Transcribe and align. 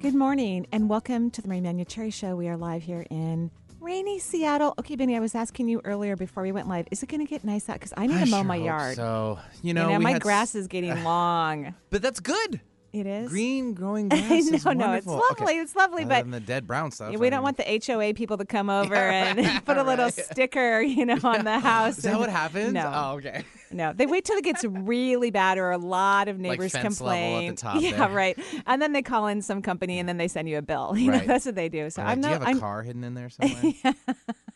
Good 0.00 0.14
morning 0.14 0.66
and 0.72 0.88
welcome 0.88 1.30
to 1.30 1.42
the 1.42 1.48
Marie 1.48 1.60
Manucheri 1.60 2.12
Show. 2.12 2.34
We 2.34 2.48
are 2.48 2.56
live 2.56 2.82
here 2.82 3.04
in 3.10 3.50
rainy 3.80 4.18
Seattle. 4.18 4.74
Okay, 4.78 4.96
Benny, 4.96 5.14
I 5.16 5.20
was 5.20 5.34
asking 5.34 5.68
you 5.68 5.80
earlier 5.84 6.16
before 6.16 6.42
we 6.42 6.52
went 6.52 6.68
live, 6.68 6.88
is 6.90 7.02
it 7.02 7.08
going 7.10 7.20
to 7.24 7.28
get 7.28 7.44
nice 7.44 7.68
out? 7.68 7.74
Because 7.74 7.92
I 7.96 8.06
need 8.06 8.16
I 8.16 8.24
to 8.24 8.30
mow 8.30 8.38
sure 8.38 8.44
my 8.44 8.56
yard. 8.56 8.96
So 8.96 9.38
you 9.62 9.74
know, 9.74 9.88
you 9.88 9.94
know 9.94 10.00
my 10.00 10.12
had 10.12 10.22
grass 10.22 10.54
is 10.54 10.68
getting 10.68 11.04
long. 11.04 11.74
but 11.90 12.00
that's 12.02 12.20
good. 12.20 12.60
It 12.92 13.06
is. 13.06 13.28
Green 13.30 13.74
growing 13.74 14.08
grass. 14.08 14.30
Is 14.30 14.64
no, 14.64 14.92
it's 14.94 15.06
lovely. 15.06 15.44
Okay. 15.44 15.58
It's 15.58 15.76
lovely, 15.76 16.02
Other 16.04 16.24
but 16.24 16.30
the 16.30 16.40
dead 16.40 16.66
brown 16.66 16.90
stuff. 16.90 17.10
we 17.16 17.26
I 17.26 17.30
don't 17.30 17.38
mean- 17.38 17.42
want 17.42 17.56
the 17.58 17.82
HOA 17.86 18.14
people 18.14 18.38
to 18.38 18.44
come 18.46 18.70
over 18.70 18.94
Yeah, 18.94 19.34
and 19.36 19.64
put 19.66 19.76
a 19.76 19.82
little 19.82 20.06
right. 20.06 20.14
sticker, 20.14 20.80
you 20.80 21.04
know, 21.04 21.18
on 21.22 21.44
the 21.44 21.60
house. 21.60 21.98
Is 21.98 22.04
that 22.04 22.10
and- 22.12 22.20
what 22.20 22.30
happens? 22.30 22.72
No. 22.72 22.90
Oh, 22.92 23.16
okay. 23.18 23.44
No, 23.72 23.92
they 23.92 24.06
wait 24.06 24.24
till 24.24 24.36
it 24.36 24.44
gets 24.44 24.64
really 24.64 25.30
bad 25.30 25.58
or 25.58 25.70
a 25.70 25.78
lot 25.78 26.28
of 26.28 26.38
neighbors 26.38 26.72
fence 26.72 27.00
level 27.00 27.36
at 27.36 27.40
the 27.40 27.46
complain. 27.46 27.56
top 27.56 27.76
yeah, 27.80 28.06
there. 28.06 28.08
right. 28.16 28.38
And 28.66 28.82
then 28.82 28.92
they 28.92 29.02
call 29.02 29.28
in 29.28 29.42
some 29.42 29.62
company 29.62 29.98
and 29.98 30.08
then 30.08 30.16
they 30.16 30.28
send 30.28 30.48
you 30.48 30.58
a 30.58 30.62
bill. 30.62 30.96
You 31.00 31.12
know, 31.12 31.18
that's 31.20 31.46
what 31.46 31.54
they 31.54 31.68
do. 31.68 31.88
So 31.88 32.02
right, 32.02 32.10
I'm 32.10 32.20
not. 32.20 32.28
do 32.28 32.34
you 32.34 32.40
have 32.40 32.42
a 32.42 32.50
I'm, 32.50 32.60
car 32.60 32.82
hidden 32.82 33.04
in 33.04 33.14
there 33.14 33.30
somewhere? 33.30 33.72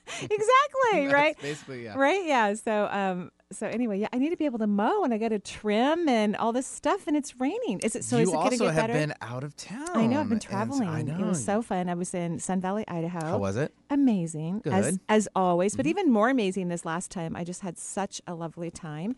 exactly 0.22 1.06
right. 1.08 1.36
Basically, 1.40 1.84
yeah. 1.84 1.94
Right. 1.96 2.24
Yeah. 2.26 2.54
So 2.54 2.86
um. 2.90 3.30
So 3.52 3.68
anyway, 3.68 4.00
yeah, 4.00 4.08
I 4.12 4.18
need 4.18 4.30
to 4.30 4.36
be 4.36 4.46
able 4.46 4.58
to 4.58 4.66
mow 4.66 5.04
and 5.04 5.14
I 5.14 5.18
got 5.18 5.28
to 5.28 5.38
trim 5.38 6.08
and 6.08 6.34
all 6.36 6.52
this 6.52 6.66
stuff, 6.66 7.06
and 7.06 7.16
it's 7.16 7.38
raining. 7.38 7.78
Is 7.80 7.94
it 7.94 8.02
so? 8.02 8.16
you 8.16 8.22
is 8.24 8.28
it 8.30 8.34
also 8.34 8.64
get 8.64 8.74
have 8.74 8.76
better? 8.88 8.92
been 8.94 9.14
out 9.20 9.44
of 9.44 9.54
town. 9.56 9.90
I 9.94 10.06
know 10.06 10.20
I've 10.20 10.28
been 10.28 10.40
traveling. 10.40 10.88
I 10.88 11.02
know. 11.02 11.18
It 11.20 11.24
was 11.26 11.44
so 11.44 11.62
fun. 11.62 11.88
I 11.88 11.94
was 11.94 12.14
in 12.14 12.40
Sun 12.40 12.60
Valley, 12.60 12.84
Idaho. 12.88 13.24
How 13.24 13.38
was 13.38 13.56
it? 13.56 13.72
amazing 13.90 14.60
as 14.64 14.92
Good. 14.92 15.00
as 15.08 15.28
always 15.36 15.72
Mm-hmm. 15.72 15.76
but 15.78 15.86
even 15.86 16.10
more 16.12 16.30
amazing 16.30 16.68
this 16.68 16.84
last 16.84 17.10
time 17.12 17.36
i 17.36 17.44
just 17.44 17.60
had 17.60 17.78
such 17.78 18.20
a 18.26 18.34
lovely 18.34 18.70
time 18.70 19.14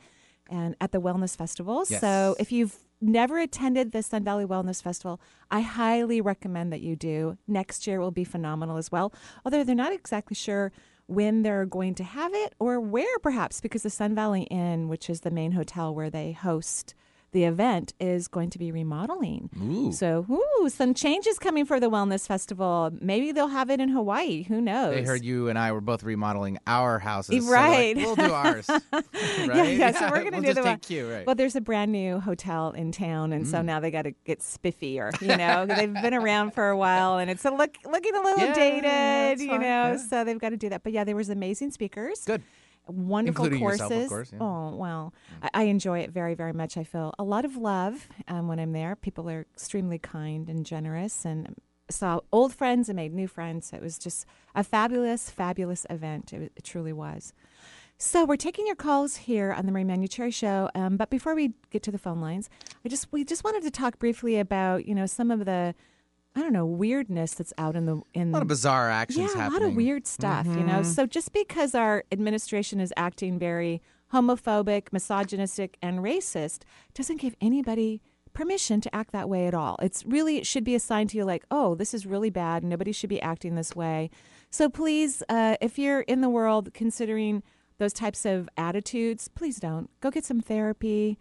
and 0.51 0.77
at 0.81 0.93
the 0.93 1.01
wellness 1.01 1.35
festival 1.37 1.85
so 1.87 2.37
if 2.39 2.53
you've 2.53 2.77
never 3.01 3.39
attended 3.39 3.93
the 3.93 4.03
sun 4.03 4.25
valley 4.25 4.45
wellness 4.45 4.83
festival. 4.83 5.21
I 5.51 5.61
highly 5.61 6.21
recommend 6.21 6.73
that 6.73 6.81
you 6.81 6.97
do. 6.97 7.39
Next 7.47 7.87
year 7.87 8.01
will 8.01 8.11
be 8.11 8.25
phenomenal 8.25 8.77
as 8.77 8.91
well 8.93 9.13
although 9.45 9.65
they're 9.65 9.75
not 9.75 9.93
exactly 9.93 10.35
sure 10.35 10.73
when 11.07 11.43
they're 11.43 11.67
going 11.67 11.95
to 11.95 12.05
have 12.05 12.35
it 12.35 12.55
or 12.59 12.81
where 12.81 13.19
perhaps 13.21 13.61
because 13.61 13.83
the 13.83 13.91
sun 13.91 14.15
valley 14.15 14.43
inn 14.45 14.89
which 14.89 15.09
is 15.09 15.21
the 15.21 15.31
main 15.31 15.53
hotel 15.53 15.95
where 15.95 16.11
they 16.11 16.33
host 16.33 16.95
the 17.37 17.45
event 17.45 17.93
is 18.01 18.29
going 18.29 18.49
to 18.49 18.59
be 18.59 18.73
remodeling 18.73 19.51
Ooh. 19.63 19.93
so, 19.93 20.25
ooh, 20.31 20.69
some 20.71 20.95
changes 20.95 21.39
coming 21.39 21.67
for 21.67 21.79
the 21.79 21.91
Wellness 21.91 22.27
Festival. 22.27 22.91
Maybe 22.99 23.31
they'll 23.31 23.49
have 23.61 23.69
it 23.69 23.79
in 23.79 23.91
Hawaii. 23.91 24.45
Who 24.45 24.59
knows? 24.63 24.95
They 24.95 25.03
heard 25.03 25.23
you 25.23 25.51
and 25.51 25.59
I 25.59 25.73
were 25.73 25.83
both 25.83 26.03
remodeling 26.03 26.57
our 26.67 26.99
houses. 26.99 27.45
so 27.45 27.53
Right. 27.53 27.95
like, 27.95 28.07
we'll 28.07 28.17
do 28.17 28.33
ours. 28.33 28.67
right? 28.93 29.05
Yeah, 29.13 29.63
yeah. 29.65 29.91
So 29.93 30.09
we're 30.11 30.25
gonna 30.25 30.39
we'll 30.39 30.55
do 30.55 30.55
the 30.55 30.63
one. 30.63 30.81
you, 30.89 31.13
right? 31.13 31.27
Well, 31.27 31.35
there's 31.35 31.57
a 31.57 31.61
brand 31.61 31.93
new 31.93 32.21
hotel 32.21 32.71
in 32.71 32.91
town, 32.91 33.33
and 33.35 33.45
Mm. 33.45 33.51
so 33.51 33.61
now 33.61 33.81
they 33.81 33.91
got 33.91 34.03
to 34.03 34.13
get 34.25 34.41
spiffier. 34.41 35.13
You 35.21 35.37
know, 35.37 35.67
they've 35.67 35.93
been 35.93 36.15
around 36.15 36.53
for 36.55 36.71
a 36.71 36.77
while, 36.77 37.19
and 37.19 37.31
it's 37.31 37.45
a 37.45 37.51
look 37.51 37.77
looking 37.85 38.15
a 38.15 38.23
little 38.23 38.47
Yeah, 38.47 38.55
dated. 38.55 39.41
You 39.41 39.51
fine, 39.51 39.61
know, 39.61 39.67
yeah. 39.93 39.97
so 39.99 40.25
they've 40.25 40.39
got 40.41 40.51
to 40.51 40.57
do 40.57 40.71
that. 40.71 40.83
But 40.83 40.93
yeah, 40.95 41.05
there 41.05 41.17
was 41.17 41.29
amazing 41.29 41.71
speakers. 41.73 42.23
Good. 42.25 42.43
Wonderful 42.89 43.45
Including 43.47 43.65
courses. 43.65 43.81
yourself, 43.81 44.09
course, 44.09 44.31
yeah. 44.33 44.39
Oh 44.41 44.77
well, 44.77 45.13
I, 45.43 45.51
I 45.55 45.63
enjoy 45.65 46.01
it 46.01 46.11
very, 46.11 46.35
very 46.35 46.53
much. 46.53 46.77
I 46.77 46.85
feel 46.85 47.13
a 47.19 47.25
lot 47.25 47.45
of 47.45 47.57
love 47.57 48.09
um, 48.29 48.47
when 48.47 48.61
I'm 48.61 48.73
there. 48.73 48.95
People 48.95 49.29
are 49.29 49.47
extremely 49.55 49.99
kind 49.99 50.49
and 50.49 50.65
generous, 50.65 51.25
and 51.25 51.57
saw 51.91 52.21
old 52.33 52.55
friends 52.55 52.89
and 52.89 52.97
made 52.97 53.13
new 53.13 53.29
friends. 53.29 53.69
So 53.69 53.77
it 53.77 53.83
was 53.83 53.99
just 53.99 54.27
a 54.55 54.63
fabulous, 54.63 55.31
fabulous 55.31 55.87
event. 55.91 56.33
It, 56.33 56.53
it 56.57 56.65
truly 56.65 56.93
was. 56.93 57.33
So 57.99 58.25
we're 58.25 58.37
taking 58.37 58.67
your 58.67 58.77
calls 58.77 59.17
here 59.17 59.53
on 59.53 59.65
the 59.65 59.73
Marie 59.73 59.85
Manucheri 59.85 60.33
Show. 60.33 60.69
Um, 60.75 60.97
but 60.97 61.09
before 61.09 61.35
we 61.35 61.55
get 61.71 61.83
to 61.85 61.91
the 61.91 61.99
phone 61.99 62.21
lines, 62.21 62.51
I 62.85 62.89
just 62.89 63.11
we 63.11 63.25
just 63.25 63.43
wanted 63.43 63.63
to 63.63 63.71
talk 63.71 63.99
briefly 63.99 64.39
about 64.39 64.87
you 64.87 64.95
know 64.95 65.07
some 65.07 65.31
of 65.31 65.45
the 65.45 65.75
I 66.37 66.41
don't 66.41 66.53
know 66.53 66.67
weirdness 66.67 67.33
that's 67.33 67.55
out 67.57 67.77
in 67.77 67.87
the 67.87 68.03
in 68.13 68.29
a 68.29 68.33
lot 68.33 68.43
of 68.43 68.49
bizarre 68.49 68.91
actions 68.91 69.31
yeah, 69.35 69.43
happening. 69.43 69.47
Mm-hmm. 69.47 69.57
a 69.57 69.59
lot 69.61 69.71
of 69.71 69.77
weird 69.77 70.07
stuff, 70.07 70.47
you 70.47 70.63
know. 70.63 70.83
So 70.83 71.07
just 71.07 71.33
because 71.33 71.75
our 71.75 72.05
administration 72.13 72.79
is 72.79 72.93
acting 72.97 73.39
very 73.39 73.81
homophobic, 74.13 74.93
misogynistic, 74.93 75.79
and 75.81 76.01
racist 76.01 76.61
doesn't 76.93 77.21
give 77.23 77.35
anybody 77.41 78.03
permission 78.35 78.83
to 78.83 78.95
act 78.95 79.13
that 79.13 79.31
way 79.31 79.47
at 79.47 79.55
all. 79.55 79.77
It's 79.81 80.05
really 80.05 80.37
it 80.37 80.47
should 80.47 80.63
be 80.63 80.75
a 80.75 80.81
sign 80.81 81.09
to 81.09 81.17
you 81.17 81.25
like, 81.25 81.45
oh, 81.51 81.75
this 81.75 81.95
is 81.95 82.05
really 82.05 82.29
bad. 82.29 82.63
Nobody 82.63 82.93
should 82.93 83.09
be 83.09 83.21
acting 83.23 83.55
this 83.55 83.75
way. 83.75 84.11
So 84.51 84.69
please, 84.69 85.23
uh, 85.31 85.57
if 85.63 85.79
you're 85.79 86.03
in 86.03 86.21
the 86.21 86.29
world 86.29 86.75
considering 86.75 87.43
those 87.79 87.95
types 87.95 88.27
of 88.27 88.49
attitudes, 88.57 89.29
please 89.29 89.57
don't 89.57 89.89
go 90.01 90.11
get 90.11 90.25
some 90.25 90.41
therapy. 90.41 91.19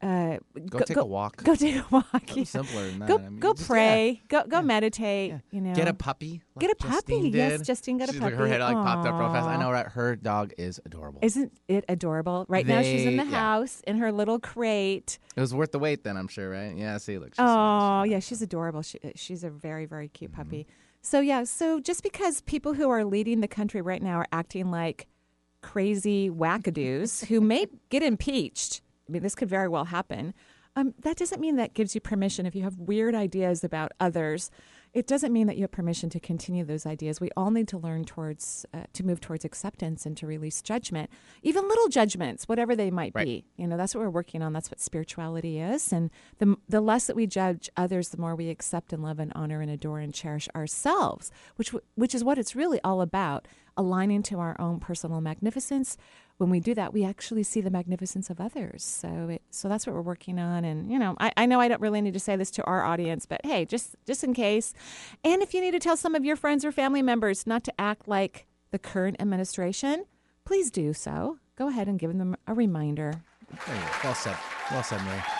Uh, 0.00 0.38
Go 0.70 0.78
take 0.78 0.96
a 0.96 1.04
walk. 1.04 1.42
Go 1.42 1.56
take 1.56 1.74
a 1.76 1.86
walk. 1.90 2.36
Yeah. 2.36 2.44
simpler 2.44 2.86
than 2.86 3.00
that. 3.00 3.08
Go 3.08 3.18
I 3.18 3.22
mean, 3.22 3.40
go 3.40 3.52
just- 3.52 3.66
pray. 3.68 4.22
Go 4.28 4.44
go 4.46 4.58
Yeah. 4.58 4.62
meditate. 4.62 5.30
Yeah. 5.30 5.38
You 5.50 5.60
know, 5.60 5.74
Get 5.74 5.88
a 5.88 5.94
puppy. 5.94 6.40
Get 6.60 6.68
like 6.68 6.72
a 6.72 6.94
puppy. 6.94 7.30
Yes. 7.34 7.62
Justine 7.66 7.98
got 7.98 8.08
a 8.08 8.12
She's 8.12 8.20
like, 8.20 8.34
her 8.34 8.46
head 8.46 8.60
like 8.60 8.74
popped 8.74 9.08
up 9.08 9.18
real 9.18 9.32
fast. 9.32 9.48
I 9.48 9.56
know, 9.56 9.72
right? 9.72 9.86
Her 9.86 10.14
dog 10.14 10.52
is 10.56 10.80
adorable. 10.86 11.18
Isn't 11.22 11.52
it 11.66 11.84
adorable? 11.88 12.46
Right 12.48 12.64
now, 12.64 12.80
she's 12.82 13.06
in 13.06 13.16
the 13.16 13.24
yeah. 13.24 13.30
house 13.30 13.80
in 13.88 13.98
her 13.98 14.12
little 14.12 14.38
crate. 14.38 15.18
it 15.36 15.40
was 15.40 15.52
worth 15.52 15.72
the 15.72 15.80
wait, 15.80 16.04
then 16.04 16.16
I'm 16.16 16.28
sure, 16.28 16.48
right? 16.48 16.76
Yeah. 16.76 16.96
See, 16.98 17.18
look. 17.18 17.30
She's 17.34 17.38
Oh, 17.40 18.04
yeah, 18.04 18.20
she's 18.20 18.40
adorable. 18.40 18.82
She, 18.82 18.98
she's 19.16 19.42
a 19.42 19.50
very, 19.50 19.84
very 19.86 20.06
cute 20.08 20.30
Mm-hmm. 20.30 20.42
puppy. 20.42 20.66
So, 21.02 21.18
yeah, 21.20 21.42
so 21.44 21.80
just 21.80 22.02
because 22.04 22.40
people 22.42 22.74
who 22.74 22.88
are 22.90 23.04
leading 23.04 23.40
the 23.40 23.48
country 23.48 23.80
right 23.80 24.02
now 24.02 24.16
are 24.18 24.26
acting 24.30 24.70
like 24.70 25.08
crazy 25.60 26.30
wackadoos 26.30 27.26
who 27.26 27.40
may 27.40 27.66
get 27.90 28.02
impeached, 28.02 28.80
I 29.08 29.12
mean, 29.12 29.22
this 29.22 29.34
could 29.34 29.48
very 29.48 29.68
well 29.68 29.86
happen. 29.86 30.34
Um, 30.76 30.94
that 31.00 31.16
doesn't 31.16 31.40
mean 31.40 31.56
that 31.56 31.74
gives 31.74 31.94
you 31.94 32.00
permission 32.00 32.46
if 32.46 32.54
you 32.54 32.62
have 32.62 32.78
weird 32.78 33.14
ideas 33.14 33.64
about 33.64 33.90
others. 33.98 34.50
It 34.94 35.06
doesn't 35.06 35.32
mean 35.32 35.46
that 35.48 35.56
you 35.56 35.62
have 35.62 35.72
permission 35.72 36.08
to 36.10 36.20
continue 36.20 36.64
those 36.64 36.86
ideas. 36.86 37.20
We 37.20 37.30
all 37.36 37.50
need 37.50 37.68
to 37.68 37.78
learn 37.78 38.04
towards 38.04 38.64
uh, 38.72 38.84
to 38.92 39.04
move 39.04 39.20
towards 39.20 39.44
acceptance 39.44 40.06
and 40.06 40.16
to 40.18 40.26
release 40.26 40.62
judgment, 40.62 41.10
even 41.42 41.66
little 41.68 41.88
judgments, 41.88 42.48
whatever 42.48 42.76
they 42.76 42.90
might 42.90 43.12
Right. 43.14 43.26
be. 43.26 43.44
You 43.56 43.66
know, 43.66 43.76
that's 43.76 43.94
what 43.94 44.02
we're 44.02 44.10
working 44.10 44.40
on. 44.40 44.52
That's 44.52 44.70
what 44.70 44.80
spirituality 44.80 45.58
is. 45.58 45.92
And 45.92 46.10
the 46.38 46.56
the 46.68 46.80
less 46.80 47.06
that 47.06 47.16
we 47.16 47.26
judge 47.26 47.68
others, 47.76 48.10
the 48.10 48.18
more 48.18 48.36
we 48.36 48.48
accept 48.48 48.92
and 48.92 49.02
love 49.02 49.18
and 49.18 49.32
honor 49.34 49.60
and 49.60 49.70
adore 49.70 49.98
and 49.98 50.14
cherish 50.14 50.48
ourselves, 50.54 51.30
which 51.56 51.74
which 51.96 52.14
is 52.14 52.22
what 52.22 52.38
it's 52.38 52.54
really 52.54 52.80
all 52.84 53.00
about. 53.00 53.48
Aligning 53.76 54.22
to 54.24 54.40
our 54.40 54.56
own 54.60 54.80
personal 54.80 55.20
magnificence. 55.20 55.96
When 56.38 56.50
we 56.50 56.60
do 56.60 56.74
that, 56.74 56.92
we 56.92 57.04
actually 57.04 57.42
see 57.42 57.60
the 57.60 57.70
magnificence 57.70 58.30
of 58.30 58.40
others. 58.40 58.84
So 58.84 59.28
it, 59.30 59.42
so 59.50 59.68
that's 59.68 59.86
what 59.86 59.94
we're 59.94 60.02
working 60.02 60.38
on. 60.38 60.64
And 60.64 60.90
you 60.90 60.98
know, 60.98 61.16
I, 61.18 61.32
I 61.36 61.46
know 61.46 61.60
I 61.60 61.68
don't 61.68 61.80
really 61.80 62.00
need 62.00 62.14
to 62.14 62.20
say 62.20 62.36
this 62.36 62.50
to 62.52 62.64
our 62.64 62.84
audience, 62.84 63.26
but 63.26 63.40
hey, 63.44 63.64
just 63.64 63.96
just 64.06 64.24
in 64.24 64.34
case, 64.34 64.72
and 65.24 65.42
if 65.42 65.52
you 65.52 65.60
need 65.60 65.72
to 65.72 65.80
tell 65.80 65.96
some 65.96 66.14
of 66.14 66.24
your 66.24 66.36
friends 66.36 66.64
or 66.64 66.72
family 66.72 67.02
members 67.02 67.46
not 67.46 67.64
to 67.64 67.72
act 67.78 68.08
like 68.08 68.46
the 68.70 68.78
current 68.78 69.16
administration, 69.20 70.04
please 70.44 70.70
do 70.70 70.92
so. 70.92 71.38
Go 71.56 71.68
ahead 71.68 71.88
and 71.88 71.98
give 71.98 72.16
them 72.16 72.36
a 72.46 72.54
reminder. 72.54 73.22
Well 74.04 74.14
said. 74.14 74.36
Well 74.70 74.82
said, 74.82 75.02
Marie. 75.02 75.37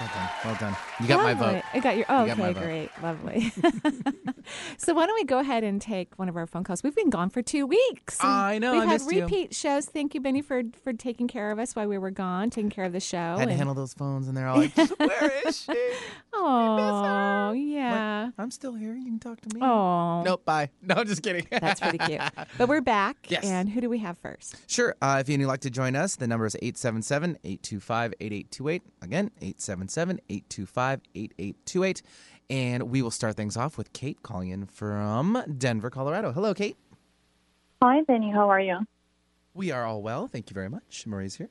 Well 0.00 0.08
done. 0.14 0.28
Well 0.44 0.54
done. 0.58 0.76
You 1.00 1.06
got 1.08 1.22
my 1.22 1.34
vote. 1.34 1.62
I 1.74 1.78
got 1.80 1.96
your. 1.96 2.06
Oh, 2.08 2.24
You 2.24 2.32
okay, 2.32 2.52
great, 2.54 2.90
lovely. 3.02 3.52
so 4.78 4.94
why 4.94 5.06
don't 5.06 5.14
we 5.14 5.24
go 5.24 5.38
ahead 5.38 5.62
and 5.62 5.80
take 5.80 6.18
one 6.18 6.28
of 6.28 6.36
our 6.36 6.46
phone 6.46 6.64
calls? 6.64 6.82
We've 6.82 6.94
been 6.94 7.10
gone 7.10 7.28
for 7.30 7.42
two 7.42 7.66
weeks. 7.66 8.16
I 8.22 8.58
know, 8.58 8.72
We've 8.72 8.82
I 8.82 8.86
had 8.86 8.92
missed 9.02 9.12
you. 9.12 9.22
repeat 9.22 9.54
shows. 9.54 9.84
Thank 9.86 10.14
you, 10.14 10.20
Benny, 10.20 10.40
for 10.42 10.62
for 10.82 10.92
taking 10.94 11.28
care 11.28 11.50
of 11.50 11.58
us 11.58 11.76
while 11.76 11.86
we 11.86 11.98
were 11.98 12.10
gone, 12.10 12.48
taking 12.50 12.70
care 12.70 12.84
of 12.84 12.92
the 12.92 13.00
show. 13.00 13.36
Had 13.38 13.48
to 13.48 13.54
handle 13.54 13.74
those 13.74 13.92
phones, 13.92 14.26
and 14.28 14.36
they're 14.36 14.48
all 14.48 14.58
like, 14.58 14.74
"Where 14.76 15.32
is 15.46 15.60
she?" 15.60 15.90
Oh, 16.32 17.52
yeah. 17.56 18.24
Like, 18.26 18.34
I'm 18.38 18.50
still 18.50 18.74
here. 18.74 18.94
You 18.94 19.04
can 19.04 19.18
talk 19.18 19.40
to 19.42 19.54
me. 19.54 19.60
Oh, 19.62 20.22
Nope. 20.24 20.44
Bye. 20.44 20.70
No, 20.82 20.94
I'm 20.96 21.06
just 21.06 21.22
kidding. 21.22 21.46
that's 21.50 21.78
pretty 21.80 21.98
cute. 21.98 22.20
But 22.58 22.68
we're 22.68 22.80
back. 22.80 23.16
Yes. 23.28 23.44
And 23.44 23.68
who 23.68 23.80
do 23.80 23.88
we 23.90 23.98
have 23.98 24.16
first? 24.18 24.56
Sure. 24.68 24.96
Uh, 25.02 25.18
if 25.20 25.28
you'd 25.28 25.44
like 25.46 25.60
to 25.60 25.70
join 25.70 25.94
us, 25.94 26.16
the 26.16 26.26
number 26.26 26.46
is 26.46 26.56
877 26.56 27.36
825 27.44 28.14
8828. 28.20 28.82
Again, 29.02 29.30
877 29.40 29.88
825 29.98 31.00
8828. 31.14 32.02
And 32.48 32.84
we 32.84 33.00
will 33.00 33.12
start 33.12 33.36
things 33.36 33.56
off 33.56 33.78
with 33.78 33.92
Kate 33.92 34.22
calling 34.22 34.48
in 34.50 34.66
from 34.66 35.42
Denver, 35.56 35.88
Colorado. 35.88 36.32
Hello, 36.32 36.52
Kate. 36.52 36.76
Hi, 37.82 38.02
Benny. 38.02 38.30
How 38.30 38.50
are 38.50 38.60
you? 38.60 38.80
We 39.54 39.70
are 39.70 39.84
all 39.84 40.02
well. 40.02 40.26
Thank 40.26 40.50
you 40.50 40.54
very 40.54 40.68
much. 40.68 41.06
Marie's 41.06 41.36
here. 41.36 41.50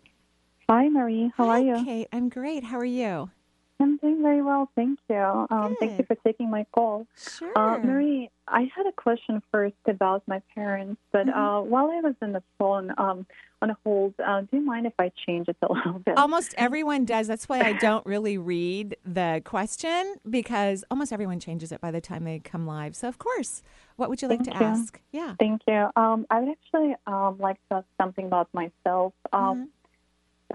Hi, 0.69 0.89
Marie. 0.89 1.31
How 1.35 1.45
Hi, 1.45 1.51
are 1.51 1.77
you? 1.77 1.85
Kate. 1.85 2.07
I'm 2.11 2.29
great. 2.29 2.63
How 2.65 2.77
are 2.77 2.85
you? 2.85 3.31
I'm 3.81 3.97
doing 3.97 4.21
very 4.21 4.41
well, 4.41 4.69
thank 4.75 4.99
you. 5.09 5.15
Um, 5.49 5.77
thank 5.79 5.97
you 5.97 6.05
for 6.05 6.15
taking 6.25 6.49
my 6.49 6.65
call. 6.73 7.07
Sure. 7.17 7.51
Uh, 7.57 7.77
Marie, 7.79 8.29
I 8.47 8.69
had 8.75 8.85
a 8.87 8.91
question 8.91 9.41
first 9.51 9.75
about 9.87 10.21
my 10.27 10.41
parents, 10.53 10.99
but 11.13 11.27
Mhm. 11.27 11.33
uh, 11.35 11.61
while 11.61 11.89
I 11.89 12.01
was 12.01 12.15
on 12.21 12.33
the 12.33 12.43
phone 12.57 12.93
um, 12.97 13.25
on 13.61 13.75
hold, 13.85 14.13
uh, 14.19 14.41
do 14.41 14.57
you 14.57 14.61
mind 14.61 14.85
if 14.85 14.93
I 14.99 15.11
change 15.25 15.47
it 15.47 15.55
a 15.61 15.67
little 15.73 15.99
bit? 15.99 16.17
Almost 16.17 16.53
everyone 16.57 17.05
does. 17.05 17.27
That's 17.27 17.47
why 17.47 17.61
I 17.61 17.73
don't 17.73 18.05
really 18.05 18.37
read 18.37 18.97
the 19.05 19.41
question 19.45 20.15
because 20.29 20.83
almost 20.91 21.13
everyone 21.13 21.39
changes 21.39 21.71
it 21.71 21.79
by 21.79 21.91
the 21.91 22.01
time 22.01 22.25
they 22.25 22.39
come 22.39 22.67
live. 22.67 22.95
So, 22.97 23.07
of 23.07 23.17
course, 23.17 23.63
what 23.95 24.09
would 24.09 24.21
you 24.21 24.27
like 24.27 24.43
Thank 24.43 24.57
to 24.57 24.59
you. 24.59 24.71
ask? 24.71 24.99
Yeah. 25.11 25.35
Thank 25.39 25.61
you. 25.67 25.89
Um, 25.95 26.25
I 26.29 26.41
would 26.41 26.49
actually 26.49 26.95
um, 27.07 27.37
like 27.39 27.57
to 27.69 27.77
ask 27.77 27.87
something 27.97 28.25
about 28.25 28.49
myself. 28.53 29.13
Um, 29.31 29.41
Mhm. 29.57 29.67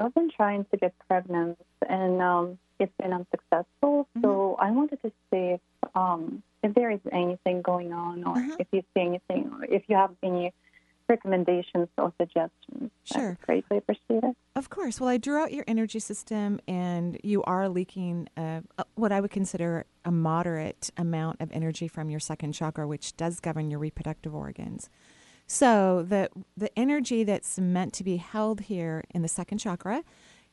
I've 0.01 0.15
been 0.15 0.31
trying 0.31 0.65
to 0.67 0.77
get 0.77 0.93
pregnant, 1.09 1.59
and 1.89 2.21
um, 2.21 2.59
it's 2.79 2.93
been 3.01 3.13
unsuccessful. 3.13 4.09
Mm-hmm. 4.17 4.23
So 4.23 4.57
I 4.61 4.71
wanted 4.71 5.01
to 5.03 5.11
see 5.31 5.57
if, 5.57 5.61
um, 5.95 6.43
if 6.63 6.75
there 6.75 6.91
is 6.91 7.01
anything 7.13 7.63
going 7.63 7.93
on, 7.93 8.25
or 8.25 8.37
Uh-huh. 8.37 8.57
if 8.59 8.69
you 8.73 8.83
see 8.95 9.01
anything, 9.01 9.51
or 9.53 9.65
if 9.65 9.83
you 9.89 9.97
have 9.97 10.11
any 10.23 10.53
recommendations 11.09 11.89
or 11.99 12.13
suggestions. 12.19 12.91
Sure. 13.05 13.31
would 13.31 13.41
greatly 13.43 13.77
appreciate 13.79 14.25
it. 14.25 14.37
Of 14.57 14.71
course. 14.71 15.01
Well, 15.01 15.11
I 15.11 15.19
drew 15.19 15.37
out 15.39 15.53
your 15.53 15.65
energy 15.69 15.99
system, 15.99 16.61
and 16.67 17.19
you 17.23 17.43
are 17.45 17.69
leaking 17.69 18.29
uh, 18.37 18.63
what 18.95 19.13
I 19.13 19.21
would 19.21 19.31
consider 19.31 19.85
a 20.05 20.11
moderate 20.11 20.91
amount 20.97 21.41
of 21.41 21.53
energy 21.53 21.89
from 21.89 22.09
your 22.11 22.21
second 22.21 22.53
chakra, 22.53 22.87
which 22.87 23.17
does 23.17 23.41
govern 23.41 23.71
your 23.71 23.81
reproductive 23.81 24.35
organs. 24.35 24.89
So 25.47 26.03
the 26.03 26.31
the 26.57 26.77
energy 26.79 27.23
that's 27.23 27.59
meant 27.59 27.93
to 27.95 28.05
be 28.05 28.17
held 28.17 28.63
here 28.63 29.05
in 29.15 29.21
the 29.21 29.29
second 29.29 29.59
chakra 29.59 30.03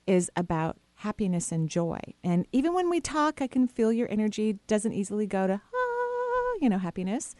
is 0.06 0.29
about 0.35 0.77
happiness 1.01 1.51
and 1.51 1.68
joy. 1.69 2.00
And 2.24 2.48
even 2.51 2.74
when 2.74 2.89
we 2.89 3.00
talk, 3.01 3.42
I 3.42 3.48
can 3.48 3.68
feel 3.68 3.92
your 3.92 4.09
energy 4.12 4.59
doesn't 4.68 4.94
easily 4.94 5.25
go 5.25 5.48
to 5.48 5.53
ah, 5.74 6.53
you 6.62 6.69
know, 6.69 6.77
happiness. 6.77 7.36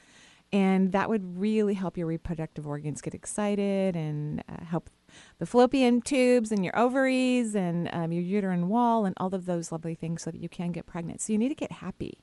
And 0.53 0.91
that 0.91 1.07
would 1.09 1.39
really 1.39 1.75
help 1.75 1.95
your 1.95 2.07
reproductive 2.07 2.67
organs 2.67 3.01
get 3.01 3.13
excited 3.13 3.95
and 3.95 4.43
uh, 4.49 4.65
help 4.65 4.89
the 5.37 5.45
fallopian 5.45 6.01
tubes 6.01 6.51
and 6.51 6.65
your 6.65 6.77
ovaries 6.77 7.55
and 7.55 7.87
um, 7.93 8.11
your 8.11 8.23
uterine 8.23 8.67
wall 8.67 9.05
and 9.05 9.13
all 9.17 9.33
of 9.33 9.45
those 9.45 9.71
lovely 9.71 9.95
things 9.95 10.23
so 10.23 10.31
that 10.31 10.41
you 10.41 10.49
can 10.49 10.71
get 10.71 10.85
pregnant. 10.85 11.21
So 11.21 11.31
you 11.31 11.39
need 11.39 11.49
to 11.49 11.55
get 11.55 11.71
happy. 11.71 12.19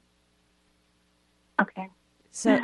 Okay. 1.61 1.89
So, 2.31 2.59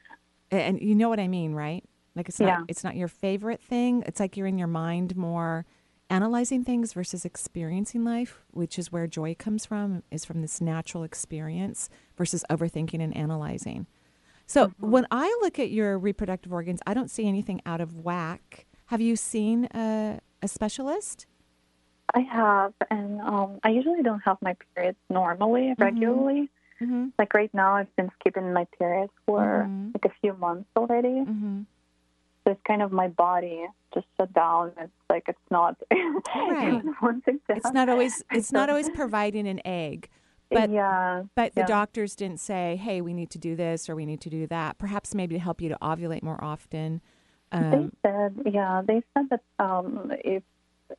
and 0.50 0.80
you 0.80 0.94
know 0.94 1.08
what 1.08 1.20
I 1.20 1.28
mean, 1.28 1.52
right? 1.52 1.84
Like 2.16 2.28
it's 2.28 2.40
not 2.40 2.48
Yeah. 2.48 2.64
it's 2.66 2.82
not 2.82 2.96
your 2.96 3.08
favorite 3.08 3.60
thing. 3.62 4.02
It's 4.06 4.18
like 4.18 4.36
you're 4.36 4.48
in 4.48 4.58
your 4.58 4.66
mind 4.66 5.14
more 5.16 5.64
analyzing 6.10 6.64
things 6.64 6.92
versus 6.92 7.24
experiencing 7.24 8.04
life, 8.04 8.40
which 8.50 8.78
is 8.78 8.90
where 8.90 9.06
joy 9.06 9.34
comes 9.34 9.66
from, 9.66 10.02
is 10.10 10.24
from 10.24 10.40
this 10.40 10.60
natural 10.60 11.04
experience 11.04 11.88
versus 12.16 12.44
overthinking 12.50 13.02
and 13.02 13.16
analyzing. 13.16 13.86
So 14.46 14.72
when 14.78 15.06
I 15.10 15.26
look 15.42 15.58
at 15.58 15.70
your 15.70 15.98
reproductive 15.98 16.52
organs, 16.52 16.80
I 16.86 16.94
don't 16.94 17.10
see 17.10 17.28
anything 17.28 17.60
out 17.66 17.82
of 17.82 17.94
whack. 17.96 18.66
Have 18.86 19.00
you 19.02 19.14
seen 19.16 19.68
a, 19.74 20.20
a 20.42 20.48
specialist? 20.48 21.26
I 22.14 22.20
have, 22.20 22.72
and 22.90 23.20
um, 23.20 23.58
I 23.62 23.68
usually 23.68 24.02
don't 24.02 24.20
have 24.20 24.38
my 24.40 24.56
periods 24.74 24.96
normally, 25.10 25.74
regularly. 25.76 26.48
Mm-hmm. 26.80 27.08
Like 27.18 27.34
right 27.34 27.52
now, 27.52 27.74
I've 27.74 27.94
been 27.96 28.10
skipping 28.20 28.54
my 28.54 28.66
periods 28.78 29.12
for 29.26 29.66
Mhm. 29.68 29.92
like 29.92 30.06
a 30.06 30.14
few 30.22 30.32
months 30.32 30.70
already. 30.74 31.26
It's 32.48 32.60
kind 32.66 32.82
of 32.82 32.90
my 32.92 33.08
body 33.08 33.66
just 33.94 34.06
shut 34.16 34.32
down. 34.32 34.72
It's 34.80 34.92
like 35.10 35.24
it's 35.28 35.38
not 35.50 35.76
Right. 35.92 36.82
It's 37.50 37.72
not 37.72 37.88
always 37.88 38.22
it's 38.32 38.52
not 38.52 38.68
always 38.68 38.88
providing 38.90 39.46
an 39.46 39.60
egg. 39.64 40.08
But 40.50 40.70
yeah, 40.70 41.24
But 41.34 41.54
the 41.54 41.60
Yeah. 41.60 41.66
doctors 41.66 42.16
didn't 42.16 42.40
say, 42.40 42.76
"Hey, 42.76 43.00
we 43.02 43.12
need 43.12 43.30
to 43.30 43.38
do 43.38 43.54
this 43.54 43.88
or 43.90 43.94
we 43.94 44.06
need 44.06 44.22
to 44.22 44.30
do 44.30 44.46
that." 44.46 44.78
Perhaps 44.78 45.14
maybe 45.14 45.34
to 45.34 45.40
help 45.40 45.60
you 45.60 45.68
to 45.68 45.76
ovulate 45.82 46.22
more 46.22 46.42
often. 46.42 47.02
Um, 47.52 47.70
they 47.70 48.10
said 48.10 48.52
yeah 48.52 48.82
they 48.86 49.02
said 49.14 49.26
that 49.30 49.42
um, 49.58 50.12
if 50.24 50.42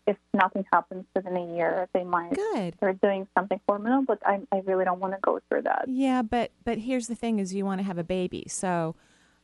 if 0.06 0.18
nothing 0.36 0.66
happens 0.72 1.06
within 1.16 1.36
a 1.36 1.56
year, 1.56 1.88
they 1.94 2.04
might 2.04 2.36
good. 2.36 2.76
start 2.76 3.02
doing 3.02 3.28
something 3.36 3.60
hormonal. 3.68 4.06
But 4.06 4.20
I 4.24 4.40
I 4.52 4.60
really 4.60 4.86
don't 4.86 5.00
want 5.00 5.14
to 5.16 5.20
go 5.22 5.40
through 5.50 5.64
that. 5.64 5.86
Yeah, 5.88 6.22
but 6.22 6.52
but 6.64 6.78
here's 6.80 7.08
the 7.08 7.16
thing: 7.16 7.40
is 7.40 7.54
you 7.56 7.66
want 7.66 7.80
to 7.80 7.86
have 7.86 7.98
a 7.98 8.04
baby. 8.04 8.46
So, 8.48 8.96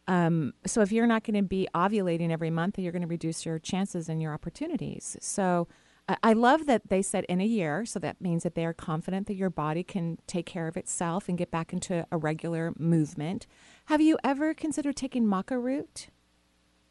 um, 0.07 0.53
so 0.65 0.81
if 0.81 0.91
you're 0.91 1.07
not 1.07 1.23
going 1.23 1.35
to 1.35 1.41
be 1.47 1.67
ovulating 1.73 2.31
every 2.31 2.49
month, 2.49 2.77
you're 2.77 2.91
going 2.91 3.01
to 3.01 3.07
reduce 3.07 3.45
your 3.45 3.59
chances 3.59 4.09
and 4.09 4.21
your 4.21 4.33
opportunities. 4.33 5.17
So. 5.21 5.67
I- 6.07 6.17
I 6.21 6.33
love 6.33 6.67
that 6.67 6.89
they 6.89 7.01
said 7.01 7.23
in 7.23 7.41
a 7.41 7.45
year, 7.45 7.83
so 7.83 7.97
that 7.97 8.21
means 8.21 8.43
that 8.43 8.53
they 8.53 8.63
are 8.63 8.73
confident 8.73 9.25
that 9.25 9.33
your 9.33 9.49
body 9.49 9.81
can 9.83 10.19
take 10.27 10.45
care 10.45 10.67
of 10.67 10.77
itself 10.77 11.27
and 11.27 11.35
get 11.35 11.49
back 11.49 11.73
into 11.73 12.05
a 12.11 12.17
regular 12.17 12.73
movement. 12.77 13.47
Have 13.85 14.01
you 14.01 14.19
ever 14.23 14.53
considered 14.53 14.95
taking 14.95 15.25
maca 15.25 15.59
root? 15.59 16.09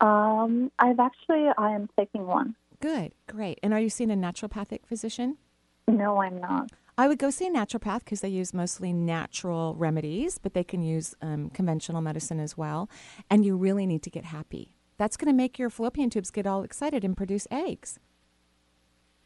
Um, 0.01 0.73
I've 0.81 0.99
actually 0.99 1.49
I 1.57 1.71
am 1.71 1.89
taking 1.97 2.27
one. 2.27 2.57
Good, 2.81 3.13
great. 3.29 3.61
And 3.63 3.73
are 3.73 3.79
you 3.79 3.89
seeing 3.89 4.11
a 4.11 4.17
naturopathic 4.17 4.85
physician? 4.85 5.39
No, 5.87 6.21
I'm 6.21 6.41
not. 6.41 6.71
I 6.97 7.09
would 7.09 7.19
go 7.19 7.31
see 7.31 7.47
a 7.47 7.51
naturopath 7.51 8.01
because 8.01 8.21
they 8.21 8.29
use 8.29 8.55
mostly 8.55 8.93
natural 8.93 9.75
remedies, 9.75 10.39
but 10.39 10.55
they 10.55 10.63
can 10.63 10.83
use 10.83 11.15
um, 11.21 11.51
conventional 11.51 12.01
medicine 12.01 12.39
as 12.39 12.57
well. 12.57 12.89
And 13.29 13.45
you 13.45 13.57
really 13.57 13.85
need 13.87 14.03
to 14.05 14.11
get 14.11 14.27
happy. 14.27 14.77
That's 14.97 15.17
going 15.17 15.27
to 15.27 15.37
make 15.37 15.59
your 15.59 15.71
fallopian 15.71 16.11
tubes 16.11 16.31
get 16.31 16.47
all 16.47 16.63
excited 16.63 17.05
and 17.05 17.17
produce 17.17 17.49
eggs. 17.51 17.99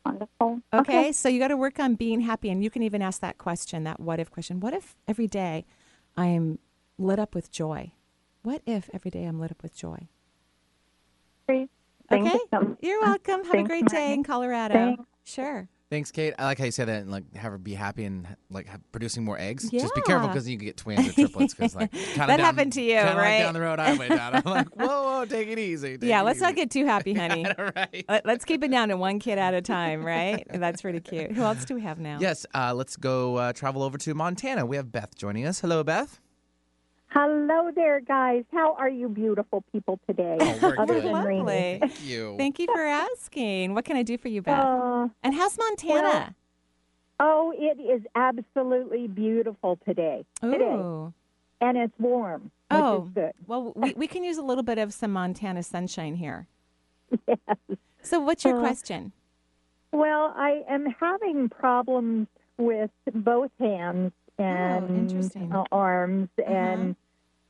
Wonderful. 0.07 0.63
Okay, 0.73 1.13
so 1.13 1.29
you 1.29 1.39
got 1.39 1.49
to 1.49 1.57
work 1.57 1.79
on 1.79 1.95
being 1.95 2.23
happy. 2.23 2.49
And 2.49 2.65
you 2.65 2.71
can 2.71 2.83
even 2.83 3.03
ask 3.03 3.21
that 3.21 3.37
question, 3.37 3.85
that 3.85 4.01
what 4.01 4.19
if 4.19 4.31
question. 4.31 4.61
What 4.61 4.73
if 4.73 4.97
every 5.07 5.27
day 5.27 5.67
I 6.17 6.27
am 6.27 6.59
lit 6.97 7.19
up 7.19 7.35
with 7.35 7.51
joy? 7.51 7.93
What 8.43 8.63
if 8.65 8.89
every 8.95 9.11
day 9.11 9.25
I'm 9.25 9.39
lit 9.39 9.51
up 9.51 9.63
with 9.63 9.77
joy? 9.77 10.09
Great. 11.47 11.69
Thank 12.09 12.27
okay, 12.27 12.39
You 12.51 12.77
You're 12.81 13.01
welcome. 13.03 13.45
Have 13.45 13.55
a 13.55 13.63
great 13.65 13.87
day 13.87 14.15
in 14.15 14.25
Colorado. 14.25 14.75
Thanks. 14.75 15.05
Sure. 15.25 15.69
Thanks, 15.91 16.11
Kate. 16.13 16.35
I 16.39 16.45
like 16.45 16.59
how 16.59 16.67
you 16.67 16.71
say 16.71 16.85
that 16.85 17.01
and 17.01 17.11
like 17.11 17.35
have 17.35 17.51
her 17.53 17.57
be 17.57 17.73
happy 17.73 18.05
and 18.05 18.27
like 18.51 18.67
have, 18.67 18.81
producing 18.93 19.25
more 19.25 19.39
eggs. 19.39 19.71
Just 19.71 19.95
be 19.95 20.03
careful 20.03 20.29
because 20.29 20.47
you 20.47 20.59
could 20.59 20.67
get 20.67 20.77
twins 20.77 21.09
or 21.09 21.13
triplets. 21.13 21.55
Because 21.55 21.75
like 21.75 21.91
That 22.17 22.27
down- 22.27 22.41
happened 22.41 22.75
to 22.75 22.83
you, 22.83 22.97
kinda 22.97 23.15
like 23.15 23.17
right? 23.23 23.39
down 23.39 23.55
the 23.55 23.61
road 23.63 23.79
I 23.81 23.97
went 23.97 24.11
down. 24.15 24.35
I'm 24.35 24.43
like, 24.45 24.69
whoa, 24.77 24.87
whoa, 24.87 25.25
take 25.25 25.49
it 25.49 25.59
easy. 25.59 25.97
take 25.97 26.07
yeah, 26.11 26.21
it 26.21 26.25
let's 26.25 26.41
not 26.43 26.55
get 26.55 26.71
too 26.71 26.85
happy, 26.85 27.15
honey. 27.15 27.47
right. 27.59 28.05
Let- 28.07 28.27
Let's 28.27 28.45
keep 28.45 28.63
it 28.63 28.71
down 28.71 28.89
to 28.91 28.99
one 28.99 29.19
kid 29.19 29.39
at 29.39 29.55
a 29.55 29.63
time, 29.63 30.05
right? 30.05 30.47
That's 30.53 30.83
pretty 30.83 31.01
cute. 31.01 31.33
Who 31.33 31.43
else 31.43 31.65
do 31.65 31.75
we 31.75 31.81
have 31.81 31.99
now? 31.99 32.19
Yes, 32.21 32.45
uh, 32.55 32.75
let's 32.75 32.97
go 32.97 33.37
uh, 33.37 33.53
travel 33.55 33.83
over 33.83 33.97
to 33.97 34.15
Montana. 34.15 34.67
We 34.67 34.77
have 34.77 34.93
Beth 34.93 35.15
joining 35.15 35.47
us. 35.47 35.59
Hello, 35.61 35.83
Beth. 35.83 36.21
Hello 37.11 37.71
there, 37.75 38.01
guys. 38.01 38.45
How 38.53 38.75
are 38.75 38.89
you, 38.89 39.09
beautiful 39.09 39.65
people, 39.73 39.99
today? 40.07 40.37
Oh, 40.41 40.59
we're 40.63 40.79
Other 40.79 40.95
good. 41.01 41.05
than 41.05 41.25
rainy. 41.25 41.39
Lovely. 41.41 41.79
Thank 41.81 42.05
you. 42.05 42.35
Thank 42.37 42.59
you 42.59 42.67
for 42.67 42.83
asking. 42.85 43.75
What 43.75 43.85
can 43.87 43.97
I 43.97 44.03
do 44.03 44.19
for 44.19 44.29
you, 44.29 44.43
Beth? 44.43 44.59
Uh, 44.61 45.09
and 45.23 45.35
how's 45.35 45.57
Montana? 45.57 46.35
oh, 47.21 47.53
it 47.57 47.81
is 47.81 48.03
absolutely 48.15 49.09
beautiful 49.09 49.79
today, 49.87 50.25
today. 50.41 50.65
Ooh. 50.65 51.13
and 51.61 51.77
it's 51.79 51.99
warm, 51.99 52.43
which 52.43 52.51
Oh. 52.81 53.07
is 53.07 53.13
good. 53.15 53.33
Well, 53.47 53.73
we, 53.75 53.95
we 53.95 54.07
can 54.07 54.23
use 54.23 54.37
a 54.39 54.43
little 54.43 54.63
bit 54.63 54.79
of 54.79 54.93
some 54.93 55.13
Montana 55.13 55.63
sunshine 55.63 56.15
here. 56.15 56.47
Yes. 57.27 57.39
So, 58.03 58.21
what's 58.21 58.45
your 58.45 58.57
Uh, 58.59 58.61
question? 58.61 59.13
Well, 59.93 60.33
I 60.37 60.63
am 60.69 60.87
having 61.01 61.49
problems 61.49 62.29
with 62.59 62.91
both 63.13 63.51
hands 63.59 64.13
and 64.39 65.11
Oh, 65.53 65.57
uh, 65.61 65.65
arms, 65.73 66.29
Uh-huh. 66.39 66.53
and 66.55 66.97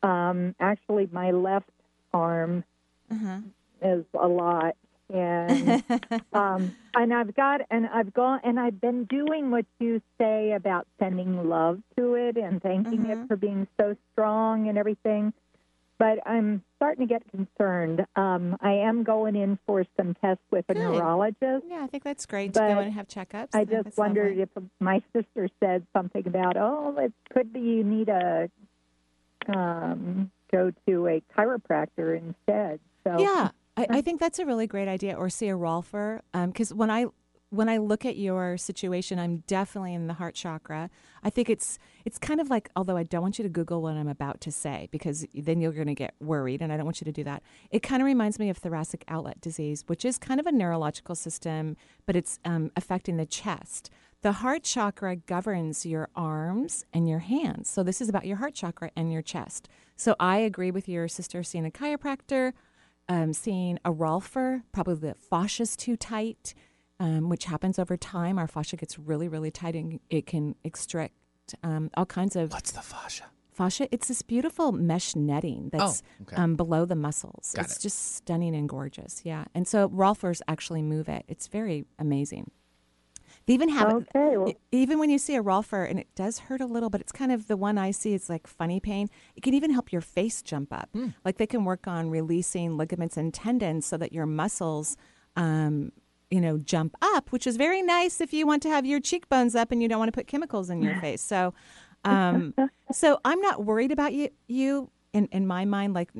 um, 0.02 0.54
actually, 0.61 1.09
my 1.12 1.30
left 1.30 1.71
arm 2.12 2.64
Uh-huh. 3.11 3.38
is 3.83 4.04
a 4.21 4.26
lot. 4.28 4.75
And 5.12 5.83
um, 6.33 6.75
and 6.95 7.12
I've 7.14 7.35
got 7.35 7.62
and 7.71 7.87
I've 7.87 8.12
gone 8.12 8.40
and 8.45 8.59
I've 8.61 8.80
been 8.80 9.04
doing 9.04 9.50
what 9.50 9.64
you 9.80 10.00
say 10.18 10.52
about 10.52 10.87
sending 10.99 11.49
love 11.49 11.80
to 11.97 12.14
it 12.14 12.37
and 12.37 12.61
thanking 12.62 13.04
Mhm. 13.07 13.11
it 13.23 13.28
for 13.28 13.37
being 13.37 13.66
so 13.80 13.97
strong 14.12 14.68
and 14.68 14.76
everything. 14.78 15.33
But 15.99 16.19
I'm 16.26 16.62
starting 16.76 17.09
to 17.09 17.12
get 17.12 17.23
concerned. 17.31 18.07
Um, 18.14 18.57
I 18.61 18.73
am 18.73 19.02
going 19.02 19.35
in 19.35 19.59
for 19.67 19.85
some 19.97 20.14
tests 20.14 20.45
with 20.50 20.64
a 20.69 20.75
neurologist. 20.75 21.64
yeah, 21.69 21.83
I 21.83 21.88
think 21.88 22.05
that's 22.05 22.25
great 22.25 22.55
to 22.55 22.61
go 22.61 22.78
and 22.78 22.93
have 22.93 23.09
checkups. 23.09 23.49
I 23.52 23.64
think 23.64 23.85
just 23.87 23.99
wondered 23.99 24.38
if 24.38 24.49
my 24.78 25.02
sister 25.12 25.49
said 25.59 25.85
something 25.93 26.25
about, 26.26 26.57
oh, 26.57 26.97
it 26.99 27.12
could 27.33 27.52
be 27.52 27.61
you 27.61 27.85
need 27.85 28.09
a 28.09 28.49
um, 29.49 30.31
go 30.52 30.73
to 30.87 31.07
a 31.09 31.23
chiropractor 31.37 32.17
instead. 32.17 32.81
So 33.05 33.19
Yeah, 33.19 33.50
I, 33.76 33.87
I 33.90 34.00
think 34.00 34.21
that's 34.21 34.38
a 34.38 34.47
really 34.47 34.67
great 34.67 34.88
idea. 34.88 35.14
Or 35.14 35.28
see 35.31 35.49
a 35.49 35.57
rolfer, 35.57 36.21
because 36.33 36.73
when 36.73 36.90
I 36.90 37.07
when 37.50 37.69
I 37.69 37.78
look 37.78 38.05
at 38.05 38.17
your 38.17 38.57
situation, 38.59 39.19
I'm 39.19 39.38
definitely 39.47 39.95
in 39.95 40.07
the 40.07 40.14
heart 40.14 40.35
chakra. 40.35 40.90
I 41.23 41.31
think 41.31 41.49
it's 41.49 41.78
it's 42.05 42.19
kind 42.19 42.40
of 42.40 42.50
like 42.50 42.69
although 42.76 42.97
I 42.97 43.05
don't 43.05 43.23
want 43.23 43.38
you 43.38 43.43
to 43.43 43.49
Google 43.49 43.81
what 43.83 43.95
I'm 43.95 44.09
about 44.09 44.40
to 44.43 44.52
say 44.52 44.88
because 44.90 45.26
then 45.35 45.61
you're 45.61 45.73
going 45.73 45.87
to 45.87 45.95
get 45.95 46.14
worried, 46.21 46.61
and 46.61 46.73
I 46.73 46.76
don't 46.76 46.85
want 46.85 47.00
you 47.00 47.07
to 47.07 47.12
do 47.12 47.25
that. 47.25 47.43
It 47.71 47.83
kind 47.83 48.02
of 48.02 48.07
reminds 48.07 48.38
me 48.38 48.50
of 48.50 48.59
thoracic 48.59 49.05
outlet 49.09 49.40
disease, 49.40 49.85
which 49.87 50.05
is 50.05 50.19
kind 50.19 50.40
of 50.40 50.47
a 50.47 50.52
neurological 50.52 51.14
system, 51.14 51.76
but 52.07 52.17
it's 52.17 52.38
um, 52.45 52.71
affecting 52.76 53.17
the 53.17 53.26
chest. 53.26 53.90
The 54.21 54.33
heart 54.33 54.64
chakra 54.64 55.17
governs 55.17 55.87
your 55.87 56.09
arms 56.17 56.85
and 56.93 57.09
your 57.09 57.21
hands. 57.21 57.71
So 57.71 57.85
this 57.85 58.00
is 58.00 58.09
about 58.09 58.26
your 58.26 58.38
heart 58.38 58.52
chakra 58.55 58.90
and 58.97 59.12
your 59.12 59.23
chest. 59.23 59.69
So 59.97 60.17
I 60.19 60.38
agree 60.38 60.73
with 60.73 60.88
your 60.88 61.07
sister 61.07 61.45
seeing 61.45 61.64
a 61.64 61.71
chiropractor, 61.71 62.52
um, 63.09 63.33
seeing 63.33 63.78
a 63.85 63.93
rolfer, 63.93 64.62
probably 64.73 64.97
the 64.97 65.14
fascia's 65.14 65.76
too 65.76 65.97
tight 65.97 66.52
um, 67.00 67.28
which 67.28 67.45
happens 67.45 67.78
over 67.78 67.97
time. 67.97 68.38
Our 68.38 68.47
fascia 68.49 68.76
gets 68.76 68.99
really, 68.99 69.28
really 69.28 69.50
tight 69.50 69.75
and 69.75 70.00
it 70.11 70.26
can 70.26 70.55
extract 70.64 71.14
um, 71.62 71.90
all 71.97 72.07
kinds 72.07 72.37
of. 72.37 72.52
What's 72.52 72.73
the 72.73 72.83
fascia? 72.83 73.25
Fascia, 73.52 73.88
it's 73.90 74.07
this 74.07 74.23
beautiful 74.23 74.71
mesh 74.71 75.17
netting 75.17 75.71
that's 75.73 76.02
Oh, 76.02 76.23
okay. 76.23 76.37
um, 76.37 76.55
below 76.55 76.85
the 76.85 76.95
muscles. 76.95 77.52
Got 77.57 77.64
it's 77.64 77.78
it. 77.78 77.83
just 77.83 78.14
stunning 78.14 78.55
and 78.55 78.69
gorgeous. 78.69 79.23
Yeah. 79.25 79.47
And 79.55 79.67
so 79.67 79.88
Rolfers 79.88 80.40
actually 80.47 80.83
move 80.83 81.09
it. 81.09 81.25
It's 81.26 81.49
very 81.49 81.85
amazing. 81.99 82.52
They 83.47 83.55
even 83.55 83.71
have 83.71 83.88
it. 83.88 83.95
Okay. 84.14 84.37
Well, 84.37 84.52
Even 84.71 84.99
when 84.99 85.11
you 85.11 85.19
see 85.19 85.35
a 85.35 85.43
Rolfer, 85.43 85.88
and 85.88 85.99
it 85.99 86.07
does 86.14 86.38
hurt 86.38 86.61
a 86.61 86.67
little, 86.67 86.90
but 86.90 87.00
it's 87.00 87.12
kind 87.12 87.33
of 87.33 87.49
the 87.49 87.57
one 87.57 87.78
I 87.78 87.90
see. 87.90 88.12
It's 88.14 88.28
like 88.28 88.47
funny 88.47 88.78
pain. 88.78 89.09
It 89.35 89.43
can 89.43 89.55
even 89.55 89.71
help 89.73 89.90
your 89.90 90.02
face 90.02 90.40
jump 90.43 90.73
up. 90.73 90.90
Hmm. 90.93 91.09
Like 91.25 91.38
they 91.38 91.47
can 91.47 91.64
work 91.64 91.88
on 91.88 92.11
releasing 92.11 92.76
ligaments 92.76 93.17
and 93.17 93.33
tendons 93.35 93.87
so 93.87 93.97
that 93.97 94.12
your 94.12 94.26
muscles, 94.26 94.97
um, 95.35 95.93
you 96.30 96.40
know, 96.40 96.58
jump 96.58 96.94
up, 97.00 97.32
which 97.32 97.47
is 97.47 97.56
very 97.56 97.80
nice 97.82 98.20
if 98.20 98.32
you 98.32 98.47
want 98.47 98.62
to 98.62 98.68
have 98.68 98.85
your 98.85 99.00
cheekbones 99.00 99.54
up 99.54 99.73
and 99.73 99.82
you 99.82 99.88
don't 99.88 99.99
want 99.99 100.08
to 100.08 100.16
put 100.16 100.26
chemicals 100.26 100.68
in 100.70 100.82
your 100.82 100.94
face. 100.97 101.23
So, 101.23 101.54
um, 102.04 102.54
so 102.92 103.18
I'm 103.25 103.40
not 103.40 103.64
worried 103.64 103.92
about 103.92 104.12
you. 104.12 104.28
You 104.47 104.90
in 105.12 105.26
in 105.32 105.47
my 105.47 105.64
mind, 105.64 105.94
like. 105.94 106.11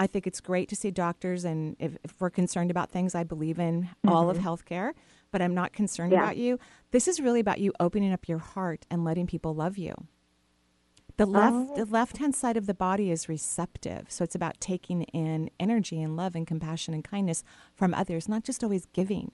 I 0.00 0.06
think 0.06 0.28
it's 0.28 0.40
great 0.40 0.68
to 0.68 0.76
see 0.76 0.92
doctors, 0.92 1.44
and 1.44 1.74
if, 1.80 1.96
if 2.04 2.20
we're 2.20 2.30
concerned 2.30 2.70
about 2.70 2.88
things, 2.88 3.16
I 3.16 3.24
believe 3.24 3.58
in 3.58 3.88
all 4.06 4.30
of 4.30 4.38
healthcare, 4.38 4.92
but 5.32 5.42
I'm 5.42 5.54
not 5.54 5.72
concerned 5.72 6.12
Yeah. 6.12 6.20
about 6.22 6.36
you. 6.36 6.60
This 6.92 7.08
is 7.08 7.18
really 7.18 7.40
about 7.40 7.58
you 7.58 7.72
opening 7.80 8.12
up 8.12 8.28
your 8.28 8.38
heart 8.38 8.86
and 8.92 9.02
letting 9.02 9.26
people 9.26 9.56
love 9.56 9.76
you. 9.76 9.96
The 11.16 11.26
left, 11.26 11.74
the 11.74 11.84
left 11.84 12.18
hand 12.18 12.36
side 12.36 12.56
of 12.56 12.66
the 12.66 12.74
body 12.74 13.10
is 13.10 13.28
receptive, 13.28 14.06
so 14.08 14.22
it's 14.22 14.36
about 14.36 14.60
taking 14.60 15.02
in 15.02 15.50
energy 15.58 16.00
and 16.00 16.16
love 16.16 16.36
and 16.36 16.46
compassion 16.46 16.94
and 16.94 17.02
kindness 17.02 17.42
from 17.74 17.92
others, 17.92 18.28
not 18.28 18.44
just 18.44 18.62
always 18.62 18.86
giving. 18.92 19.32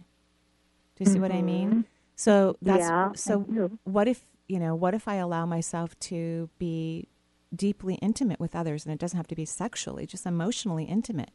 Do 0.97 1.05
you 1.05 1.11
see 1.11 1.19
what 1.19 1.33
I 1.33 1.43
mean? 1.43 1.85
So 2.17 2.57
that's 2.63 2.85
Yeah, 2.85 3.13
so. 3.15 3.79
What 3.85 4.09
if 4.09 4.25
you 4.49 4.59
know? 4.59 4.75
What 4.75 4.95
if 4.95 5.09
I 5.09 5.17
allow 5.17 5.47
myself 5.47 5.99
to 6.01 6.49
be 6.59 7.09
deeply 7.55 7.95
intimate 7.97 8.41
with 8.41 8.55
others, 8.55 8.85
and 8.85 8.93
it 8.93 8.99
doesn't 9.01 9.17
have 9.17 9.29
to 9.29 9.35
be 9.35 9.45
sexually, 9.45 10.07
just 10.07 10.27
emotionally 10.27 10.85
intimate? 10.85 11.31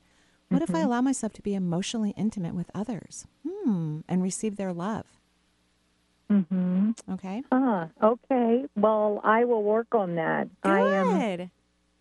What 0.50 0.63
if 0.63 0.74
I 0.74 0.80
allow 0.80 1.01
myself 1.01 1.34
to 1.34 1.42
be 1.44 1.54
emotionally 1.54 2.12
intimate 2.18 2.56
with 2.56 2.72
others, 2.74 3.28
hmm, 3.48 4.00
and 4.08 4.24
receive 4.24 4.56
their 4.56 4.74
love? 4.74 5.06
hmm 6.30 6.92
Okay. 7.12 7.44
Huh. 7.51 7.88
Okay. 8.01 8.66
Well, 8.75 9.22
I 9.24 9.46
will 9.46 9.63
work 9.63 9.94
on 9.94 10.16
that. 10.16 10.48
I 10.63 10.82
am. 10.82 11.20
Good. 11.20 11.50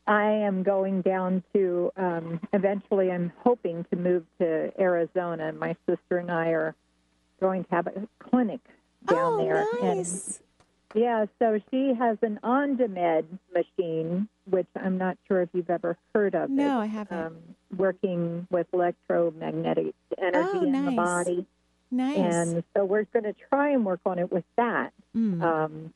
I 0.07 0.31
am 0.31 0.62
going 0.62 1.03
down 1.03 1.43
to. 1.55 1.91
Um, 1.97 2.41
eventually, 2.53 3.11
I'm 3.11 3.33
hoping 3.45 3.85
to 3.91 3.97
move 3.97 4.25
to 4.41 4.73
Arizona. 4.79 5.53
My 5.53 5.77
sister 5.88 6.19
and 6.19 6.31
I 6.31 6.49
are 6.49 6.75
going 7.40 7.64
to 7.64 7.71
have 7.71 7.87
a 7.87 8.09
clinic 8.18 8.61
down 9.07 9.35
oh, 9.40 9.45
there. 9.45 9.66
nice. 9.97 10.40
And 10.95 11.02
yeah, 11.02 11.26
so 11.38 11.61
she 11.71 11.92
has 11.95 12.16
an 12.23 12.40
on-demand 12.42 13.38
machine, 13.54 14.28
which 14.49 14.66
I'm 14.76 14.97
not 14.99 15.18
sure 15.28 15.42
if 15.42 15.50
you've 15.52 15.71
ever 15.71 15.97
heard 16.14 16.35
of. 16.35 16.49
No, 16.50 16.80
it. 16.80 16.85
I 16.85 16.87
haven't. 16.87 17.18
Um, 17.26 17.37
working 17.76 18.47
with 18.50 18.66
electromagnetic 18.73 19.95
energy 20.16 20.49
Oh, 20.54 20.62
in 20.62 20.85
the 20.87 20.92
body. 20.92 21.47
nice. 21.90 22.16
And 22.16 22.64
so 22.75 22.85
we're 22.85 23.04
going 23.04 23.25
to 23.25 23.35
try 23.50 23.71
and 23.71 23.85
work 23.85 24.00
on 24.07 24.18
it 24.18 24.33
with 24.33 24.45
that 24.57 24.92
Mm. 25.16 25.42
um, 25.42 25.95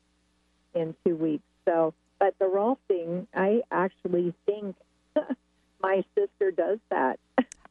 in 0.75 0.95
two 1.05 1.15
weeks. 1.15 1.43
So, 1.65 1.93
but 2.19 2.35
the 2.39 2.45
rolfing, 2.45 3.27
I 3.33 3.61
actually 3.71 4.33
think 4.45 4.75
my 5.81 6.03
sister 6.15 6.51
does 6.51 6.79
that. 6.89 7.19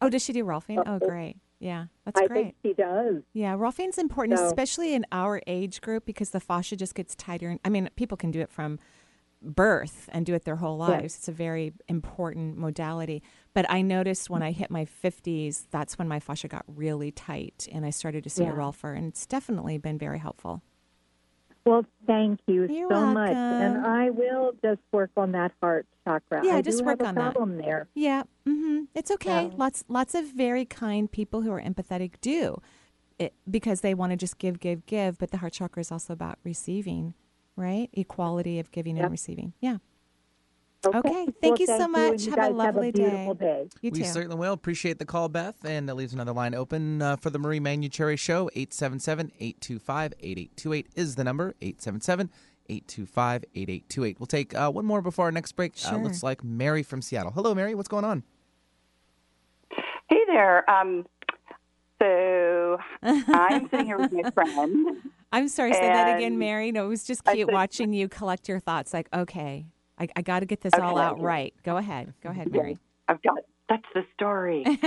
oh, 0.01 0.09
does 0.09 0.23
she 0.25 0.33
do 0.33 0.45
Rolfing? 0.45 0.83
Oh, 0.87 0.99
great. 0.99 1.37
Yeah, 1.59 1.87
that's 2.05 2.21
I 2.21 2.27
great. 2.27 2.55
Does. 2.83 3.23
Yeah, 3.33 3.55
Rolfing's 3.57 3.99
important, 3.99 4.39
So- 4.39 4.47
especially 4.47 4.95
in 4.95 5.07
our 5.13 5.41
age 5.47 5.81
group, 5.81 6.05
because 6.05 6.31
the 6.31 6.41
fascia 6.41 6.77
just 6.77 6.95
gets 6.95 7.15
tighter. 7.15 7.49
And 7.49 7.61
I 7.65 7.69
mean, 7.69 7.89
people 7.97 8.17
can 8.17 8.31
do 8.31 8.41
it 8.41 8.51
from 8.51 8.79
birth 9.45 10.09
and 10.13 10.25
do 10.25 10.35
it 10.35 10.45
their 10.45 10.57
whole 10.57 10.77
lives. 10.77 11.17
It's 11.17 11.29
a 11.29 11.33
very 11.33 11.73
important 11.89 12.57
modality. 12.57 13.23
But 13.55 13.67
I 13.69 13.83
noticed 13.83 14.31
when 14.31 14.43
I 14.43 14.53
hit 14.53 14.71
my 14.71 14.85
50s, 14.85 15.67
that's 15.71 15.99
when 15.99 16.07
my 16.07 16.21
fascia 16.21 16.47
got 16.49 16.65
really 16.69 17.11
tight 17.11 17.67
and 17.73 17.85
I 17.85 17.91
started 17.91 18.23
to 18.25 18.31
see 18.31 18.45
a 18.45 18.47
Yeah. 18.47 18.53
Rolfer. 18.53 18.97
And 18.97 19.07
it's 19.09 19.27
definitely 19.27 19.79
been 19.79 19.99
very 19.99 20.21
helpful. 20.21 20.63
Well, 21.65 21.87
thank 22.07 22.41
you 22.47 22.67
You're 22.67 22.91
so 22.91 23.07
much, 23.07 23.31
and 23.37 23.87
I 23.87 24.11
will 24.11 24.53
just 24.65 24.81
work 24.91 25.11
on 25.17 25.33
that 25.33 25.53
heart 25.61 25.87
chakra. 26.05 26.45
Yeah, 26.45 26.57
I 26.57 26.63
just 26.63 26.85
work 26.85 27.03
on 27.03 27.15
that. 27.15 27.37
there. 27.59 27.89
Yeah, 27.95 28.25
hmm 28.47 28.83
it's 28.95 29.11
okay. 29.13 29.45
Yeah. 29.47 29.51
Lots, 29.57 29.85
lots 29.89 30.15
of 30.15 30.27
very 30.27 30.65
kind 30.65 31.11
people 31.11 31.43
who 31.43 31.53
are 31.53 31.61
empathetic 31.61 32.15
do 32.21 32.61
it 33.19 33.33
because 33.49 33.81
they 33.81 33.95
want 33.95 34.11
to 34.11 34.17
just 34.17 34.39
give, 34.39 34.59
give, 34.59 34.85
give. 34.87 35.19
But 35.19 35.31
the 35.31 35.39
heart 35.39 35.53
chakra 35.53 35.81
is 35.81 35.93
also 35.93 36.13
about 36.13 36.39
receiving, 36.43 37.15
right? 37.57 37.89
Equality 37.93 38.59
of 38.59 38.71
giving 38.73 38.97
Yep. 38.97 39.05
and 39.05 39.11
receiving. 39.13 39.53
Yeah. 39.61 39.79
Okay. 40.85 40.99
Okay, 40.99 41.11
Well, 41.11 41.27
thank 41.41 41.59
you 41.61 41.67
so 41.67 41.87
much. 41.87 42.23
you 42.25 42.31
Have 42.33 42.51
a 42.51 42.55
lovely 42.55 42.87
have 42.89 42.95
a 42.95 42.99
beautiful 42.99 43.35
day. 43.35 43.69
You 43.83 43.91
we 43.93 44.01
too. 44.01 44.05
certainly 44.05 44.37
will. 44.37 44.53
Appreciate 44.53 44.99
the 44.99 45.05
call, 45.05 45.29
Beth. 45.29 45.55
And 45.65 45.89
that 45.89 45.95
leaves 45.95 46.13
another 46.13 46.33
line 46.33 46.55
open 46.55 47.01
uh, 47.01 47.17
for 47.17 47.31
the 47.31 47.39
Marie 47.39 47.61
Manucheri 47.61 48.19
Show. 48.19 48.51
877 48.55 49.33
825 49.39 50.15
8828 50.21 50.87
is 50.97 51.15
the 51.15 51.23
number. 51.25 51.55
877 51.61 52.31
825 52.69 53.45
8828. 53.55 54.19
We'll 54.21 54.27
take 54.27 54.55
uh, 54.57 54.71
one 54.71 54.85
more 54.85 55.01
before 55.03 55.27
our 55.27 55.33
next 55.33 55.53
break. 55.53 55.75
Uh, 55.87 55.97
looks 55.99 56.23
like 56.25 56.43
Mary 56.43 56.83
from 56.83 57.01
Seattle. 57.01 57.31
Hello, 57.33 57.55
Mary. 57.55 57.75
What's 57.77 57.89
going 57.89 58.05
on? 58.05 58.25
Hey 60.09 60.21
there. 60.27 60.69
Um, 60.69 61.07
so 62.01 62.79
I'm 63.03 63.69
sitting 63.71 63.87
here 63.87 63.99
with 63.99 64.13
my 64.13 64.31
friend. 64.35 64.99
I'm 65.33 65.49
sorry, 65.49 65.73
say 65.73 65.81
that 65.81 66.17
again, 66.17 66.39
Mary. 66.39 66.73
No, 66.73 66.85
it 66.85 66.89
was 66.89 67.05
just 67.05 67.23
I 67.27 67.35
cute 67.35 67.49
said- 67.49 67.55
watching 67.55 67.93
you 67.93 68.09
collect 68.09 68.49
your 68.49 68.59
thoughts. 68.61 68.93
Like, 68.93 69.09
okay, 69.15 69.65
I, 70.03 70.09
I 70.17 70.23
got 70.23 70.41
to 70.41 70.47
get 70.47 70.61
this 70.61 70.75
all 70.75 70.99
out 70.99 71.21
right. 71.21 71.55
Go 71.63 71.77
ahead. 71.77 72.13
Go 72.23 72.31
ahead, 72.31 72.51
Mary. 72.51 72.77
I've 73.09 73.23
got 73.23 73.39
that's 73.69 73.87
the 73.95 74.03
story. 74.15 74.65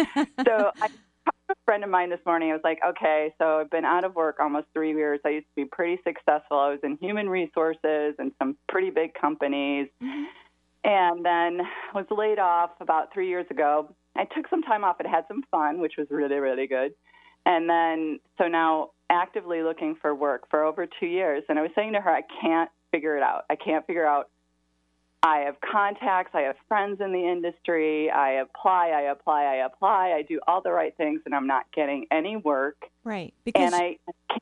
so 0.45 0.71
I 0.75 0.87
talked 0.87 1.47
to 1.47 1.53
a 1.53 1.55
friend 1.63 1.85
of 1.85 1.89
mine 1.89 2.09
this 2.09 2.19
morning. 2.25 2.51
I 2.51 2.53
was 2.53 2.61
like, 2.65 2.79
okay, 2.85 3.33
so 3.37 3.61
I've 3.61 3.69
been 3.69 3.85
out 3.85 4.03
of 4.03 4.13
work 4.13 4.37
almost 4.41 4.67
three 4.73 4.93
years. 4.93 5.21
I 5.25 5.29
used 5.29 5.47
to 5.47 5.63
be 5.63 5.65
pretty 5.65 6.01
successful. 6.03 6.59
I 6.59 6.69
was 6.69 6.79
in 6.83 6.97
human 6.97 7.29
resources 7.29 8.15
and 8.19 8.33
some 8.39 8.57
pretty 8.67 8.89
big 8.89 9.13
companies, 9.13 9.87
mm-hmm. 10.03 10.23
and 10.83 11.25
then 11.25 11.61
was 11.93 12.05
laid 12.11 12.37
off 12.37 12.71
about 12.81 13.13
three 13.13 13.29
years 13.29 13.45
ago. 13.49 13.95
I 14.17 14.25
took 14.25 14.49
some 14.49 14.63
time 14.63 14.83
off 14.83 14.97
and 14.99 15.07
had 15.07 15.23
some 15.29 15.43
fun, 15.49 15.79
which 15.79 15.93
was 15.97 16.07
really 16.09 16.35
really 16.35 16.67
good. 16.67 16.93
And 17.45 17.69
then 17.69 18.19
so 18.37 18.47
now 18.49 18.89
actively 19.09 19.63
looking 19.63 19.95
for 20.01 20.13
work 20.13 20.49
for 20.49 20.65
over 20.65 20.85
two 20.99 21.05
years. 21.05 21.43
And 21.47 21.57
I 21.57 21.61
was 21.61 21.71
saying 21.73 21.93
to 21.93 22.01
her, 22.01 22.09
I 22.09 22.23
can't 22.41 22.69
figure 22.91 23.15
it 23.15 23.23
out. 23.23 23.45
I 23.49 23.55
can't 23.55 23.85
figure 23.85 24.05
out 24.05 24.29
I 25.25 25.39
have 25.39 25.55
contacts, 25.59 26.31
I 26.35 26.41
have 26.41 26.55
friends 26.67 27.01
in 27.01 27.11
the 27.11 27.27
industry, 27.27 28.11
I 28.11 28.33
apply, 28.33 28.89
I 28.89 29.01
apply, 29.11 29.43
I 29.45 29.65
apply, 29.65 30.13
I 30.15 30.21
do 30.21 30.39
all 30.47 30.61
the 30.61 30.71
right 30.71 30.95
things, 30.95 31.21
and 31.25 31.33
I'm 31.33 31.47
not 31.47 31.65
getting 31.73 32.05
any 32.11 32.37
work. 32.37 32.77
Right. 33.03 33.33
Because 33.43 33.63
And 33.63 33.73
I, 33.73 33.97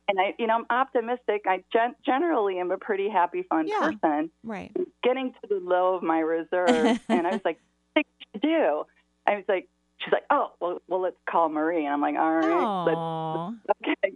and 0.10 0.20
I, 0.20 0.34
you 0.38 0.46
know, 0.48 0.56
I'm 0.56 0.66
optimistic. 0.70 1.44
I 1.48 1.64
gen- 1.72 1.96
generally 2.06 2.60
am 2.60 2.72
a 2.72 2.78
pretty 2.78 3.08
happy, 3.08 3.44
fun 3.44 3.68
Yeah. 3.68 3.92
person. 4.02 4.30
right. 4.44 4.72
Getting 5.04 5.32
to 5.42 5.48
the 5.48 5.62
low 5.64 5.96
of 5.96 6.04
my 6.04 6.20
reserve, 6.20 7.00
and 7.10 7.28
I 7.28 7.32
was 7.32 7.42
like, 7.46 7.60
"What 7.94 8.06
to 8.34 8.40
do?" 8.40 8.84
I 9.26 9.36
was 9.36 9.46
like, 9.48 9.68
"She's 10.00 10.12
like, 10.12 10.24
oh, 10.30 10.52
well, 10.60 10.82
well, 10.90 11.02
let's 11.02 11.16
call 11.30 11.48
Marie." 11.50 11.86
And 11.86 11.94
I'm 11.94 12.02
like, 12.02 12.16
"All 12.16 12.34
right, 12.34 12.86
let's 12.86 12.98
Aw. 12.98 13.52
okay." 13.88 14.14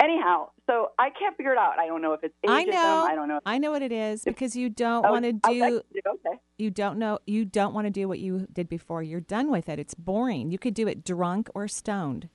Anyhow, 0.00 0.50
so 0.68 0.92
I 0.98 1.10
can't 1.10 1.36
figure 1.36 1.52
it 1.52 1.58
out. 1.58 1.78
I 1.78 1.86
don't 1.86 2.00
know 2.00 2.12
if 2.12 2.22
it's 2.22 2.34
ageism. 2.46 2.50
I 2.50 2.62
know. 2.64 3.06
I 3.10 3.14
don't 3.16 3.28
know. 3.28 3.40
I 3.44 3.58
know 3.58 3.72
what 3.72 3.82
it 3.82 3.90
is 3.90 4.22
because 4.22 4.54
you 4.54 4.68
don't 4.68 5.02
want 5.02 5.24
to 5.24 5.32
do 5.32 5.52
you. 5.52 5.82
Okay. 6.06 6.38
you 6.56 6.70
don't 6.70 6.98
know 6.98 7.18
you 7.26 7.44
don't 7.44 7.74
want 7.74 7.86
to 7.86 7.90
do 7.90 8.06
what 8.06 8.20
you 8.20 8.46
did 8.52 8.68
before. 8.68 9.02
You're 9.02 9.20
done 9.20 9.50
with 9.50 9.68
it. 9.68 9.80
It's 9.80 9.94
boring. 9.94 10.52
You 10.52 10.58
could 10.58 10.74
do 10.74 10.86
it 10.86 11.04
drunk 11.04 11.50
or 11.54 11.66
stoned. 11.66 12.28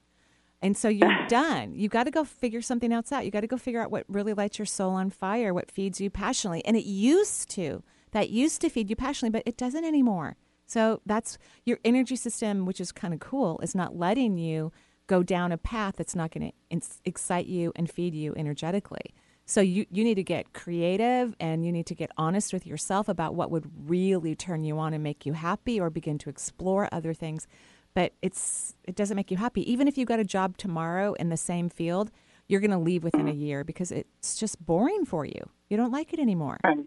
And 0.62 0.76
so 0.76 0.90
you're 0.90 1.26
done. 1.30 1.74
You 1.76 1.88
got 1.88 2.04
to 2.04 2.12
go 2.12 2.26
figure 2.26 2.62
something 2.62 2.92
else 2.92 3.12
out. 3.12 3.24
You 3.24 3.32
got 3.32 3.42
to 3.42 3.48
go 3.48 3.58
figure 3.58 3.82
out 3.82 3.92
what 3.92 4.06
really 4.10 4.34
lights 4.34 4.60
your 4.60 4.66
soul 4.66 4.92
on 4.92 5.10
fire, 5.10 5.54
what 5.54 5.72
feeds 5.72 6.02
you 6.02 6.10
passionately. 6.10 6.66
And 6.66 6.76
it 6.76 6.86
used 6.86 7.50
to. 7.52 7.84
That 8.12 8.30
used 8.30 8.62
to 8.62 8.70
feed 8.70 8.90
you 8.90 8.96
passionately, 8.96 9.40
but 9.40 9.48
it 9.48 9.58
doesn't 9.58 9.86
anymore. 9.86 10.36
So 10.66 11.02
that's 11.06 11.38
your 11.66 11.80
energy 11.84 12.16
system, 12.16 12.66
which 12.66 12.80
is 12.80 12.92
kind 12.92 13.14
of 13.14 13.20
cool, 13.20 13.60
is 13.62 13.76
not 13.76 13.96
letting 13.96 14.38
you 14.38 14.72
go 15.08 15.24
down 15.24 15.52
a 15.52 15.58
path 15.58 15.96
that's 15.98 16.16
not 16.16 16.32
going 16.32 16.52
to 16.52 16.82
excite 17.06 17.48
you 17.48 17.72
and 17.76 17.90
feed 17.90 18.14
you 18.16 18.34
energetically. 18.36 19.14
So 19.46 19.60
you, 19.60 19.86
you 19.92 20.04
need 20.04 20.16
to 20.16 20.24
get 20.24 20.54
creative 20.54 21.36
and 21.40 21.66
you 21.66 21.72
need 21.72 21.86
to 21.88 21.96
get 21.96 22.12
honest 22.18 22.54
with 22.54 22.66
yourself 22.66 23.10
about 23.10 23.36
what 23.36 23.52
would 23.52 23.70
really 23.86 24.36
turn 24.36 24.64
you 24.64 24.80
on 24.80 24.94
and 24.94 25.04
make 25.04 25.26
you 25.26 25.34
happy 25.34 25.80
or 25.80 25.90
begin 25.90 26.18
to 26.20 26.30
explore 26.30 26.88
other 26.92 27.14
things. 27.14 27.48
But 27.94 28.14
it's 28.22 28.76
it 28.86 28.96
doesn't 28.96 29.16
make 29.16 29.30
you 29.30 29.38
happy. 29.38 29.70
Even 29.72 29.88
if 29.88 29.98
you 29.98 30.06
got 30.06 30.20
a 30.20 30.24
job 30.24 30.58
tomorrow 30.58 31.14
in 31.14 31.30
the 31.30 31.38
same 31.38 31.70
field, 31.70 32.10
you're 32.48 32.62
going 32.62 32.72
to 32.72 32.78
leave 32.78 33.04
within 33.04 33.28
a 33.28 33.34
year 33.34 33.64
because 33.64 33.92
it's 33.92 34.36
just 34.40 34.66
boring 34.66 35.06
for 35.06 35.26
you. 35.26 35.50
You 35.70 35.78
don't 35.78 35.92
like 35.92 36.14
it 36.14 36.20
anymore. 36.20 36.58
Right. 36.64 36.78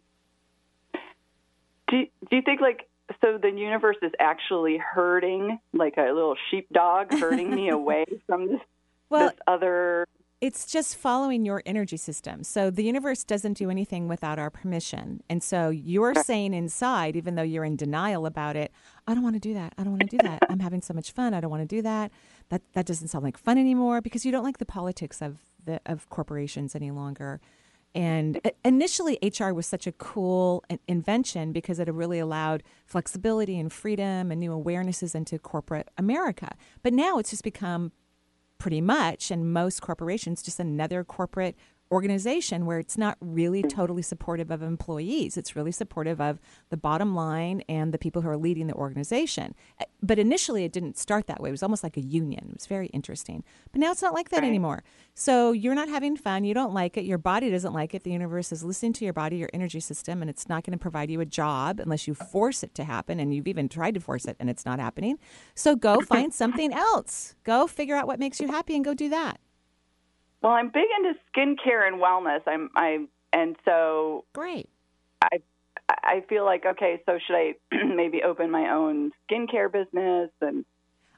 Do, 1.89 2.05
do 2.31 2.37
you 2.37 2.43
think 2.43 2.61
like 2.61 2.89
so 3.21 3.39
the 3.41 3.51
universe 3.51 3.97
is 4.03 4.13
actually 4.19 4.79
hurting 4.79 5.59
like 5.73 5.97
a 5.97 6.13
little 6.13 6.37
sheepdog 6.51 7.13
hurting 7.13 7.55
me 7.55 7.69
away 7.71 8.05
from 8.27 8.49
this 8.49 8.61
well, 9.09 9.29
this 9.29 9.39
other 9.47 10.07
it's 10.41 10.67
just 10.71 10.97
following 10.97 11.47
your 11.47 11.63
energy 11.65 11.97
system. 11.97 12.45
So 12.45 12.71
the 12.71 12.83
universe 12.83 13.25
doesn't 13.25 13.55
do 13.55 13.71
anything 13.71 14.07
without 14.07 14.39
our 14.39 14.51
permission. 14.51 15.23
And 15.31 15.43
so 15.43 15.71
you're 15.71 16.15
saying 16.15 16.53
inside, 16.53 17.17
even 17.17 17.37
though 17.37 17.43
you're 17.43 17.65
in 17.65 17.77
denial 17.77 18.27
about 18.27 18.55
it, 18.55 18.71
I 19.07 19.15
don't 19.15 19.23
want 19.23 19.37
to 19.37 19.41
do 19.41 19.55
that. 19.55 19.73
I 19.79 19.83
don't 19.83 19.93
want 19.93 20.11
to 20.11 20.17
do 20.17 20.23
that. 20.23 20.41
I'm 20.51 20.61
having 20.61 20.83
so 20.83 20.93
much 20.93 21.13
fun. 21.13 21.33
I 21.33 21.41
don't 21.41 21.51
want 21.51 21.63
to 21.63 21.77
do 21.77 21.81
that. 21.83 22.13
That 22.51 22.63
that 22.75 22.87
doesn't 22.87 23.09
sound 23.09 23.25
like 23.25 23.39
fun 23.39 23.57
anymore 23.57 24.03
because 24.03 24.27
you 24.27 24.33
don't 24.33 24.45
like 24.45 24.59
the 24.59 24.67
politics 24.67 25.23
of 25.23 25.39
the 25.65 25.81
of 25.87 26.09
corporations 26.11 26.75
any 26.75 26.91
longer. 26.91 27.41
And 27.97 28.41
initially, 28.63 29.19
HR 29.23 29.53
was 29.53 29.67
such 29.67 29.87
a 29.87 29.93
cool 29.93 30.63
invention 30.87 31.53
because 31.53 31.79
it 31.79 31.89
really 31.89 32.19
allowed 32.19 32.63
flexibility 32.85 33.59
and 33.59 33.73
freedom 33.73 34.31
and 34.31 34.39
new 34.39 34.51
awarenesses 34.51 35.15
into 35.15 35.39
corporate 35.39 35.89
America. 35.97 36.55
But 36.83 36.93
now 36.93 37.19
it's 37.19 37.31
just 37.31 37.43
become 37.43 37.93
pretty 38.59 38.83
much, 38.83 39.31
and 39.31 39.51
most 39.51 39.81
corporations, 39.81 40.43
just 40.43 40.61
another 40.61 41.05
corporate 41.05 41.57
organization 41.91 42.67
where 42.67 42.79
it's 42.79 42.99
not 42.99 43.17
really 43.21 43.63
totally 43.63 44.03
supportive 44.03 44.51
of 44.51 44.63
employees. 44.63 45.37
It's 45.37 45.55
really 45.55 45.73
supportive 45.73 46.21
of 46.21 46.41
the 46.71 46.77
bottom 46.77 47.15
line 47.15 47.63
and 47.69 47.93
the 47.93 47.99
people 47.99 48.23
who 48.23 48.29
are 48.29 48.37
leading 48.37 48.67
the 48.67 48.75
organization. 48.75 49.55
Uh, 49.81 49.85
but 50.03 50.19
initially, 50.19 50.65
it 50.65 50.73
didn't 50.73 50.99
start 50.99 51.27
that 51.29 51.41
way. 51.41 51.49
It 51.49 51.53
was 51.53 51.63
almost 51.63 51.83
like 51.83 51.97
a 51.97 52.01
union. 52.01 52.47
It 52.51 52.55
was 52.55 52.67
very 52.67 52.89
interesting. 52.89 53.45
But 53.73 53.81
now 53.81 53.93
it's 53.93 54.03
not 54.03 54.15
like 54.15 54.31
that 54.31 54.41
right. 54.41 54.49
anymore. 54.49 54.83
So 55.15 55.53
you're 55.53 55.75
not 55.75 55.89
having 55.89 56.17
fun. 56.17 56.45
You 56.45 56.55
don't 56.55 56.75
like 56.75 56.97
it. 56.97 57.05
Your 57.05 57.19
body 57.19 57.51
doesn't 57.51 57.73
like 57.73 57.95
it. 57.95 58.03
The 58.03 58.11
universe 58.11 58.53
is 58.53 58.65
listening 58.65 58.93
to 58.95 59.05
your 59.05 59.15
body, 59.15 59.37
your 59.37 59.51
energy 59.55 59.81
system, 59.81 60.23
and 60.23 60.31
it's 60.31 60.49
not 60.49 60.65
going 60.65 60.77
to 60.77 60.83
provide 60.83 61.11
you 61.11 61.21
a 61.21 61.27
job 61.27 61.81
unless 61.81 62.07
you 62.09 62.15
force 62.15 62.63
it 62.63 62.75
to 62.75 62.85
happen. 62.85 63.21
And 63.21 63.35
you've 63.35 63.49
even 63.49 63.69
tried 63.69 63.95
to 63.95 64.01
force 64.01 64.25
it 64.25 64.37
and 64.41 64.51
it's 64.51 64.67
not 64.67 64.81
happening. 64.81 65.19
So 65.55 65.77
go 65.77 66.01
find 66.03 66.35
something 66.35 66.73
else. 66.73 67.35
Go 67.45 67.67
figure 67.67 67.97
out 67.97 68.07
what 68.07 68.19
makes 68.19 68.41
you 68.41 68.49
happy 68.49 68.75
and 68.75 68.85
go 68.85 68.95
do 68.95 69.09
that. 69.11 69.41
Well, 70.47 70.55
I'm 70.55 70.69
big 70.69 70.87
into 70.97 71.19
skincare 71.35 71.89
and 71.89 72.01
wellness. 72.01 72.41
I'm 72.47 72.71
I 72.77 73.05
and 73.33 73.57
so 73.65 74.27
great. 74.33 74.69
I 75.21 75.41
I 75.89 76.23
feel 76.29 76.45
like 76.45 76.65
okay, 76.65 77.03
so 77.05 77.19
should 77.27 77.35
I 77.35 77.55
maybe 77.97 78.23
open 78.23 78.53
my 78.53 78.71
own 78.71 79.11
skincare 79.29 79.73
business 79.73 80.31
and 80.41 80.65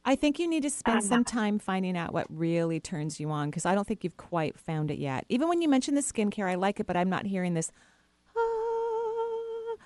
I 0.02 0.16
think 0.16 0.38
you 0.38 0.48
need 0.48 0.62
to 0.62 0.70
spend 0.70 1.04
some 1.04 1.24
time 1.24 1.58
finding 1.58 1.94
out 1.94 2.14
what 2.14 2.26
really 2.30 2.80
turns 2.80 3.20
you 3.20 3.30
on 3.30 3.50
because 3.50 3.66
I 3.66 3.74
don't 3.74 3.86
think 3.86 4.02
you've 4.02 4.16
quite 4.16 4.58
found 4.58 4.90
it 4.90 4.98
yet. 4.98 5.26
Even 5.28 5.46
when 5.50 5.60
you 5.60 5.68
mention 5.68 5.94
the 5.94 6.00
skincare, 6.00 6.48
I 6.48 6.54
like 6.54 6.80
it, 6.80 6.86
but 6.86 6.96
I'm 6.96 7.10
not 7.10 7.26
hearing 7.26 7.52
this. 7.52 7.70
Ah, 8.34 8.38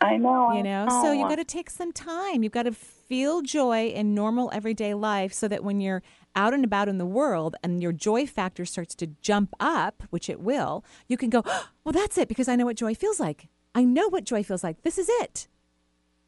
I 0.02 0.16
know. 0.18 0.52
You 0.52 0.62
know, 0.62 0.86
so 1.02 1.10
you 1.10 1.26
got 1.26 1.36
to 1.36 1.44
take 1.44 1.68
some 1.68 1.90
time. 1.90 2.44
You've 2.44 2.52
got 2.52 2.64
to 2.64 2.72
feel 2.72 3.42
joy 3.42 3.88
in 3.88 4.14
normal 4.14 4.50
everyday 4.52 4.94
life 4.94 5.32
so 5.32 5.48
that 5.48 5.64
when 5.64 5.80
you're 5.80 6.04
out 6.34 6.54
and 6.54 6.64
about 6.64 6.88
in 6.88 6.98
the 6.98 7.06
world 7.06 7.56
and 7.62 7.82
your 7.82 7.92
joy 7.92 8.26
factor 8.26 8.64
starts 8.64 8.94
to 8.96 9.08
jump 9.20 9.54
up, 9.60 10.02
which 10.10 10.28
it 10.28 10.40
will, 10.40 10.84
you 11.08 11.16
can 11.16 11.30
go, 11.30 11.42
oh, 11.44 11.68
well, 11.84 11.92
that's 11.92 12.18
it 12.18 12.28
because 12.28 12.48
I 12.48 12.56
know 12.56 12.66
what 12.66 12.76
joy 12.76 12.94
feels 12.94 13.20
like. 13.20 13.48
I 13.74 13.84
know 13.84 14.08
what 14.08 14.24
joy 14.24 14.42
feels 14.42 14.62
like. 14.62 14.82
This 14.82 14.98
is 14.98 15.08
it. 15.08 15.48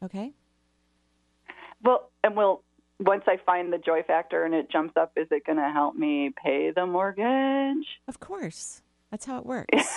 Okay? 0.03 0.33
Well, 1.83 2.09
and 2.23 2.35
will 2.35 2.63
once 2.99 3.23
I 3.27 3.37
find 3.45 3.71
the 3.71 3.77
joy 3.77 4.03
factor 4.03 4.45
and 4.45 4.53
it 4.53 4.71
jumps 4.71 4.95
up, 4.97 5.11
is 5.15 5.27
it 5.31 5.45
going 5.45 5.57
to 5.57 5.69
help 5.69 5.95
me 5.95 6.31
pay 6.43 6.71
the 6.71 6.85
mortgage? 6.85 7.85
Of 8.07 8.19
course. 8.19 8.81
That's 9.11 9.25
how 9.25 9.37
it 9.37 9.45
works. 9.45 9.87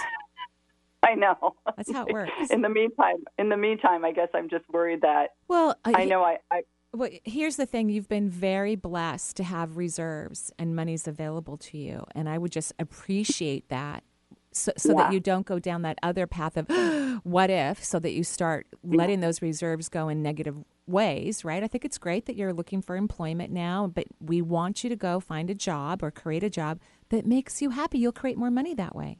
I 1.02 1.14
know. 1.14 1.54
That's 1.76 1.92
how 1.92 2.06
it 2.06 2.12
works. 2.12 2.50
in 2.50 2.60
the 2.60 2.68
meantime, 2.68 3.24
in 3.38 3.48
the 3.48 3.56
meantime, 3.56 4.04
I 4.04 4.12
guess 4.12 4.28
I'm 4.34 4.48
just 4.48 4.68
worried 4.68 5.02
that. 5.02 5.34
Well, 5.46 5.76
uh, 5.84 5.92
I 5.94 6.04
know 6.04 6.22
I, 6.22 6.38
I 6.50 6.62
well, 6.92 7.10
here's 7.24 7.56
the 7.56 7.66
thing 7.66 7.90
you've 7.90 8.08
been 8.08 8.30
very 8.30 8.74
blessed 8.74 9.36
to 9.36 9.44
have 9.44 9.76
reserves 9.76 10.52
and 10.58 10.74
monies 10.74 11.06
available 11.06 11.56
to 11.58 11.78
you. 11.78 12.04
And 12.14 12.28
I 12.28 12.38
would 12.38 12.52
just 12.52 12.72
appreciate 12.78 13.68
that 13.68 14.04
so, 14.52 14.72
so 14.76 14.90
yeah. 14.90 14.96
that 14.96 15.12
you 15.12 15.20
don't 15.20 15.44
go 15.44 15.58
down 15.58 15.82
that 15.82 15.98
other 16.02 16.26
path 16.26 16.56
of 16.56 16.66
what 17.24 17.50
if, 17.50 17.84
so 17.84 17.98
that 17.98 18.12
you 18.12 18.24
start 18.24 18.66
mm-hmm. 18.76 18.96
letting 18.96 19.20
those 19.20 19.42
reserves 19.42 19.88
go 19.88 20.08
in 20.08 20.22
negative 20.22 20.56
ways, 20.86 21.44
right? 21.44 21.62
I 21.62 21.68
think 21.68 21.84
it's 21.84 21.98
great 21.98 22.24
that 22.26 22.36
you're 22.36 22.54
looking 22.54 22.80
for 22.80 22.96
employment 22.96 23.52
now, 23.52 23.86
but 23.86 24.06
we 24.20 24.40
want 24.40 24.82
you 24.82 24.88
to 24.88 24.96
go 24.96 25.20
find 25.20 25.50
a 25.50 25.54
job 25.54 26.02
or 26.02 26.10
create 26.10 26.42
a 26.42 26.50
job 26.50 26.80
that 27.10 27.26
makes 27.26 27.60
you 27.60 27.70
happy. 27.70 27.98
You'll 27.98 28.12
create 28.12 28.38
more 28.38 28.50
money 28.50 28.72
that 28.74 28.96
way 28.96 29.18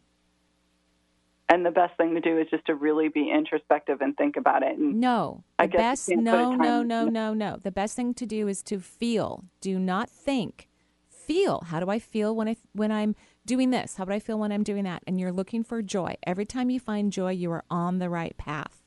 and 1.49 1.65
the 1.65 1.71
best 1.71 1.97
thing 1.97 2.15
to 2.15 2.21
do 2.21 2.39
is 2.39 2.47
just 2.51 2.67
to 2.67 2.75
really 2.75 3.09
be 3.09 3.31
introspective 3.31 4.01
and 4.01 4.17
think 4.17 4.37
about 4.37 4.63
it. 4.63 4.77
And 4.77 5.01
no, 5.01 5.45
the 5.59 5.69
best 5.69 6.09
no 6.09 6.55
no 6.55 6.83
no 6.83 7.05
no 7.07 7.33
no. 7.33 7.57
The 7.57 7.71
best 7.71 7.97
thing 7.97 8.15
to 8.15 8.27
do 8.27 8.49
is 8.49 8.63
to 8.65 8.79
feel. 8.81 9.45
Do 9.61 9.79
not 9.79 10.11
think. 10.11 10.69
Feel. 11.09 11.63
How 11.67 11.81
do 11.81 11.91
I 11.91 11.99
feel 11.99 12.35
when 12.35 12.49
I 12.49 12.57
when 12.73 12.93
I'm 12.93 13.17
doing 13.47 13.71
this? 13.71 13.97
How 13.97 14.05
do 14.05 14.13
I 14.13 14.19
feel 14.19 14.39
when 14.39 14.53
I'm 14.53 14.63
doing 14.63 14.85
that? 14.85 15.03
And 15.07 15.19
you're 15.19 15.33
looking 15.33 15.65
for 15.65 15.81
joy. 15.83 16.17
Every 16.27 16.45
time 16.45 16.71
you 16.71 16.81
find 16.81 17.13
joy, 17.13 17.33
you 17.33 17.51
are 17.53 17.65
on 17.71 17.99
the 17.99 18.11
right 18.11 18.37
path. 18.37 18.83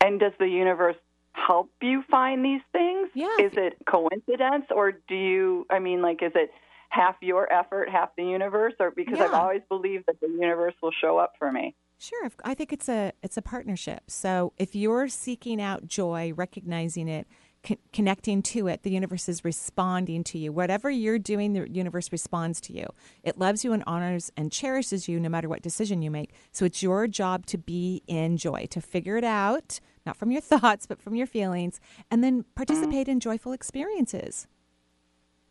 And 0.00 0.20
does 0.20 0.32
the 0.38 0.48
universe 0.48 0.96
help 1.32 1.70
you 1.80 2.02
find 2.10 2.44
these 2.44 2.60
things? 2.72 3.08
Yeah. 3.14 3.36
Is 3.40 3.52
it 3.56 3.78
coincidence 3.88 4.66
or 4.70 4.92
do 4.92 5.14
you 5.14 5.66
I 5.70 5.78
mean 5.78 6.02
like 6.02 6.22
is 6.22 6.32
it 6.34 6.50
half 6.88 7.16
your 7.20 7.52
effort, 7.52 7.88
half 7.90 8.10
the 8.16 8.24
universe, 8.24 8.74
or 8.80 8.90
because 8.90 9.18
yeah. 9.18 9.26
I've 9.26 9.34
always 9.34 9.62
believed 9.68 10.04
that 10.06 10.20
the 10.20 10.28
universe 10.28 10.74
will 10.82 10.92
show 11.00 11.18
up 11.18 11.34
for 11.38 11.52
me. 11.52 11.74
Sure, 11.98 12.30
I 12.44 12.54
think 12.54 12.72
it's 12.72 12.88
a 12.88 13.12
it's 13.22 13.36
a 13.36 13.42
partnership. 13.42 14.04
So 14.06 14.52
if 14.56 14.76
you're 14.76 15.08
seeking 15.08 15.60
out 15.60 15.86
joy, 15.88 16.32
recognizing 16.34 17.08
it, 17.08 17.26
con- 17.64 17.78
connecting 17.92 18.40
to 18.42 18.68
it, 18.68 18.84
the 18.84 18.90
universe 18.90 19.28
is 19.28 19.44
responding 19.44 20.22
to 20.24 20.38
you. 20.38 20.52
Whatever 20.52 20.90
you're 20.90 21.18
doing, 21.18 21.54
the 21.54 21.68
universe 21.68 22.12
responds 22.12 22.60
to 22.62 22.72
you. 22.72 22.86
It 23.24 23.36
loves 23.36 23.64
you 23.64 23.72
and 23.72 23.82
honors 23.86 24.30
and 24.36 24.52
cherishes 24.52 25.08
you 25.08 25.18
no 25.18 25.28
matter 25.28 25.48
what 25.48 25.60
decision 25.60 26.00
you 26.00 26.10
make. 26.10 26.32
So 26.52 26.64
it's 26.64 26.84
your 26.84 27.08
job 27.08 27.46
to 27.46 27.58
be 27.58 28.02
in 28.06 28.36
joy, 28.36 28.66
to 28.70 28.80
figure 28.80 29.16
it 29.16 29.24
out, 29.24 29.80
not 30.06 30.16
from 30.16 30.30
your 30.30 30.40
thoughts, 30.52 30.86
but 30.86 31.00
from 31.02 31.16
your 31.16 31.26
feelings, 31.26 31.80
and 32.12 32.22
then 32.22 32.44
participate 32.54 33.06
mm-hmm. 33.06 33.12
in 33.12 33.20
joyful 33.20 33.52
experiences. 33.52 34.46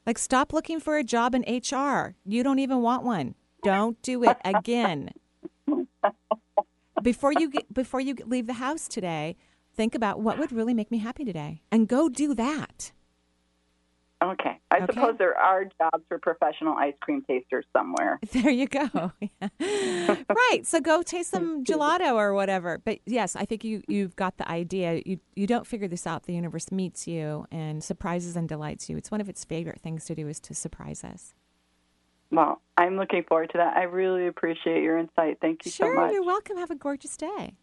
Like, 0.08 0.18
stop 0.18 0.54
looking 0.54 0.80
for 0.80 0.96
a 0.96 1.04
job 1.04 1.36
in 1.36 1.42
HR. 1.42 2.16
You 2.24 2.42
don't 2.42 2.60
even 2.60 2.82
want 2.82 3.04
one. 3.04 3.36
Don't 3.62 4.02
do 4.02 4.24
it 4.24 4.38
again. 4.46 5.10
before 7.04 7.34
you 7.34 7.50
get, 7.50 7.74
before 7.74 8.00
you 8.00 8.16
leave 8.26 8.48
the 8.48 8.54
house 8.54 8.88
today, 8.88 9.36
think 9.76 9.94
about 9.94 10.22
what 10.22 10.40
would 10.40 10.54
really 10.54 10.74
make 10.74 10.92
me 10.92 11.00
happy 11.00 11.26
today, 11.26 11.62
and 11.74 11.90
go 11.90 12.08
do 12.08 12.34
that. 12.36 12.94
Okay. 14.24 14.60
I 14.72 14.78
okay. 14.78 14.86
suppose 14.88 15.16
there 15.20 15.38
are 15.38 15.66
jobs 15.66 16.04
for 16.08 16.18
professional 16.18 16.76
ice 16.76 16.96
cream 17.02 17.24
tasters 17.28 17.66
somewhere. 17.72 18.20
There 18.32 18.50
you 18.50 18.68
go. 18.68 19.12
right. 19.60 20.62
So 20.64 20.80
go 20.80 21.02
taste 21.02 21.32
some 21.32 21.64
gelato 21.64 22.14
or 22.14 22.34
whatever. 22.34 22.80
But 22.84 23.00
yes, 23.06 23.36
I 23.36 23.46
think 23.46 23.64
you 23.64 23.84
you've 23.88 24.16
got 24.16 24.38
the 24.38 24.50
idea. 24.50 25.02
You 25.06 25.20
you 25.36 25.48
don't 25.48 25.66
figure 25.66 25.88
this 25.88 26.06
out. 26.06 26.24
The 26.24 26.34
universe 26.34 26.72
meets 26.72 27.08
you 27.08 27.46
and 27.52 27.84
surprises 27.84 28.36
and 28.36 28.48
delights 28.48 28.90
you. 28.90 28.98
It's 28.98 29.12
one 29.12 29.22
of 29.22 29.30
its 29.30 29.44
favorite 29.44 29.82
things 29.82 30.06
to 30.06 30.16
do 30.16 30.28
is 30.28 30.40
to 30.42 30.54
surprise 30.54 31.04
us. 31.04 31.34
Well, 32.32 32.62
I'm 32.76 32.98
looking 32.98 33.24
forward 33.24 33.52
to 33.52 33.58
that. 33.58 33.78
I 33.78 33.84
really 33.84 34.28
appreciate 34.28 34.84
your 34.84 34.98
insight. 34.98 35.38
Thank 35.42 35.66
you 35.66 35.72
sure, 35.72 35.94
so 35.94 36.02
much. 36.02 36.12
You're 36.12 36.26
welcome. 36.26 36.58
Have 36.58 36.72
a 36.72 36.76
gorgeous 36.76 37.16
day. 37.18 37.56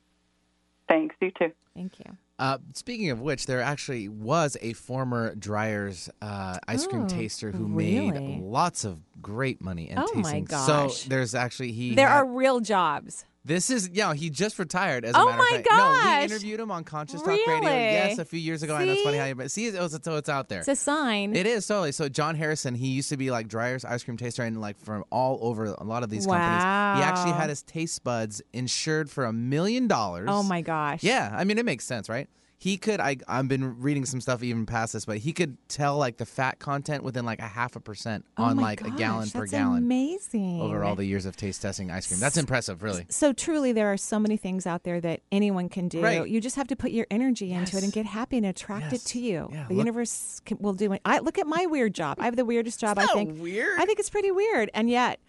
Thanks. 0.88 1.14
You 1.20 1.30
too. 1.30 1.52
Thank 1.74 1.98
you. 1.98 2.16
Uh, 2.38 2.58
speaking 2.72 3.10
of 3.10 3.20
which, 3.20 3.46
there 3.46 3.60
actually 3.60 4.08
was 4.08 4.56
a 4.60 4.72
former 4.72 5.34
Dreyer's 5.36 6.10
uh, 6.20 6.58
ice 6.66 6.86
cream 6.86 7.04
oh, 7.04 7.08
taster 7.08 7.52
who 7.52 7.66
really? 7.66 8.10
made 8.10 8.42
lots 8.42 8.84
of 8.84 8.98
great 9.22 9.62
money 9.62 9.88
and 9.88 10.00
oh 10.00 10.06
tasting. 10.06 10.22
my 10.22 10.40
gosh! 10.40 10.96
So 10.96 11.08
there's 11.08 11.34
actually 11.34 11.70
he. 11.72 11.94
There 11.94 12.08
had, 12.08 12.18
are 12.18 12.26
real 12.26 12.58
jobs. 12.60 13.24
This 13.46 13.68
is 13.68 13.90
yeah. 13.92 14.14
He 14.14 14.30
just 14.30 14.58
retired. 14.58 15.04
As 15.04 15.14
a 15.14 15.18
oh 15.18 15.26
matter 15.26 15.38
my 15.38 15.48
of 15.50 15.56
fact, 15.56 15.68
gosh! 15.68 16.04
No, 16.04 16.18
we 16.18 16.24
interviewed 16.24 16.60
him 16.60 16.70
on 16.70 16.82
Conscious 16.82 17.20
Talk 17.20 17.28
really? 17.28 17.60
Radio. 17.60 17.70
Yes, 17.70 18.18
a 18.18 18.24
few 18.24 18.40
years 18.40 18.62
ago. 18.62 18.74
See? 18.76 18.82
I 18.82 18.86
know 18.86 18.92
it's 18.92 19.02
funny 19.02 19.18
how 19.18 19.26
you. 19.26 19.34
But 19.34 19.50
see, 19.50 19.66
it's, 19.66 19.94
it's, 19.94 20.06
it's 20.06 20.28
out 20.30 20.48
there. 20.48 20.60
It's 20.60 20.68
a 20.68 20.76
sign. 20.76 21.36
It 21.36 21.46
is 21.46 21.66
totally. 21.66 21.92
So 21.92 22.08
John 22.08 22.36
Harrison, 22.36 22.74
he 22.74 22.88
used 22.88 23.10
to 23.10 23.18
be 23.18 23.30
like 23.30 23.48
Dreyer's 23.48 23.84
ice 23.84 24.02
cream 24.02 24.16
taster, 24.16 24.44
and 24.44 24.62
like 24.62 24.78
from 24.78 25.04
all 25.10 25.38
over 25.42 25.66
a 25.66 25.84
lot 25.84 26.02
of 26.02 26.08
these 26.08 26.26
wow. 26.26 26.34
companies. 26.34 27.04
He 27.04 27.10
actually 27.10 27.32
had 27.32 27.50
his 27.50 27.62
taste 27.62 28.02
buds 28.02 28.40
insured 28.54 29.10
for 29.10 29.26
a 29.26 29.32
million 29.32 29.88
dollars. 29.88 30.28
Oh 30.32 30.42
my 30.42 30.62
gosh! 30.62 31.02
Yeah, 31.02 31.30
I 31.30 31.44
mean 31.44 31.58
it 31.58 31.66
makes 31.66 31.84
sense, 31.84 32.08
right? 32.08 32.28
He 32.58 32.76
could. 32.78 33.00
I 33.00 33.16
I've 33.28 33.48
been 33.48 33.80
reading 33.80 34.04
some 34.06 34.20
stuff 34.20 34.42
even 34.42 34.64
past 34.66 34.92
this, 34.94 35.04
but 35.04 35.18
he 35.18 35.32
could 35.32 35.56
tell 35.68 35.96
like 35.98 36.16
the 36.16 36.24
fat 36.26 36.58
content 36.58 37.02
within 37.04 37.24
like 37.26 37.38
a 37.40 37.46
half 37.48 37.76
a 37.76 37.80
percent 37.80 38.24
Oh 38.38 38.44
on 38.44 38.56
like 38.56 38.80
a 38.80 38.90
gallon 38.90 39.28
per 39.30 39.40
that's 39.40 39.50
gallon 39.50 39.78
Amazing. 39.84 40.60
over 40.60 40.82
all 40.84 40.94
the 40.96 41.04
years 41.04 41.26
of 41.26 41.36
taste 41.36 41.60
testing 41.62 41.90
ice 41.90 42.06
cream. 42.06 42.20
That's 42.20 42.36
impressive, 42.36 42.82
really. 42.82 43.06
So 43.10 43.32
truly, 43.32 43.72
there 43.72 43.92
are 43.92 43.96
so 43.96 44.18
many 44.18 44.36
things 44.36 44.66
out 44.66 44.84
there 44.84 45.00
that 45.00 45.20
anyone 45.32 45.68
can 45.68 45.88
do. 45.88 46.00
Right. 46.02 46.26
You 46.28 46.40
just 46.40 46.56
have 46.56 46.68
to 46.68 46.76
put 46.76 46.90
your 46.92 47.06
energy 47.10 47.52
into 47.52 47.76
it 47.76 47.84
and 47.84 47.92
get 47.92 48.06
happy 48.06 48.36
and 48.38 48.46
attract 48.46 48.92
Yes. 48.92 49.04
it 49.04 49.08
to 49.10 49.20
you. 49.20 49.48
Yeah, 49.52 49.64
the 49.68 49.74
look- 49.74 49.84
universe 49.84 50.40
can, 50.44 50.58
will 50.58 50.74
do 50.74 50.92
it. 50.92 51.00
I 51.04 51.18
look 51.18 51.38
at 51.38 51.46
my 51.46 51.66
weird 51.66 51.94
job. 51.94 52.18
I 52.20 52.24
have 52.24 52.36
the 52.36 52.44
weirdest 52.44 52.80
job. 52.80 52.98
I 52.98 53.06
think 53.06 53.40
weird. 53.40 53.78
I 53.78 53.84
think 53.86 53.98
it's 53.98 54.10
pretty 54.10 54.30
weird, 54.30 54.70
and 54.74 54.88
yet 54.88 55.20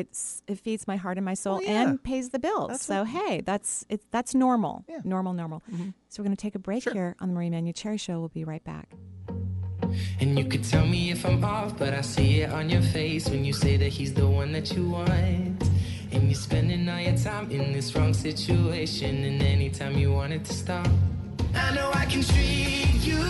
it's 0.00 0.42
it 0.46 0.58
feeds 0.58 0.86
my 0.86 0.96
heart 0.96 1.16
and 1.18 1.24
my 1.24 1.34
soul 1.34 1.54
Well, 1.58 1.62
yeah. 1.64 1.82
and 1.82 2.02
pays 2.02 2.30
the 2.30 2.38
bills. 2.38 2.68
That's 2.70 2.84
so 2.84 3.04
hey, 3.04 3.40
that's 3.40 3.84
it's 3.88 4.06
that's 4.10 4.34
normal. 4.34 4.84
Yeah. 4.88 5.00
Normal, 5.04 5.32
normal. 5.32 5.62
Mm-hmm. 5.72 5.90
So 6.08 6.22
we're 6.22 6.26
going 6.26 6.36
to 6.36 6.40
take 6.42 6.54
a 6.54 6.58
break 6.58 6.82
Sure. 6.84 6.92
here 6.92 7.16
on 7.20 7.28
the 7.28 7.34
Marie 7.34 7.50
Manucheri 7.50 7.98
Show. 8.00 8.18
We'll 8.20 8.28
be 8.28 8.44
right 8.44 8.64
back. 8.64 8.88
And 10.20 10.38
you 10.38 10.44
could 10.46 10.64
tell 10.64 10.86
me 10.86 11.10
if 11.10 11.24
I'm 11.26 11.44
off, 11.44 11.76
but 11.78 11.92
I 11.92 12.00
see 12.00 12.40
it 12.42 12.50
on 12.50 12.70
your 12.70 12.82
face 12.82 13.28
when 13.28 13.44
you 13.44 13.52
say 13.52 13.76
that 13.76 13.88
he's 13.88 14.14
the 14.14 14.26
one 14.26 14.52
that 14.52 14.72
you 14.74 14.88
want. 14.88 15.08
And 16.12 16.22
you're 16.30 16.34
spending 16.34 16.88
all 16.88 17.00
your 17.00 17.16
time 17.16 17.50
in 17.50 17.72
this 17.72 17.94
wrong 17.96 18.12
situation, 18.14 19.24
and 19.24 19.42
anytime 19.42 19.96
you 19.98 20.12
want 20.12 20.32
it 20.34 20.44
to 20.44 20.52
stop. 20.52 20.86
I 21.54 21.74
know 21.74 21.90
I 21.94 22.04
can 22.06 22.22
treat 22.22 23.00
you 23.00 23.22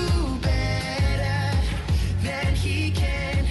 better 0.43 1.57
than 2.23 2.55
he 2.57 2.91
can, 2.91 3.42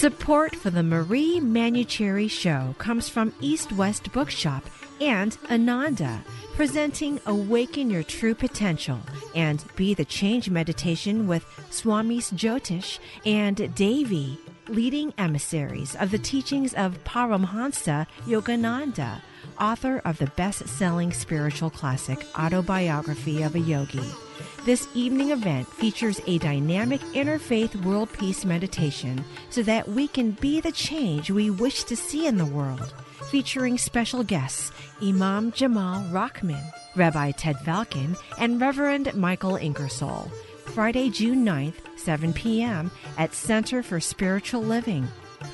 Support 0.00 0.56
for 0.56 0.70
the 0.70 0.82
Marie 0.82 1.40
Manucheri 1.40 2.30
Show 2.30 2.74
comes 2.78 3.10
from 3.10 3.34
East 3.42 3.70
West 3.72 4.10
Bookshop 4.12 4.64
and 4.98 5.36
Ananda, 5.50 6.24
presenting 6.54 7.20
Awaken 7.26 7.90
Your 7.90 8.02
True 8.02 8.34
Potential 8.34 8.98
and 9.34 9.62
Be 9.76 9.92
the 9.92 10.06
Change 10.06 10.48
Meditation 10.48 11.26
with 11.26 11.44
Swamis 11.70 12.32
Jyotish 12.32 12.98
and 13.26 13.74
Devi, 13.74 14.38
leading 14.68 15.12
emissaries 15.18 15.94
of 15.96 16.10
the 16.10 16.18
teachings 16.18 16.72
of 16.72 17.04
Paramhansa 17.04 18.06
Yogananda, 18.24 19.20
author 19.60 20.00
of 20.06 20.16
the 20.16 20.28
best 20.28 20.66
selling 20.66 21.12
spiritual 21.12 21.68
classic 21.68 22.24
Autobiography 22.38 23.42
of 23.42 23.54
a 23.54 23.60
Yogi. 23.60 24.10
This 24.64 24.88
evening 24.94 25.30
event 25.30 25.66
features 25.66 26.20
a 26.26 26.36
dynamic 26.36 27.00
interfaith 27.14 27.82
world 27.82 28.12
peace 28.12 28.44
meditation 28.44 29.24
so 29.48 29.62
that 29.62 29.88
we 29.88 30.06
can 30.06 30.32
be 30.32 30.60
the 30.60 30.70
change 30.70 31.30
we 31.30 31.48
wish 31.48 31.84
to 31.84 31.96
see 31.96 32.26
in 32.26 32.36
the 32.36 32.44
world. 32.44 32.92
Featuring 33.30 33.78
special 33.78 34.22
guests 34.22 34.70
Imam 35.02 35.50
Jamal 35.52 36.04
Rahman, 36.12 36.62
Rabbi 36.94 37.30
Ted 37.30 37.58
Falcon, 37.60 38.14
and 38.36 38.60
Reverend 38.60 39.14
Michael 39.14 39.56
Ingersoll. 39.56 40.30
Friday, 40.66 41.08
June 41.08 41.42
9th, 41.42 41.76
7 41.96 42.34
p.m. 42.34 42.90
at 43.16 43.32
Center 43.32 43.82
for 43.82 43.98
Spiritual 43.98 44.62
Living. 44.62 45.08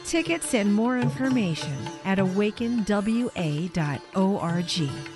Tickets 0.04 0.52
and 0.52 0.74
more 0.74 0.98
information 0.98 1.76
at 2.04 2.18
awakenwa.org. 2.18 5.15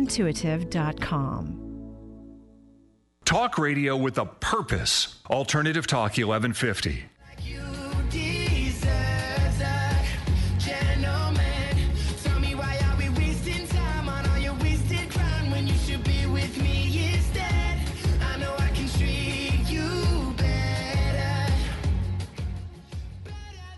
EnergyIntuitive.com. 0.01 1.67
Talk 3.25 3.57
radio 3.57 3.95
with 3.95 4.17
a 4.17 4.25
purpose. 4.25 5.15
Alternative 5.29 5.87
Talk 5.87 6.17
1150. 6.17 7.10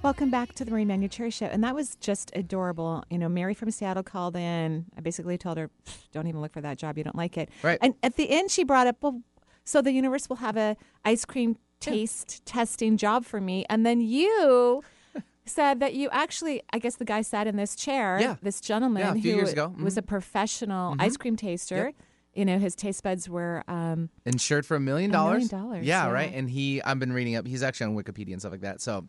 Welcome 0.04 0.30
back 0.30 0.52
to 0.56 0.66
the 0.66 0.72
Marie 0.72 0.84
Manucheri 0.84 1.32
Show. 1.32 1.46
And 1.46 1.64
that 1.64 1.74
was 1.74 1.96
just 1.96 2.30
adorable. 2.36 3.06
You 3.10 3.18
know, 3.18 3.30
Mary 3.30 3.54
from 3.54 3.72
Seattle 3.72 4.04
called 4.04 4.36
in. 4.36 4.86
I 4.98 5.02
basically 5.02 5.38
told 5.38 5.58
her, 5.58 5.70
don't 6.12 6.28
even 6.28 6.42
look 6.42 6.52
for 6.52 6.60
that 6.60 6.78
job. 6.78 6.98
You 6.98 7.06
don't 7.06 7.16
like 7.16 7.38
it. 7.38 7.48
Right. 7.62 7.80
And 7.82 7.94
at 8.04 8.18
the 8.18 8.30
end, 8.30 8.52
she 8.52 8.66
brought 8.66 8.86
up, 8.86 8.98
well, 9.02 9.22
so 9.64 9.82
the 9.82 9.94
universe 9.94 10.28
will 10.28 10.36
have 10.38 10.58
a 10.58 10.76
ice 11.06 11.24
cream 11.24 11.56
taste 11.80 12.46
testing 12.46 12.98
job 12.98 13.24
for 13.24 13.40
me. 13.40 13.66
And 13.70 13.86
then 13.86 14.02
you 14.02 14.84
said 15.46 15.80
that 15.80 15.94
you 15.94 16.10
actually, 16.12 16.62
I 16.74 16.80
guess 16.80 16.98
the 16.98 17.06
guy 17.06 17.22
sat 17.22 17.48
in 17.48 17.56
this 17.56 17.74
chair, 17.74 18.18
Yeah. 18.20 18.36
this 18.42 18.60
gentleman 18.60 19.04
Yeah, 19.04 19.12
a 19.12 19.14
few 19.22 19.32
who 19.32 19.38
years 19.38 19.54
ago. 19.54 19.74
was 19.82 19.96
a 19.98 20.02
professional 20.02 20.96
Mhm. 20.98 21.02
ice 21.02 21.16
cream 21.16 21.38
taster. 21.38 21.76
Yep. 21.86 21.96
You 22.34 22.44
know, 22.46 22.60
his 22.60 22.76
taste 22.76 23.04
buds 23.04 23.30
were 23.30 23.64
um, 23.70 24.10
insured 24.26 24.66
for 24.66 24.76
a 24.76 24.80
million 24.82 25.12
A 25.12 25.14
million 25.14 25.48
dollars. 25.48 25.50
dollars, 25.50 25.86
Yeah, 25.86 26.08
yeah. 26.08 26.12
right. 26.12 26.34
And 26.34 26.50
he, 26.50 26.82
I've 26.82 27.00
been 27.00 27.14
reading 27.14 27.38
up. 27.38 27.48
He's 27.48 27.64
actually 27.64 27.96
on 27.96 28.04
Wikipedia 28.04 28.34
and 28.34 28.42
stuff 28.42 28.52
like 28.52 28.62
that. 28.62 28.82
So, 28.82 29.08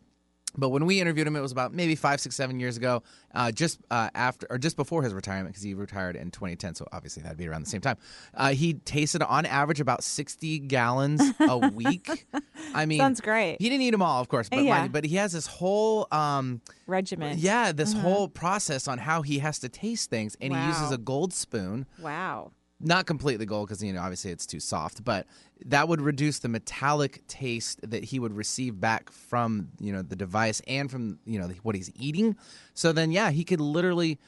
but 0.57 0.69
when 0.71 0.87
we 0.87 1.01
interviewed 1.01 1.27
him, 1.27 1.37
it 1.37 1.40
was 1.40 1.53
about 1.53 1.73
maybe 1.75 1.95
five, 1.95 2.21
six, 2.21 2.37
seven 2.37 2.61
years 2.61 2.77
ago, 2.77 3.03
uh, 3.35 3.51
just 3.51 3.81
uh, 3.90 4.11
after 4.14 4.47
or 4.51 4.59
just 4.59 4.77
before 4.77 5.03
his 5.03 5.12
retirement, 5.12 5.49
because 5.55 5.62
he 5.62 5.75
retired 5.75 6.17
in 6.17 6.31
2010. 6.31 6.75
So 6.77 6.87
obviously 6.93 7.23
that'd 7.23 7.38
be 7.38 7.49
around 7.49 7.62
the 7.64 7.71
same 7.71 7.81
time. 7.81 7.97
Uh, 8.35 8.51
he 8.51 8.75
tasted 8.75 9.23
on 9.23 9.47
average 9.47 9.81
about 9.81 10.05
60 10.05 10.61
gallons 10.61 11.23
a 11.40 11.59
week. 11.75 12.27
I 12.75 12.87
mean, 12.87 12.99
Sounds 13.01 13.21
great. 13.21 13.57
He 13.61 13.69
didn't 13.69 13.83
eat 13.83 13.90
them 13.90 14.03
all, 14.03 14.21
of 14.21 14.29
course, 14.29 14.49
but 14.49 14.64
Yeah. 14.64 14.79
mind 14.81 14.93
but 14.93 15.05
he 15.05 15.17
has 15.17 15.33
this 15.33 15.47
whole. 15.47 16.07
Um, 16.12 16.61
regimen. 16.87 17.37
yeah, 17.38 17.73
this 17.73 17.93
Uh-huh. 17.93 18.03
whole 18.03 18.29
process 18.29 18.87
on 18.88 18.99
how 18.99 19.23
he 19.23 19.38
has 19.40 19.59
to 19.61 19.69
taste 19.69 20.11
things, 20.11 20.37
and 20.40 20.53
he 20.53 20.59
uses 20.61 20.90
a 20.90 20.99
gold 20.99 21.33
spoon 21.33 21.87
Wow. 21.99 22.53
Not 22.81 23.07
completely 23.07 23.47
gold 23.47 23.69
because 23.69 23.83
you 23.83 23.93
know 23.93 24.01
obviously 24.01 24.31
it's 24.31 24.47
too 24.47 24.61
soft 24.61 25.05
but 25.05 25.27
that 25.65 25.89
would 25.89 26.01
reduce 26.01 26.41
the 26.41 26.49
metallic 26.49 27.27
taste 27.29 27.81
that 27.89 28.05
he 28.05 28.19
would 28.19 28.35
receive 28.37 28.81
back 28.81 29.11
from 29.11 29.69
you 29.81 29.93
know 29.93 30.03
the 30.03 30.17
device 30.17 30.61
and 30.67 30.91
from 30.91 31.19
you 31.25 31.39
know 31.39 31.49
what 31.63 31.75
he's 31.75 31.91
eating 31.95 32.37
so 32.75 32.93
then 32.93 33.11
yeah 33.11 33.31
he 33.31 33.45
could 33.45 33.61
literally 33.61 34.19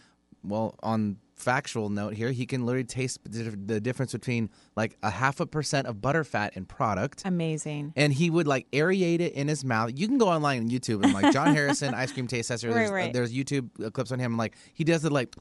well 0.43 0.75
on 0.83 1.17
factual 1.37 1.91
note 1.91 2.15
here, 2.15 2.33
he 2.33 2.47
can 2.47 2.65
literally 2.65 2.85
taste 2.85 3.21
the 3.25 3.81
difference 3.81 4.13
between 4.13 4.51
like 4.75 4.97
a 5.03 5.11
half 5.11 5.39
a 5.39 5.47
percent 5.47 5.87
of 5.87 6.01
butter 6.01 6.25
fat 6.25 6.57
in 6.57 6.65
product. 6.65 7.23
Amazing. 7.25 7.93
And 7.95 8.13
he 8.13 8.31
would 8.31 8.47
like 8.47 8.69
aerate 8.73 9.21
it 9.21 9.35
in 9.35 9.47
his 9.47 9.65
mouth. 9.65 9.93
You 9.95 10.09
can 10.09 10.19
go 10.19 10.29
online 10.29 10.63
on 10.63 10.69
YouTube 10.69 11.05
and 11.05 11.13
like 11.13 11.33
John 11.33 11.55
Harrison 11.55 11.95
ice 11.95 12.11
cream 12.11 12.27
taste 12.27 12.49
tester. 12.49 12.69
Right, 12.69 12.75
There's, 12.75 12.91
right. 12.91 13.13
there's 13.13 13.35
YouTube 13.35 13.93
clips 13.93 14.11
on 14.11 14.19
him. 14.19 14.37
Like 14.37 14.57
he 14.73 14.83
does 14.83 15.05
it 15.05 15.13
like 15.13 15.37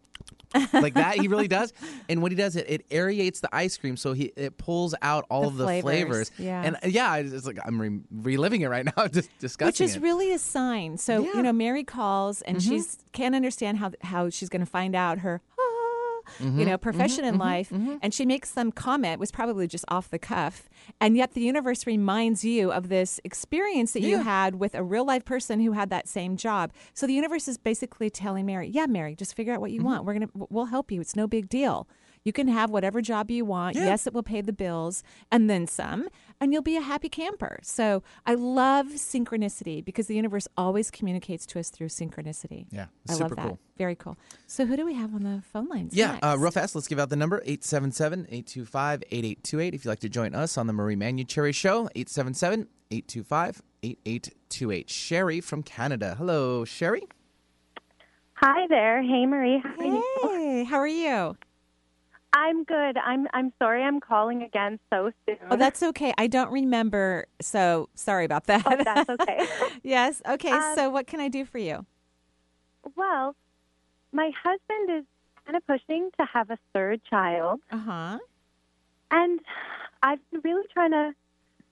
like 0.73 0.93
that. 0.95 1.17
He 1.19 1.27
really 1.27 1.47
does. 1.47 1.73
And 2.09 2.21
when 2.21 2.31
he 2.31 2.35
does 2.35 2.55
it, 2.55 2.65
it 2.69 2.89
aerates 2.89 3.41
the 3.41 3.49
ice 3.55 3.77
cream, 3.77 3.97
so 3.97 4.13
he 4.13 4.31
it 4.35 4.57
pulls 4.57 4.95
out 5.01 5.25
all 5.29 5.41
The 5.43 5.47
of 5.49 5.57
the 5.57 5.63
flavors, 5.65 5.83
flavors. 5.83 6.31
yeah. 6.37 6.61
And 6.63 6.75
uh, 6.77 6.79
yeah, 6.87 7.15
it's 7.15 7.45
like 7.45 7.59
I'm 7.65 7.79
re- 7.81 7.99
reliving 8.11 8.61
it 8.61 8.67
right 8.69 8.85
now, 8.85 9.07
just 9.11 9.29
discussing 9.39 9.67
Which 9.69 9.81
is 9.81 9.95
it. 9.95 10.01
really 10.01 10.31
a 10.31 10.39
sign. 10.39 10.97
So 10.97 11.21
Yeah. 11.23 11.33
you 11.35 11.41
know, 11.43 11.53
Mary 11.53 11.83
calls 11.83 12.41
and 12.43 12.57
Mhm. 12.57 12.67
she's 12.67 12.97
can't 13.11 13.35
understand 13.35 13.77
how 13.77 13.91
how 14.01 14.29
she's 14.29 14.49
going 14.49 14.59
to 14.59 14.65
find 14.69 14.95
out 14.95 15.19
her 15.19 15.41
you 16.39 16.45
Mhm, 16.47 16.65
know 16.65 16.77
profession 16.77 17.23
mhm, 17.23 17.29
in 17.29 17.35
mhm, 17.35 17.39
life, 17.39 17.71
and 18.01 18.13
she 18.13 18.25
makes 18.25 18.49
some 18.49 18.71
comment 18.71 19.19
was 19.19 19.31
probably 19.31 19.67
just 19.67 19.85
off 19.87 20.09
the 20.09 20.19
cuff, 20.19 20.69
and 21.01 21.15
yet 21.17 21.33
the 21.33 21.41
universe 21.41 21.85
reminds 21.87 22.43
you 22.45 22.71
of 22.71 22.89
this 22.89 23.19
experience 23.23 23.93
that 23.93 24.01
you 24.01 24.19
had 24.23 24.55
with 24.55 24.75
a 24.75 24.83
real 24.83 25.05
life 25.05 25.25
person 25.25 25.59
who 25.59 25.71
had 25.73 25.89
that 25.89 26.07
same 26.07 26.37
job. 26.37 26.71
So 26.93 27.05
the 27.07 27.13
universe 27.13 27.47
is 27.47 27.57
basically 27.57 28.09
telling 28.09 28.45
Mary, 28.45 28.67
"Yeah, 28.67 28.85
Mary, 28.87 29.15
just 29.15 29.35
figure 29.35 29.53
out 29.53 29.61
what 29.61 29.71
you 29.71 29.79
Mm-hmm. 29.79 29.85
want. 29.87 30.05
We're 30.05 30.13
gonna 30.13 30.29
we'll 30.49 30.65
help 30.65 30.91
you. 30.91 31.01
It's 31.01 31.15
no 31.15 31.27
big 31.27 31.49
deal." 31.49 31.87
You 32.23 32.33
can 32.33 32.47
have 32.47 32.71
whatever 32.71 33.01
job 33.03 33.29
you 33.29 33.45
want. 33.45 33.75
Yeah. 33.75 33.85
Yes, 33.85 34.07
it 34.07 34.13
will 34.15 34.23
pay 34.23 34.41
the 34.41 34.51
bills 34.51 35.03
and 35.31 35.47
then 35.47 35.67
some, 35.67 36.07
and 36.41 36.53
you'll 36.53 36.61
be 36.61 36.77
a 36.77 36.81
happy 36.81 37.09
camper. 37.09 37.59
So 37.63 38.03
I 38.25 38.35
love 38.35 38.87
synchronicity 38.87 39.83
because 39.83 40.07
the 40.07 40.15
universe 40.15 40.47
always 40.57 40.91
communicates 40.91 41.45
to 41.47 41.59
us 41.59 41.69
through 41.69 41.87
synchronicity. 41.87 42.67
Yeah, 42.71 42.87
I 43.09 43.13
super 43.13 43.29
love 43.29 43.35
that. 43.37 43.47
cool. 43.47 43.59
Very 43.77 43.95
cool. 43.95 44.17
So 44.47 44.65
who 44.65 44.75
do 44.75 44.85
we 44.85 44.93
have 44.93 45.13
on 45.13 45.23
the 45.23 45.41
phone 45.51 45.67
lines? 45.67 45.93
Yeah, 45.93 46.13
next? 46.13 46.25
uh, 46.25 46.37
real 46.37 46.51
fast, 46.51 46.75
let's 46.75 46.87
give 46.87 46.99
out 46.99 47.09
the 47.09 47.15
number 47.15 47.37
877 47.45 48.21
825 48.29 49.03
8828. 49.11 49.73
If 49.73 49.85
you'd 49.85 49.91
like 49.91 49.99
to 49.99 50.09
join 50.09 50.35
us 50.35 50.57
on 50.57 50.67
the 50.67 50.73
Marie 50.73 50.95
Manucheri 50.95 51.53
Show, 51.53 51.89
877 51.95 52.67
825 52.91 53.61
8828. 53.83 54.89
Sherry 54.89 55.41
from 55.41 55.63
Canada. 55.63 56.15
Hello, 56.17 56.65
Sherry. 56.65 57.03
Hi 58.33 58.67
there. 58.67 59.01
Hey 59.01 59.25
Marie. 59.25 59.61
How 59.63 59.75
are 59.79 59.85
you? 59.85 60.03
Hey, 60.23 60.63
how 60.65 60.77
are 60.77 60.87
you? 60.87 61.37
I'm 62.37 62.65
good. 62.65 62.97
I'm 62.97 63.27
I'm 63.33 63.53
sorry 63.59 63.81
I'm 63.81 64.01
calling 64.01 64.43
again 64.43 64.77
so 64.91 65.11
soon. 65.25 65.37
Oh, 65.49 65.55
that's 65.55 65.81
okay. 65.81 66.13
I 66.17 66.27
don't 66.27 66.51
remember, 66.51 67.27
so 67.41 67.87
sorry 67.95 68.25
about 68.25 68.47
that. 68.47 68.63
Oh, 68.65 68.83
that's 68.83 69.09
okay. 69.09 69.47
yes. 69.83 70.21
Okay. 70.27 70.51
Um, 70.51 70.73
so 70.75 70.89
what 70.89 71.07
can 71.07 71.21
I 71.21 71.29
do 71.29 71.45
for 71.45 71.57
you? 71.59 71.85
well, 72.95 73.35
my 74.11 74.31
husband 74.43 74.99
is 74.99 75.05
kind 75.45 75.55
of 75.55 75.65
pushing 75.65 76.09
to 76.19 76.25
have 76.25 76.49
a 76.49 76.57
third 76.73 77.01
child. 77.09 77.61
Uh 77.71 77.77
huh. 77.77 78.19
And 79.11 79.39
I've 80.03 80.19
been 80.31 80.41
really 80.43 80.67
trying 80.73 80.91
to 80.91 81.13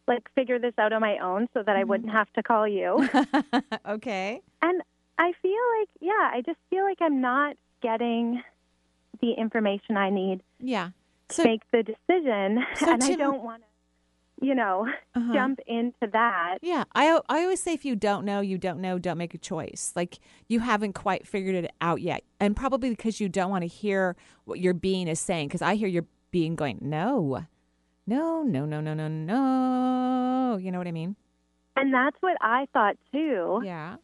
like 0.07 0.23
figure 0.33 0.59
this 0.59 0.73
out 0.77 0.93
on 0.93 1.01
my 1.01 1.17
own 1.17 1.49
so 1.53 1.61
that 1.61 1.75
I 1.75 1.83
wouldn't 1.83 2.11
have 2.11 2.31
to 2.33 2.43
call 2.43 2.67
you. 2.67 3.07
okay. 3.87 4.41
And 4.61 4.81
I 5.17 5.33
feel 5.41 5.61
like, 5.79 5.89
yeah, 5.99 6.31
I 6.33 6.41
just 6.45 6.57
feel 6.69 6.83
like 6.83 6.99
I'm 7.01 7.21
not 7.21 7.57
getting 7.81 8.41
the 9.23 9.31
information 9.33 9.95
I 9.97 10.09
need 10.09 10.41
Yeah. 10.59 10.89
to 11.29 11.43
make 11.43 11.61
the 11.71 11.83
decision. 11.83 12.63
So 12.75 12.91
and 12.91 13.03
I 13.03 13.15
don't 13.15 13.41
want 13.43 13.63
to, 13.63 14.45
you 14.45 14.53
know, 14.53 14.87
Uh-huh. 15.15 15.33
jump 15.33 15.59
into 15.65 16.07
that. 16.11 16.57
Yeah, 16.61 16.83
I 16.93 17.19
I 17.29 17.43
always 17.43 17.61
say 17.61 17.73
if 17.73 17.85
you 17.85 17.95
don't 17.95 18.25
know, 18.25 18.41
you 18.41 18.57
don't 18.57 18.81
know, 18.81 18.99
don't 18.99 19.17
make 19.17 19.33
a 19.33 19.37
choice. 19.37 19.93
Like 19.95 20.19
you 20.49 20.59
haven't 20.59 20.93
quite 20.93 21.25
figured 21.25 21.55
it 21.55 21.71
out 21.79 22.01
yet, 22.01 22.23
and 22.39 22.55
probably 22.55 22.89
because 22.89 23.21
you 23.21 23.29
don't 23.29 23.49
want 23.49 23.61
to 23.63 23.67
hear 23.67 24.15
what 24.45 24.59
your 24.59 24.73
being 24.73 25.07
is 25.07 25.19
saying. 25.19 25.47
Because 25.47 25.61
I 25.61 25.75
hear 25.75 25.87
your 25.87 26.05
being 26.31 26.55
going, 26.55 26.79
no, 26.81 27.45
no, 28.07 28.43
no, 28.43 28.65
no, 28.65 28.81
no, 28.81 28.93
no, 28.93 29.07
no. 29.07 30.57
You 30.57 30.71
know 30.71 30.77
what 30.79 30.87
I 30.87 30.91
mean? 30.91 31.15
And 31.77 31.93
that's 31.93 32.17
what 32.21 32.35
I 32.41 32.67
thought 32.73 32.97
too. 33.13 33.61
Yeah. 33.63 33.95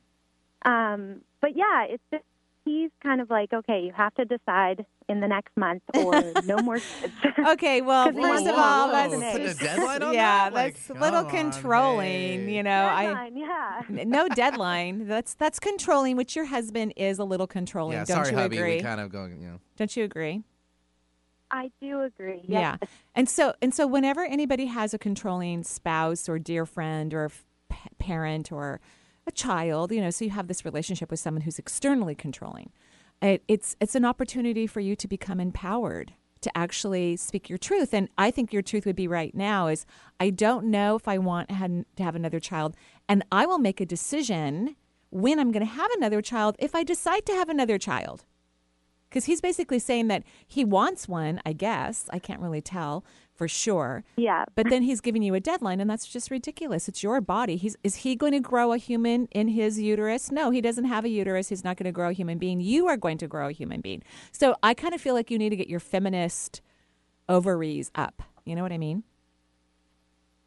Um, 0.66 1.22
but 1.42 1.56
yeah, 1.56 1.84
it's 1.90 2.04
just 2.12 2.24
he's 2.70 2.92
kind 3.02 3.20
of 3.22 3.30
like, 3.30 3.52
okay, 3.52 3.82
you 3.84 3.92
have 3.96 4.14
to 4.16 4.26
decide 4.26 4.86
in 5.08 5.22
the 5.22 5.28
next 5.28 5.56
month 5.58 5.82
or 5.96 6.34
no 6.46 6.58
more 6.62 6.78
kids. 6.80 7.14
Okay, 7.48 7.82
well, 7.82 8.06
'Cause 8.08 8.16
he 8.16 8.22
first 8.22 8.46
of 8.46 8.56
all, 8.56 8.90
have 8.90 9.10
that's 9.10 9.14
an 9.14 9.32
Putting 9.32 9.48
a 9.48 9.54
deadline 9.56 10.04
on 10.04 10.14
yeah, 10.14 10.50
that? 10.50 10.54
Like, 10.54 10.74
that's 10.76 10.90
a 10.90 10.94
little 10.94 11.24
come 11.24 11.46
on, 11.48 11.52
controlling. 11.52 12.50
You 12.50 12.64
know, 12.64 12.84
I 12.86 13.32
yeah. 13.34 13.82
No 13.90 14.28
deadline. 14.30 15.08
That's 15.08 15.34
that's 15.36 15.60
controlling, 15.60 16.16
which 16.18 16.36
your 16.36 16.46
husband 16.46 16.94
is 16.98 17.18
a 17.18 17.24
little 17.24 17.48
controlling. 17.48 17.94
Yeah, 17.98 18.06
don't 18.06 18.18
sorry, 18.18 18.32
you 18.32 18.38
hubby. 18.38 18.58
agree? 18.58 18.76
We 18.76 18.82
kind 18.82 19.00
of 19.02 19.10
go, 19.12 19.26
you 19.26 19.36
know. 19.36 19.60
Don't 19.78 19.96
you 19.96 20.04
agree? 20.04 20.44
I 21.52 21.72
do 21.82 22.02
agree. 22.02 22.42
Yeah. 22.48 22.78
And 23.16 23.28
so 23.30 23.54
and 23.62 23.74
so 23.74 23.88
whenever 23.88 24.24
anybody 24.26 24.66
has 24.68 24.94
a 24.94 25.00
controlling 25.00 25.64
spouse 25.64 26.30
or 26.30 26.38
dear 26.38 26.66
friend 26.66 27.14
or 27.14 27.26
f- 27.26 27.46
parent 27.98 28.52
or 28.52 28.80
a 29.28 29.32
child, 29.32 29.92
you 29.92 30.02
know, 30.02 30.10
so 30.10 30.26
you 30.26 30.32
have 30.32 30.48
this 30.48 30.66
relationship 30.66 31.12
with 31.12 31.20
someone 31.20 31.42
who's 31.42 31.60
externally 31.60 32.16
controlling. 32.16 32.72
It, 33.22 33.44
it's 33.48 33.76
it's 33.80 33.96
an 33.96 34.06
opportunity 34.06 34.66
for 34.66 34.80
you 34.80 34.96
to 34.96 35.08
become 35.08 35.40
empowered 35.40 36.14
to 36.42 36.58
actually 36.58 37.18
speak 37.18 37.50
your 37.50 37.58
truth. 37.58 37.94
And 37.94 38.08
I 38.18 38.32
think 38.32 38.54
your 38.54 38.62
truth 38.62 38.86
would 38.86 38.96
be 38.96 39.08
right 39.08 39.36
now 39.36 39.68
is 39.68 39.86
I 40.20 40.30
don't 40.30 40.68
know 40.68 40.96
if 40.96 41.08
I 41.08 41.18
want 41.18 41.50
to 41.50 41.86
have 42.04 42.16
another 42.16 42.40
child 42.40 42.76
and 43.10 43.24
I 43.32 43.46
will 43.46 43.60
make 43.60 43.82
a 43.82 43.86
decision 43.86 44.76
when 45.10 45.40
I'm 45.40 45.52
going 45.52 45.66
to 45.66 45.74
have 45.74 45.92
another 45.92 46.22
child 46.22 46.56
if 46.60 46.74
I 46.76 46.84
decide 46.84 47.26
to 47.26 47.34
have 47.34 47.50
another 47.50 47.78
child 47.78 48.26
because 49.10 49.26
he's 49.26 49.42
basically 49.42 49.80
saying 49.80 50.08
that 50.08 50.24
he 50.48 50.64
wants 50.64 51.08
one 51.08 51.42
i 51.46 51.54
guess 51.54 52.06
i 52.12 52.20
can't 52.20 52.42
really 52.42 52.62
tell 52.62 53.04
for 53.40 53.48
sure. 53.48 54.04
Yeah. 54.18 54.44
but 54.54 54.70
then 54.70 54.82
he's 54.82 55.00
giving 55.00 55.24
you 55.24 55.34
a 55.34 55.40
deadline 55.40 55.80
and 55.80 55.90
that's 55.90 56.06
just 56.06 56.30
ridiculous. 56.30 56.90
It's 56.90 57.02
your 57.02 57.22
body. 57.22 57.56
He's 57.56 57.78
is 57.86 57.96
he 57.96 58.14
going 58.18 58.34
to 58.34 58.42
grow 58.42 58.74
a 58.74 58.78
human 58.78 59.28
in 59.32 59.48
his 59.48 59.80
uterus? 59.80 60.30
No 60.30 60.52
he 60.52 60.60
doesn't 60.60 60.84
have 60.84 61.06
a 61.06 61.10
uterus. 61.10 61.48
He's 61.48 61.64
not 61.64 61.78
going 61.78 61.86
to 61.86 61.94
grow 61.94 62.10
a 62.10 62.12
human 62.12 62.38
being. 62.38 62.60
You 62.60 62.88
are 62.88 62.98
going 62.98 63.18
to 63.20 63.28
grow 63.30 63.48
a 63.48 63.54
human 63.54 63.80
being. 63.80 64.04
So 64.34 64.58
i 64.62 64.74
kind 64.74 64.94
of 64.94 65.00
feel 65.00 65.14
like 65.14 65.32
you 65.32 65.38
need 65.38 65.52
to 65.52 65.56
get 65.56 65.70
your 65.70 65.80
feminist 65.80 66.62
ovaries 67.30 67.92
up. 67.96 68.22
You 68.44 68.58
know 68.58 68.62
what 68.62 68.74
i 68.74 68.78
mean? 68.78 69.04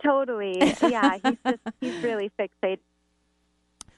Totally. 0.05 0.59
Yeah, 0.83 1.16
he's 1.24 1.38
just 1.46 1.62
he's 1.81 2.05
really 2.05 2.31
fixated 2.38 2.81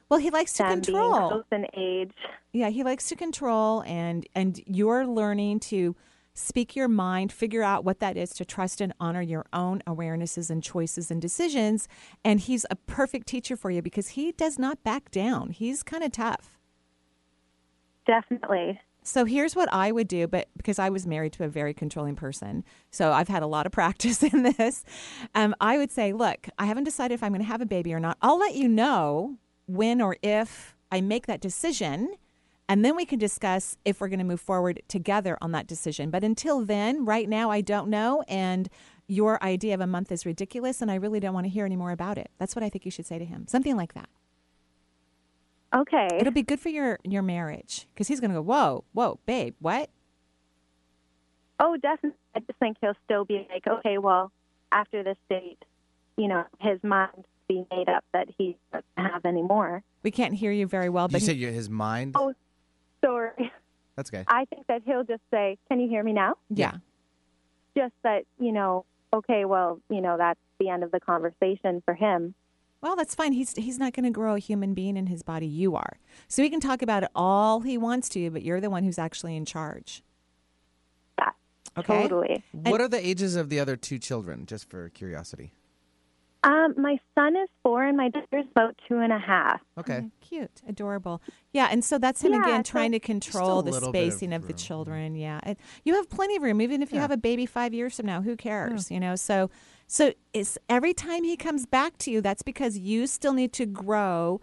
well 0.09 0.20
he 0.20 0.30
likes 0.30 0.52
to 0.59 0.62
on 0.62 0.80
being 0.83 0.85
control. 0.85 1.42
in 1.50 1.66
age. 1.76 2.14
Yeah, 2.52 2.68
he 2.68 2.85
likes 2.85 3.09
to 3.09 3.16
control 3.16 3.83
and 3.87 4.24
and 4.37 4.61
you're 4.66 5.04
learning 5.04 5.59
to 5.70 5.96
speak 6.35 6.75
your 6.75 6.88
mind, 6.88 7.33
figure 7.33 7.62
out 7.62 7.85
what 7.85 8.01
that 8.01 8.16
is 8.16 8.31
to 8.31 8.44
trust 8.44 8.81
and 8.81 8.92
honor 8.99 9.23
your 9.23 9.47
own 9.53 9.81
awarenesses 9.87 10.51
and 10.51 10.62
choices 10.62 11.11
and 11.11 11.23
decisions 11.23 11.88
and 12.25 12.40
he's 12.40 12.66
a 12.70 12.77
perfect 12.77 13.27
teacher 13.27 13.57
for 13.57 13.70
you 13.70 13.83
because 13.83 14.09
he 14.09 14.33
does 14.33 14.59
not 14.59 14.83
back 14.83 15.11
down. 15.11 15.51
He's 15.51 15.83
kind 15.83 16.03
of 16.03 16.12
tough. 16.12 16.59
Definitely. 18.07 18.81
So 19.03 19.27
here's 19.27 19.55
what 19.55 19.70
I 19.73 19.92
would 19.92 20.09
do, 20.09 20.27
but 20.27 20.49
because 20.57 20.79
I 20.79 20.88
was 20.88 21.07
married 21.07 21.35
to 21.35 21.44
a 21.44 21.49
very 21.49 21.75
controlling 21.75 22.16
person, 22.16 22.64
so 22.90 23.12
I've 23.12 23.29
had 23.29 23.42
a 23.42 23.47
lot 23.47 23.66
of 23.66 23.73
practice 23.81 24.23
in 24.23 24.42
this. 24.42 24.85
Um, 25.35 25.55
I 25.61 25.77
would 25.77 25.90
say, 25.90 26.12
look, 26.12 26.49
I 26.59 26.66
haven't 26.66 26.85
decided 26.85 27.14
if 27.14 27.23
I'm 27.23 27.33
going 27.33 27.42
to 27.42 27.47
have 27.47 27.61
a 27.61 27.66
baby 27.66 27.92
or 27.92 28.01
not. 28.01 28.16
I'll 28.23 28.38
let 28.38 28.55
you 28.55 28.66
know 28.66 29.37
when 29.66 30.01
or 30.01 30.16
if 30.23 30.75
I 30.90 31.01
make 31.01 31.27
that 31.27 31.40
decision, 31.40 32.14
and 32.68 32.85
then 32.85 32.96
we 32.96 33.05
can 33.05 33.18
discuss 33.18 33.77
if 33.85 34.00
we're 34.00 34.09
going 34.09 34.18
to 34.18 34.24
move 34.24 34.40
forward 34.40 34.83
together 34.88 35.37
on 35.40 35.53
that 35.53 35.66
decision. 35.66 36.11
But 36.11 36.24
until 36.24 36.64
then, 36.64 37.05
right 37.05 37.29
now, 37.29 37.50
I 37.50 37.61
don't 37.61 37.88
know, 37.88 38.22
and 38.29 38.68
your 39.07 39.42
idea 39.44 39.74
of 39.74 39.81
a 39.81 39.87
month 39.87 40.11
is 40.11 40.24
ridiculous, 40.24 40.81
and 40.81 40.90
I 40.90 40.94
really 40.94 41.20
don't 41.20 41.35
want 41.35 41.44
to 41.44 41.50
hear 41.50 41.66
any 41.66 41.77
more 41.77 41.90
about 41.90 42.16
it. 42.16 42.31
That's 42.38 42.57
what 42.57 42.62
I 42.62 42.68
think 42.70 42.85
you 42.85 42.90
should 42.90 43.07
say 43.07 43.18
to 43.18 43.24
him, 43.24 43.46
something 43.46 43.77
like 43.77 43.92
that. 43.94 44.09
Okay. 45.74 46.09
It'll 46.18 46.33
be 46.33 46.42
good 46.42 46.61
for 46.61 46.68
your 46.68 46.98
your 47.05 47.22
marriage 47.22 47.87
because 47.92 48.07
he's 48.09 48.20
going 48.20 48.31
to 48.31 48.37
go, 48.37 48.42
whoa, 48.42 48.85
whoa, 48.92 49.18
babe, 49.27 49.55
what? 49.59 49.90
Oh, 51.59 51.77
definitely. 51.77 52.18
I 52.35 52.40
just 52.40 52.59
think 52.59 52.77
he'll 52.81 52.94
still 53.05 53.24
be 53.24 53.46
like, 53.53 53.66
okay, 53.66 53.98
well, 53.98 54.31
after 54.72 55.03
this 55.03 55.16
date, 55.29 55.59
you 56.16 56.29
know, 56.29 56.44
his 56.61 56.79
mind 56.83 57.24
be 57.48 57.64
made 57.70 57.88
up 57.88 58.05
that 58.12 58.29
he 58.38 58.57
doesn't 58.72 58.85
have 58.96 59.24
anymore. 59.24 59.83
We 60.03 60.11
can't 60.11 60.35
hear 60.35 60.50
you 60.53 60.66
very 60.66 60.88
well, 60.88 61.05
You 61.07 61.12
but 61.12 61.20
he- 61.20 61.27
said 61.27 61.37
you 61.37 61.48
his 61.50 61.68
mind? 61.68 62.12
Oh, 62.16 62.33
sorry. 63.04 63.52
That's 63.96 64.10
okay. 64.10 64.24
I 64.26 64.44
think 64.46 64.66
that 64.66 64.82
he'll 64.84 65.04
just 65.04 65.22
say, 65.30 65.58
"Can 65.68 65.80
you 65.80 65.88
hear 65.88 66.02
me 66.02 66.12
now?" 66.12 66.34
yeah. 66.48 66.76
Just 67.76 67.94
that, 68.02 68.24
you 68.38 68.52
know, 68.52 68.84
okay, 69.12 69.44
well, 69.44 69.80
you 69.88 70.00
know, 70.00 70.16
that's 70.16 70.38
the 70.60 70.68
end 70.68 70.84
of 70.84 70.92
the 70.92 71.00
conversation 71.00 71.82
for 71.84 71.94
him. 71.94 72.34
Well, 72.80 72.96
that's 72.96 73.14
fine. 73.14 73.32
He's 73.32 73.52
he's 73.52 73.78
not 73.78 73.92
going 73.92 74.04
to 74.04 74.10
grow 74.10 74.34
a 74.34 74.38
human 74.38 74.74
being 74.74 74.96
in 74.96 75.06
his 75.06 75.22
body. 75.22 75.46
You 75.46 75.74
are. 75.74 75.98
So 76.28 76.42
he 76.42 76.50
can 76.50 76.60
talk 76.60 76.82
about 76.82 77.02
it 77.02 77.10
all 77.14 77.60
he 77.60 77.78
wants 77.78 78.08
to, 78.10 78.30
but 78.30 78.42
you're 78.42 78.60
the 78.60 78.70
one 78.70 78.84
who's 78.84 78.98
actually 78.98 79.36
in 79.36 79.44
charge. 79.44 80.02
Okay. 81.76 82.02
Totally. 82.02 82.42
What 82.52 82.80
are 82.80 82.88
the 82.88 83.04
ages 83.04 83.34
of 83.36 83.48
the 83.48 83.58
other 83.58 83.76
two 83.76 83.98
children, 83.98 84.46
just 84.46 84.68
for 84.70 84.90
curiosity? 84.90 85.52
Um, 86.44 86.74
my 86.76 86.98
son 87.14 87.37
is 87.37 87.48
four, 87.62 87.85
and 87.85 87.96
my 87.96 88.11
daughter's 88.11 88.44
about 88.50 88.76
two 88.87 88.98
and 88.98 89.12
a 89.12 89.18
half. 89.18 89.61
Okay. 89.78 90.04
Cute, 90.20 90.62
adorable. 90.68 91.22
Yeah, 91.52 91.68
and 91.70 91.83
so 91.85 91.98
that's 91.98 92.22
him 92.22 92.33
Yeah, 92.33 92.42
again 92.42 92.64
so- 92.64 92.70
trying 92.70 92.92
to 92.92 93.00
control 93.00 93.62
the 93.62 93.70
little 93.72 93.90
bit 93.92 94.09
of 94.09 94.12
spacing 94.12 94.33
of, 94.33 94.46
the 94.46 94.52
children. 94.52 95.16
Yeah, 95.16 95.40
It- 95.46 95.59
you 95.85 95.94
have 95.94 96.09
plenty 96.11 96.37
of 96.37 96.42
room. 96.42 96.61
Even 96.61 96.83
if 96.83 96.92
you 96.92 96.98
have 97.00 97.11
a 97.11 97.16
baby 97.16 97.46
five 97.46 97.72
years 97.72 97.96
from 97.96 98.07
now, 98.07 98.20
who 98.20 98.37
cares? 98.37 98.90
You 98.90 99.00
know, 99.00 99.16
so 99.16 99.50
so 99.87 100.12
it's 100.33 100.57
every 100.68 100.94
time 100.94 101.24
he 101.24 101.37
comes 101.37 101.66
back 101.66 101.98
to 101.98 102.11
you, 102.11 102.20
that's 102.20 102.42
because 102.42 102.78
you 102.78 103.07
still 103.07 103.33
need 103.33 103.52
to 103.54 103.66
grow 103.66 104.40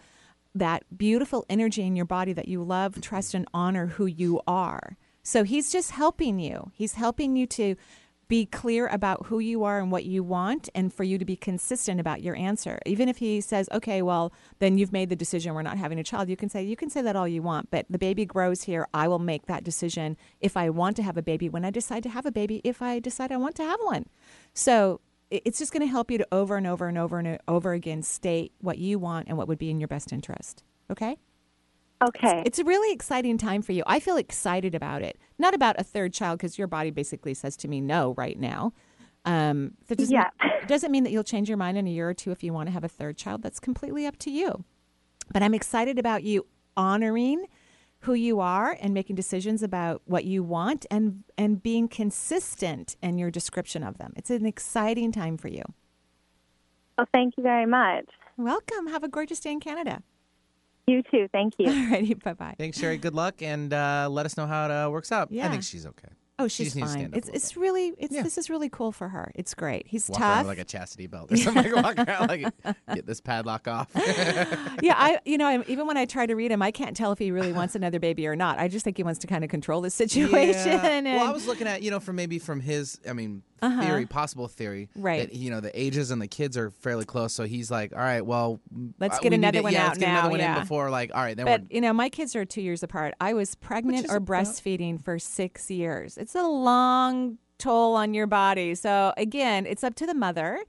that 0.53 0.83
beautiful 0.97 1.45
energy 1.49 1.83
in 1.83 1.95
your 1.95 2.05
body 2.05 2.33
that 2.33 2.47
you 2.47 2.63
love, 2.63 2.99
trust, 3.01 3.33
and 3.33 3.47
honor 3.53 3.87
who 3.87 4.05
you 4.05 4.41
are. 4.47 4.97
So 5.23 5.43
he's 5.43 5.71
just 5.71 5.91
helping 5.91 6.39
you. 6.39 6.71
He's 6.73 6.93
helping 6.95 7.35
you 7.35 7.45
to 7.47 7.75
be 8.31 8.45
clear 8.45 8.87
about 8.87 9.25
who 9.25 9.39
you 9.39 9.65
are 9.65 9.77
and 9.77 9.91
what 9.91 10.05
you 10.05 10.23
want 10.23 10.69
and 10.73 10.93
for 10.93 11.03
you 11.03 11.17
to 11.17 11.25
be 11.25 11.35
consistent 11.35 11.99
about 11.99 12.23
your 12.23 12.33
answer. 12.37 12.79
Even 12.85 13.09
if 13.09 13.17
he 13.17 13.41
says 13.41 13.67
okay 13.73 14.01
well 14.01 14.31
then 14.59 14.77
you've 14.77 14.93
made 14.93 15.09
the 15.09 15.17
decision 15.17 15.53
we're 15.53 15.61
not 15.61 15.77
having 15.77 15.99
a 15.99 16.03
child 16.03 16.29
you 16.29 16.37
can 16.37 16.47
say 16.47 16.63
you 16.63 16.77
can 16.77 16.89
say 16.89 17.01
that 17.01 17.17
all 17.17 17.27
you 17.27 17.41
want 17.41 17.69
but 17.69 17.85
the 17.89 17.97
baby 17.97 18.23
grows 18.23 18.63
here. 18.63 18.87
I 18.93 19.09
will 19.09 19.19
make 19.19 19.47
that 19.47 19.65
decision 19.65 20.15
if 20.39 20.55
i 20.55 20.69
want 20.69 20.95
to 20.95 21.03
have 21.03 21.17
a 21.17 21.21
baby 21.21 21.49
when 21.49 21.65
i 21.65 21.71
decide 21.71 22.03
to 22.03 22.09
have 22.09 22.25
a 22.25 22.31
baby 22.31 22.61
if 22.63 22.81
i 22.81 22.99
decide 22.99 23.33
i 23.33 23.37
want 23.37 23.55
to 23.57 23.63
have 23.63 23.81
one. 23.81 24.05
So 24.53 25.01
it's 25.29 25.59
just 25.59 25.73
going 25.73 25.85
to 25.85 25.91
help 25.91 26.09
you 26.09 26.17
to 26.17 26.27
over 26.31 26.55
and 26.55 26.65
over 26.65 26.87
and 26.87 26.97
over 26.97 27.19
and 27.19 27.37
over 27.49 27.73
again 27.73 28.01
state 28.01 28.53
what 28.61 28.77
you 28.77 28.97
want 28.97 29.27
and 29.27 29.37
what 29.37 29.49
would 29.49 29.59
be 29.59 29.69
in 29.69 29.81
your 29.81 29.89
best 29.89 30.13
interest 30.13 30.63
okay 30.89 31.17
Okay. 32.01 32.43
it's 32.45 32.59
a 32.59 32.63
really 32.63 32.93
exciting 32.93 33.37
time 33.37 33.61
for 33.61 33.71
you. 33.73 33.83
I 33.85 33.99
feel 33.99 34.17
excited 34.17 34.73
about 34.75 35.01
it. 35.01 35.19
Not 35.37 35.53
about 35.53 35.79
a 35.79 35.83
third 35.83 36.13
child 36.13 36.39
because 36.39 36.57
your 36.57 36.67
body 36.67 36.89
basically 36.91 37.33
says 37.33 37.55
to 37.57 37.67
me 37.67 37.81
no 37.81 38.13
right 38.17 38.39
now. 38.39 38.73
Um, 39.25 39.73
that 39.87 39.97
doesn't, 39.99 40.13
Yeah. 40.13 40.29
it 40.61 40.67
doesn't 40.67 40.91
mean 40.91 41.03
that 41.03 41.11
you'll 41.11 41.23
change 41.23 41.47
your 41.47 41.57
mind 41.57 41.77
in 41.77 41.85
a 41.85 41.91
year 41.91 42.09
or 42.09 42.13
two 42.13 42.31
if 42.31 42.43
you 42.43 42.53
want 42.53 42.67
to 42.67 42.71
have 42.73 42.83
a 42.83 42.87
third 42.87 43.17
child. 43.17 43.43
That's 43.43 43.59
completely 43.59 44.05
up 44.07 44.17
to 44.19 44.31
you. 44.31 44.63
But 45.31 45.43
I'm 45.43 45.53
excited 45.53 45.99
about 45.99 46.23
you 46.23 46.47
honoring 46.75 47.45
who 47.99 48.13
you 48.15 48.39
are 48.39 48.75
and 48.81 48.95
making 48.95 49.15
decisions 49.15 49.61
about 49.61 50.01
what 50.05 50.25
you 50.25 50.41
want 50.41 50.87
and 50.89 51.23
and 51.37 51.61
being 51.61 51.87
consistent 51.87 52.95
in 53.03 53.19
your 53.19 53.29
description 53.29 53.83
of 53.83 53.99
them. 53.99 54.11
It's 54.15 54.31
an 54.31 54.47
exciting 54.47 55.11
time 55.11 55.37
for 55.37 55.49
you. 55.49 55.61
Well, 56.97 57.07
thank 57.13 57.37
you 57.37 57.43
very 57.43 57.67
much. 57.67 58.05
Welcome. 58.37 58.87
Have 58.87 59.03
a 59.03 59.07
gorgeous 59.07 59.39
day 59.39 59.51
in 59.51 59.59
Canada. 59.59 60.01
You 60.87 61.03
too. 61.03 61.27
Thank 61.31 61.53
you. 61.57 61.67
Alrighty, 61.69 62.21
bye 62.23 62.33
bye. 62.33 62.55
Thanks, 62.57 62.79
Sherry. 62.79 62.97
Good 62.97 63.13
luck, 63.13 63.41
and 63.41 63.73
uh, 63.73 64.07
let 64.09 64.25
us 64.25 64.37
know 64.37 64.47
how 64.47 64.65
it 64.65 64.71
uh, 64.71 64.89
works 64.89 65.11
out. 65.11 65.31
Yeah. 65.31 65.45
I 65.45 65.49
think 65.49 65.63
she's 65.63 65.85
okay. 65.85 66.09
Oh, 66.39 66.47
she's 66.47 66.73
to 66.73 66.79
fine. 66.79 67.11
It's 67.13 67.29
it's 67.29 67.55
really 67.55 67.93
it's 67.99 68.13
this 68.15 68.37
is 68.37 68.49
really 68.49 68.69
cool 68.69 68.91
for 68.91 69.09
her. 69.09 69.31
It's 69.35 69.53
great. 69.53 69.85
He's 69.87 70.09
Walk 70.09 70.17
tough. 70.19 70.47
like 70.47 70.57
a 70.57 70.63
chastity 70.63 71.05
belt 71.05 71.31
or 71.31 71.37
something. 71.37 71.71
like, 71.71 71.83
walk 71.97 72.07
around 72.07 72.27
like 72.29 72.47
get 72.95 73.05
this 73.05 73.21
padlock 73.21 73.67
off. 73.67 73.89
yeah, 74.81 74.95
I 74.97 75.19
you 75.25 75.37
know 75.37 75.45
I, 75.47 75.63
even 75.67 75.85
when 75.87 75.97
I 75.97 76.05
try 76.05 76.25
to 76.25 76.33
read 76.35 76.51
him, 76.51 76.61
I 76.61 76.71
can't 76.71 76.95
tell 76.97 77.11
if 77.11 77.19
he 77.19 77.31
really 77.31 77.53
wants 77.53 77.75
another 77.75 77.99
baby 77.99 78.25
or 78.27 78.35
not. 78.35 78.57
I 78.59 78.67
just 78.67 78.83
think 78.83 78.97
he 78.97 79.03
wants 79.03 79.19
to 79.19 79.27
kind 79.27 79.43
of 79.43 79.49
control 79.49 79.81
the 79.81 79.89
situation. 79.91 80.71
Yeah. 80.71 80.85
And, 80.87 81.05
Well, 81.05 81.27
I 81.27 81.31
was 81.31 81.45
looking 81.47 81.67
at 81.67 81.83
you 81.83 81.91
know 81.91 81.99
from 81.99 82.15
maybe 82.15 82.39
from 82.39 82.59
his 82.59 82.99
I 83.07 83.13
mean 83.13 83.43
Uh-huh. 83.61 83.81
theory, 83.81 84.05
possible 84.07 84.47
theory, 84.47 84.89
Right. 84.95 85.29
That 85.29 85.35
you 85.37 85.51
know 85.51 85.59
the 85.59 85.79
ages 85.79 86.09
and 86.09 86.19
the 86.21 86.27
kids 86.27 86.57
are 86.57 86.71
fairly 86.71 87.05
close, 87.05 87.33
so 87.33 87.43
he's 87.45 87.69
like, 87.69 87.93
all 87.93 87.99
right, 87.99 88.25
well, 88.25 88.59
Let's 88.99 89.17
uh, 89.17 89.21
get 89.21 89.31
we 89.31 89.35
another 89.35 89.59
to- 89.59 89.63
one 89.63 89.73
yeah, 89.73 89.83
out 89.83 89.87
let's 89.89 89.99
get 89.99 90.07
now, 90.07 90.13
another 90.13 90.29
one 90.31 90.39
yeah. 90.39 90.55
in 90.55 90.61
before 90.61 90.89
like, 90.89 91.11
all 91.13 91.21
right, 91.21 91.37
then 91.37 91.45
but 91.45 91.61
we're 91.61 91.67
you 91.75 91.81
know, 91.81 91.93
my 91.93 92.09
kids 92.09 92.35
are 92.35 92.45
two 92.45 92.61
years 92.61 92.81
apart. 92.81 93.13
I 93.21 93.33
was 93.33 93.53
pregnant 93.53 94.07
or 94.09 94.19
breastfeeding 94.19 95.03
for 95.03 95.19
six 95.19 95.69
years. 95.69 96.17
It's 96.17 96.30
a 96.35 96.47
long 96.47 97.37
toll 97.57 97.95
on 97.95 98.13
your 98.13 98.27
body. 98.27 98.75
So 98.75 99.13
again, 99.17 99.65
it's 99.65 99.83
up 99.83 99.95
to 99.95 100.05
the 100.05 100.13
mother. 100.15 100.63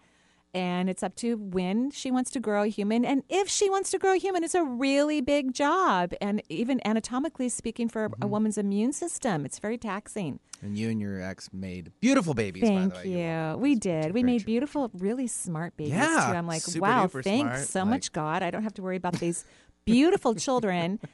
And 0.54 0.90
it's 0.90 1.02
up 1.02 1.14
to 1.16 1.38
when 1.38 1.90
she 1.92 2.10
wants 2.10 2.30
to 2.32 2.38
grow 2.38 2.64
a 2.64 2.66
human. 2.66 3.06
And 3.06 3.22
if 3.30 3.48
she 3.48 3.70
wants 3.70 3.90
to 3.92 3.98
grow 3.98 4.12
a 4.12 4.16
human, 4.18 4.44
it's 4.44 4.54
a 4.54 4.62
really 4.62 5.22
big 5.22 5.54
job. 5.54 6.12
And 6.20 6.42
even 6.50 6.78
anatomically 6.84 7.48
speaking, 7.48 7.88
for 7.88 8.10
Mm-hmm. 8.10 8.22
a 8.22 8.26
woman's 8.26 8.58
immune 8.58 8.92
system, 8.92 9.46
it's 9.46 9.58
very 9.58 9.78
taxing. 9.78 10.40
and 10.60 10.76
you 10.76 10.90
and 10.90 11.00
your 11.00 11.22
ex 11.22 11.48
made 11.54 11.90
beautiful 12.00 12.34
babies. 12.34 12.64
Thank 12.64 12.92
by 12.92 13.02
the 13.02 13.08
way. 13.14 13.50
you. 13.52 13.56
We 13.56 13.74
did. 13.76 14.12
We 14.12 14.22
made 14.22 14.44
beautiful, 14.44 14.90
really 14.92 15.26
smart 15.26 15.74
babies 15.78 15.94
Yeah, 15.94 16.26
too. 16.30 16.36
I'm 16.36 16.46
like, 16.46 16.62
wow, 16.76 17.06
thanks 17.06 17.24
smart, 17.24 17.68
so 17.68 17.80
like- 17.80 17.88
much, 17.88 18.12
God. 18.12 18.42
I 18.42 18.50
don't 18.50 18.62
have 18.62 18.74
to 18.74 18.82
worry 18.82 18.96
about 18.96 19.14
these 19.20 19.46
beautiful 19.86 20.34
children. 20.34 21.00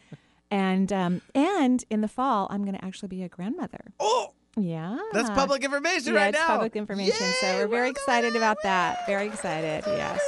And 0.50 0.90
um, 0.94 1.20
and 1.34 1.84
in 1.90 2.00
the 2.00 2.08
fall, 2.08 2.46
I'm 2.50 2.62
going 2.64 2.74
to 2.74 2.82
actually 2.82 3.08
be 3.08 3.22
a 3.22 3.28
grandmother. 3.28 3.92
Oh, 4.00 4.32
yeah, 4.56 4.98
That's 5.12 5.30
public 5.30 5.62
information 5.64 6.14
yeah, 6.14 6.20
right 6.20 6.28
it's 6.34 6.38
now. 6.38 6.46
public 6.48 6.74
information. 6.76 7.26
so 7.40 7.58
we're 7.58 7.68
very 7.68 7.90
excited 7.90 8.34
about 8.36 8.56
that. 8.62 9.06
Very 9.06 9.26
excited. 9.26 9.84
Yes. 9.86 10.20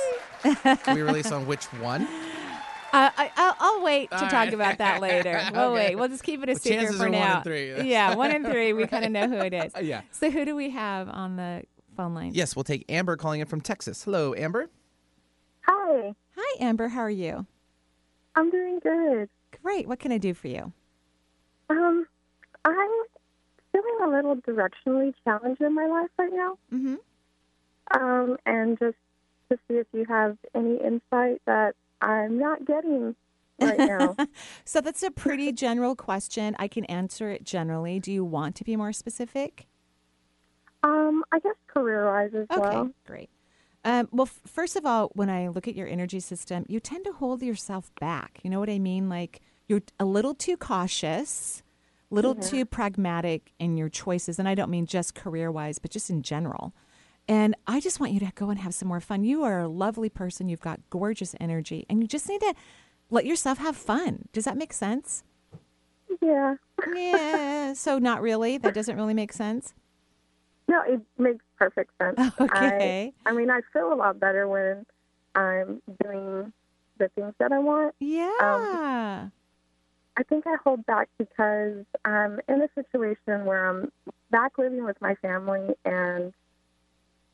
we 0.89 1.03
release 1.03 1.31
on 1.33 1.47
which 1.47 1.65
one? 1.75 2.07
Uh, 2.93 3.09
I, 3.17 3.31
I'll, 3.37 3.55
I'll 3.61 3.85
wait 3.85 4.11
to 4.11 4.17
All 4.17 4.23
talk 4.23 4.33
right. 4.33 4.53
about 4.53 4.79
that 4.79 5.01
later. 5.01 5.41
We'll 5.53 5.63
Okay. 5.67 5.91
wait. 5.91 5.95
We'll 5.95 6.09
just 6.09 6.25
keep 6.25 6.43
it 6.43 6.49
a 6.49 6.53
Well, 6.55 6.59
secret 6.59 6.79
chances 6.81 6.97
for 6.97 7.05
are 7.05 7.11
one 7.11 7.21
now. 7.21 7.37
in 7.37 7.43
three. 7.45 7.83
yeah, 7.89 8.17
one 8.17 8.33
in 8.33 8.43
three. 8.45 8.73
We 8.73 8.89
kind 8.89 9.05
of 9.05 9.13
know 9.13 9.29
who 9.29 9.37
it 9.37 9.55
is. 9.55 9.73
Yeah. 9.81 10.01
So 10.11 10.29
who 10.29 10.45
do 10.45 10.57
we 10.57 10.71
have 10.71 11.09
on 11.09 11.37
the 11.37 11.63
phone 11.97 12.15
line? 12.15 12.33
Yes, 12.35 12.57
we'll 12.57 12.65
take 12.65 12.85
Amber 12.89 13.17
calling 13.17 13.39
in 13.41 13.47
from 13.47 13.61
Texas. 13.61 14.03
Hello, 14.03 14.35
Amber. 14.35 14.71
Hi, 15.69 16.15
Hi, 16.37 16.57
Amber. 16.59 16.89
How 16.89 17.03
are 17.03 17.09
you? 17.11 17.47
I'm 18.35 18.51
doing 18.51 18.81
good. 18.83 19.29
Great. 19.63 19.87
What 19.87 20.01
can 20.01 20.11
I 20.11 20.19
do 20.19 20.35
for 20.35 20.49
you? 20.49 20.73
Um, 21.69 22.07
I'm 22.65 22.91
feeling 23.99 24.13
a 24.13 24.17
little 24.17 24.37
directionally 24.37 25.15
challenged 25.25 25.61
in 25.61 25.75
my 25.75 25.87
life 25.87 26.11
right 26.19 26.33
now. 26.33 26.59
Mm-hmm. 26.73 26.97
Um, 28.01 28.37
and 28.47 28.79
just 28.79 28.97
to 29.51 29.59
see 29.67 29.75
if 29.75 29.87
you 29.93 30.05
have 30.09 30.37
any 30.55 30.77
insight 30.77 31.43
that 31.47 31.75
I'm 32.01 32.39
not 32.39 32.65
getting 32.65 33.17
right 33.61 33.79
now. 33.79 34.17
so 34.65 34.81
that's 34.81 35.03
a 35.03 35.11
pretty 35.11 35.53
general 35.53 35.97
question. 35.97 36.55
I 36.59 36.69
can 36.69 36.85
answer 36.87 37.31
it 37.31 37.45
generally. 37.45 37.99
Do 37.99 38.13
you 38.13 38.25
want 38.25 38.55
to 38.57 38.65
be 38.65 38.77
more 38.77 38.93
specific? 38.93 39.67
um, 40.83 41.23
I 41.31 41.39
guess 41.41 41.57
career-wise 41.67 42.31
as 42.35 42.47
Okay, 42.51 42.61
well. 42.61 42.79
Okay, 42.85 42.93
great. 43.07 43.31
Um, 43.85 44.09
well, 44.13 44.27
f- 44.27 44.41
first 44.47 44.77
of 44.77 44.87
all, 44.87 45.11
when 45.15 45.29
I 45.29 45.49
look 45.49 45.69
at 45.69 45.75
your 45.75 45.87
energy 45.87 46.21
system, 46.21 46.65
you 46.69 46.81
tend 46.81 47.05
to 47.05 47.13
hold 47.13 47.43
yourself 47.43 47.91
back. 48.01 48.41
You 48.43 48.49
know 48.51 48.61
what 48.61 48.71
I 48.71 48.79
mean? 48.79 49.09
Like 49.11 49.41
you're 49.69 49.83
a 49.99 50.05
little 50.07 50.35
too 50.35 50.57
cautious, 50.57 51.63
little 52.11 52.35
Yeah. 52.35 52.43
too 52.43 52.65
pragmatic 52.65 53.53
in 53.59 53.77
your 53.77 53.89
choices. 53.89 54.39
And 54.39 54.49
I 54.49 54.55
don't 54.55 54.71
mean 54.71 54.87
just 54.87 55.15
career 55.15 55.51
wise, 55.51 55.79
but 55.79 55.91
just 55.91 56.11
in 56.11 56.23
general. 56.23 56.75
And 57.29 57.55
I 57.67 57.81
just 57.81 58.01
want 58.01 58.13
you 58.13 58.21
to 58.21 58.33
go 58.35 58.51
and 58.51 58.59
have 58.59 58.75
some 58.75 58.89
more 58.89 59.01
fun. 59.01 59.23
You 59.25 59.45
are 59.45 59.61
a 59.61 59.69
lovely 59.69 60.09
person. 60.09 60.49
You've 60.49 60.61
got 60.61 60.81
gorgeous 60.91 61.35
energy, 61.39 61.87
and 61.89 62.03
you 62.03 62.09
just 62.09 62.29
need 62.29 62.41
to 62.41 62.55
let 63.11 63.25
yourself 63.27 63.59
have 63.59 63.77
fun. 63.77 64.29
Does 64.33 64.45
that 64.45 64.57
make 64.57 64.73
sense? 64.73 65.23
Yeah. 66.21 66.57
Yeah. 66.95 67.73
so, 67.75 67.99
not 67.99 68.21
really. 68.23 68.59
That 68.59 68.75
doesn't 68.75 68.97
really 68.97 69.15
make 69.15 69.33
sense. 69.33 69.75
No, 70.67 70.83
it 70.83 71.01
makes 71.19 71.45
perfect 71.59 71.93
sense. 72.01 72.19
Okay. 72.41 73.13
I, 73.27 73.31
I 73.31 73.33
mean, 73.33 73.51
I 73.51 73.61
feel 73.73 73.93
a 73.93 73.95
lot 73.95 74.19
better 74.19 74.49
when 74.49 74.85
I'm 75.35 75.81
doing 76.03 76.53
the 76.99 77.09
things 77.15 77.35
that 77.39 77.53
I 77.53 77.59
want. 77.59 77.89
Um, 77.89 77.93
yeah. 78.01 79.29
I 80.17 80.23
think 80.25 80.47
I 80.47 80.57
hold 80.65 80.85
back 80.87 81.09
because 81.19 81.85
I'm 82.05 82.41
in 82.49 82.63
a 82.63 82.69
situation 82.75 83.45
where 83.47 83.69
I'm 83.71 83.91
back 84.31 84.59
living 84.59 84.85
with 84.85 85.01
my 85.01 85.15
family, 85.17 85.75
and 85.85 86.33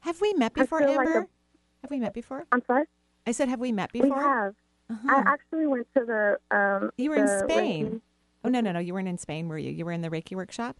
Have 0.00 0.20
we 0.20 0.32
met 0.34 0.54
before, 0.54 0.78
feel 0.80 0.94
like 0.94 1.06
Amber? 1.08 1.18
a- 1.20 1.28
have 1.82 1.90
we 1.90 1.98
met 1.98 2.14
before? 2.14 2.44
I'm 2.52 2.62
sorry. 2.66 2.84
I 3.26 3.32
said, 3.32 3.48
have 3.48 3.60
we 3.60 3.72
met 3.72 3.92
before? 3.92 4.08
We 4.10 4.14
have. 4.14 4.54
Uh-huh. 4.90 5.08
I 5.10 5.32
actually 5.32 5.66
went 5.66 5.88
to 5.96 6.04
the. 6.04 6.56
Um, 6.56 6.90
You 6.96 7.10
were 7.10 7.16
in 7.16 7.28
Spain. 7.48 7.86
Reiki- 7.86 8.00
Oh 8.44 8.48
no, 8.48 8.60
no, 8.60 8.70
no! 8.70 8.78
You 8.78 8.94
weren't 8.94 9.08
in 9.08 9.18
Spain, 9.18 9.48
were 9.48 9.58
you? 9.58 9.72
You 9.72 9.84
were 9.84 9.90
in 9.90 10.02
the 10.02 10.08
Reiki 10.10 10.36
workshop 10.36 10.76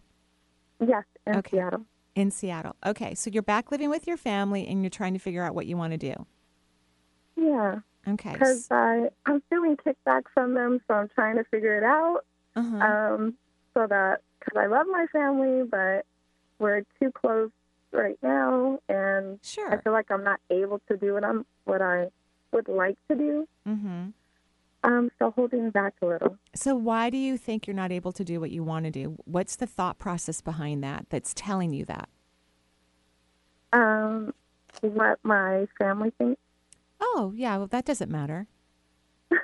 Yes, 0.79 1.03
in 1.25 1.35
Okay. 1.37 1.57
Seattle. 1.57 1.85
in 2.15 2.31
Seattle. 2.31 2.77
Okay, 2.85 3.13
so 3.13 3.29
you're 3.29 3.43
back 3.43 3.71
living 3.71 3.89
with 3.89 4.07
your 4.07 4.15
family, 4.15 4.65
and 4.67 4.81
you're 4.83 4.89
trying 4.89 5.11
to 5.13 5.19
figure 5.19 5.43
out 5.43 5.53
what 5.53 5.65
you 5.65 5.75
want 5.75 5.91
to 5.91 5.97
do. 5.97 6.25
Yeah, 7.35 7.79
Okay. 8.07 8.31
because 8.31 8.67
I 8.71 9.09
I'm 9.25 9.41
feeling 9.49 9.75
kickback 9.77 10.23
from 10.33 10.53
them, 10.53 10.79
so 10.87 10.93
I'm 10.93 11.09
trying 11.09 11.35
to 11.37 11.43
figure 11.45 11.77
it 11.77 11.83
out. 11.83 12.21
Uh-huh. 12.55 12.77
Um, 12.77 13.33
so 13.73 13.85
that 13.87 14.21
because 14.39 14.57
I 14.57 14.67
love 14.67 14.87
my 14.89 15.05
family, 15.11 15.63
but 15.69 16.05
we're 16.59 16.83
too 17.01 17.11
close 17.11 17.51
right 17.91 18.17
now, 18.21 18.79
and 18.87 19.39
sure. 19.43 19.73
I 19.73 19.81
feel 19.81 19.93
like 19.93 20.09
I'm 20.09 20.23
not 20.23 20.39
able 20.49 20.81
to 20.87 20.97
do 20.97 21.13
what 21.13 21.23
I'm 21.23 21.45
what 21.65 21.81
I 21.81 22.07
would 22.51 22.67
like 22.67 22.97
to 23.09 23.15
do. 23.15 23.47
Mm-hmm. 23.67 24.07
Um, 24.83 25.11
so 25.19 25.31
holding 25.31 25.69
back 25.69 25.95
a 26.01 26.05
little. 26.05 26.37
So 26.55 26.75
why 26.75 27.09
do 27.09 27.17
you 27.17 27.37
think 27.37 27.67
you're 27.67 27.75
not 27.75 27.91
able 27.91 28.11
to 28.13 28.23
do 28.23 28.39
what 28.39 28.51
you 28.51 28.63
want 28.63 28.85
to 28.85 28.91
do? 28.91 29.17
What's 29.25 29.55
the 29.55 29.67
thought 29.67 29.97
process 29.97 30.39
behind 30.39 30.83
that 30.83 31.07
that's 31.09 31.33
telling 31.33 31.73
you 31.73 31.83
that? 31.85 32.07
Um, 33.73 34.33
what 34.81 35.19
my 35.23 35.67
family 35.77 36.11
thinks. 36.17 36.39
Oh, 36.99 37.33
yeah. 37.35 37.57
Well, 37.57 37.67
that 37.67 37.85
doesn't 37.85 38.11
matter. 38.11 38.47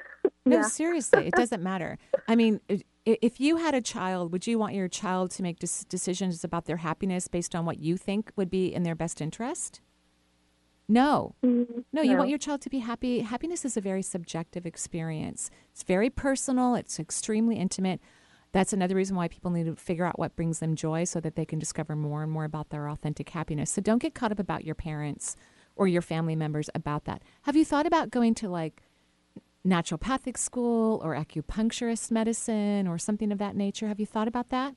No, 0.46 0.58
Yeah. 0.58 0.64
seriously, 0.64 1.28
it 1.28 1.34
doesn't 1.38 1.64
matter. 1.64 1.98
I 2.28 2.36
mean, 2.36 2.60
if 3.06 3.40
you 3.40 3.58
had 3.58 3.74
a 3.74 3.80
child, 3.82 4.34
would 4.34 4.46
you 4.46 4.60
want 4.60 4.74
your 4.74 4.90
child 4.90 5.32
to 5.32 5.42
make 5.44 5.58
decisions 5.60 6.44
about 6.44 6.66
their 6.66 6.78
happiness 6.78 7.30
based 7.30 7.56
on 7.56 7.66
what 7.66 7.80
you 7.80 7.96
think 7.96 8.32
would 8.36 8.50
be 8.50 8.74
in 8.74 8.84
their 8.84 8.96
best 8.96 9.22
interest? 9.22 9.80
No. 10.90 11.36
Mm, 11.46 11.86
No, 11.94 12.02
you 12.02 12.12
no. 12.12 12.18
want 12.18 12.30
your 12.30 12.38
child 12.40 12.60
to 12.62 12.70
be 12.70 12.80
happy. 12.80 13.20
Happiness 13.22 13.64
is 13.64 13.78
a 13.78 13.82
very 13.82 14.02
subjective 14.02 14.66
experience. 14.66 15.50
It's 15.72 15.84
very 15.84 16.10
personal, 16.10 16.76
it's 16.76 17.00
extremely 17.00 17.56
intimate. 17.56 18.02
That's 18.52 18.74
another 18.74 18.96
reason 18.96 19.16
why 19.16 19.30
people 19.30 19.50
need 19.50 19.66
to 19.66 19.76
figure 19.78 20.06
out 20.06 20.20
what 20.20 20.36
brings 20.36 20.60
them 20.60 20.76
joy 20.76 21.06
so 21.06 21.22
that 21.22 21.36
they 21.36 21.46
can 21.46 21.58
discover 21.58 21.96
more 21.96 22.22
and 22.22 22.32
more 22.32 22.44
about 22.44 22.70
their 22.70 22.90
authentic 22.90 23.30
happiness. 23.30 23.72
So 23.72 23.82
don't 23.82 24.02
get 24.02 24.14
caught 24.14 24.32
up 24.34 24.40
about 24.40 24.66
your 24.66 24.76
parents 24.76 25.38
or 25.76 25.88
your 25.88 26.02
family 26.02 26.36
members 26.36 26.70
about 26.76 27.06
that. 27.06 27.22
Have 27.44 27.56
you 27.56 27.66
thought 27.66 27.86
about 27.86 28.12
going 28.12 28.36
to 28.36 28.50
like 28.50 28.84
naturopathic 29.66 30.38
school 30.38 31.02
or 31.04 31.16
acupuncturist 31.16 32.12
medicine 32.12 32.88
or 32.88 32.98
something 32.98 33.32
of 33.32 33.38
that 33.40 33.56
nature? 33.56 33.88
Have 33.88 34.00
you 34.00 34.06
thought 34.06 34.28
about 34.28 34.50
that? 34.50 34.76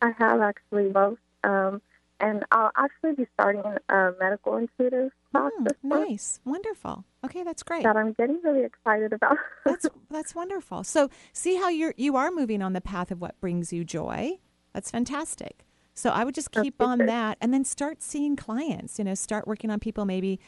I 0.00 0.12
have 0.18 0.40
actually 0.40 0.90
both. 0.90 1.18
Um, 1.44 1.82
and 2.20 2.44
I'll 2.50 2.72
actually 2.76 3.12
be 3.12 3.26
starting 3.34 3.62
a 3.88 4.10
medical 4.18 4.56
intuitive 4.56 5.12
class 5.30 5.52
month 5.58 5.76
Nice. 5.82 6.40
Wonderful. 6.44 7.04
Okay, 7.24 7.42
that's 7.44 7.62
great. 7.62 7.84
that 7.84 7.96
I'm 7.96 8.12
getting 8.12 8.40
really 8.42 8.64
excited 8.64 9.12
about. 9.12 9.36
That's 9.64 9.86
that's 10.10 10.34
wonderful. 10.34 10.84
So 10.84 11.10
see 11.32 11.56
how 11.56 11.68
you're 11.68 11.94
you 11.96 12.16
are 12.16 12.30
moving 12.30 12.62
on 12.62 12.72
the 12.72 12.80
path 12.80 13.10
of 13.10 13.20
what 13.20 13.40
brings 13.40 13.72
you 13.72 13.84
joy. 13.84 14.38
That's 14.72 14.90
fantastic. 14.90 15.64
So 15.98 16.10
I 16.10 16.22
would 16.22 16.34
just 16.34 16.52
keep 16.52 16.80
on 16.80 16.98
that 17.06 17.38
and 17.40 17.52
then 17.52 17.64
start 17.64 18.04
seeing 18.04 18.36
clients, 18.36 19.00
you 19.00 19.04
know, 19.04 19.14
start 19.14 19.48
working 19.48 19.68
on 19.68 19.80
people 19.80 20.04
maybe 20.04 20.38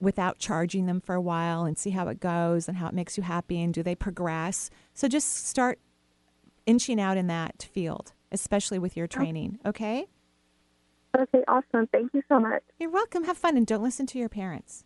without 0.00 0.38
charging 0.38 0.86
them 0.86 1.00
for 1.00 1.14
a 1.14 1.20
while 1.20 1.64
and 1.64 1.78
see 1.78 1.90
how 1.90 2.08
it 2.08 2.18
goes 2.18 2.66
and 2.66 2.76
how 2.76 2.88
it 2.88 2.92
makes 2.92 3.16
you 3.16 3.22
happy 3.22 3.62
and 3.62 3.72
do 3.72 3.84
they 3.84 3.94
progress. 3.94 4.68
So 4.94 5.06
just 5.06 5.46
start 5.46 5.78
inching 6.66 7.00
out 7.00 7.16
in 7.16 7.28
that 7.28 7.68
field, 7.72 8.14
especially 8.32 8.80
with 8.80 8.96
your 8.96 9.06
training, 9.06 9.60
okay? 9.64 10.06
okay, 11.16 11.44
awesome. 11.46 11.86
Thank 11.92 12.12
you 12.12 12.22
so 12.28 12.40
much. 12.40 12.64
You're 12.80 12.90
welcome. 12.90 13.24
Have 13.24 13.38
fun 13.38 13.56
and 13.56 13.64
don't 13.64 13.84
listen 13.84 14.06
to 14.06 14.18
your 14.18 14.28
parents. 14.28 14.84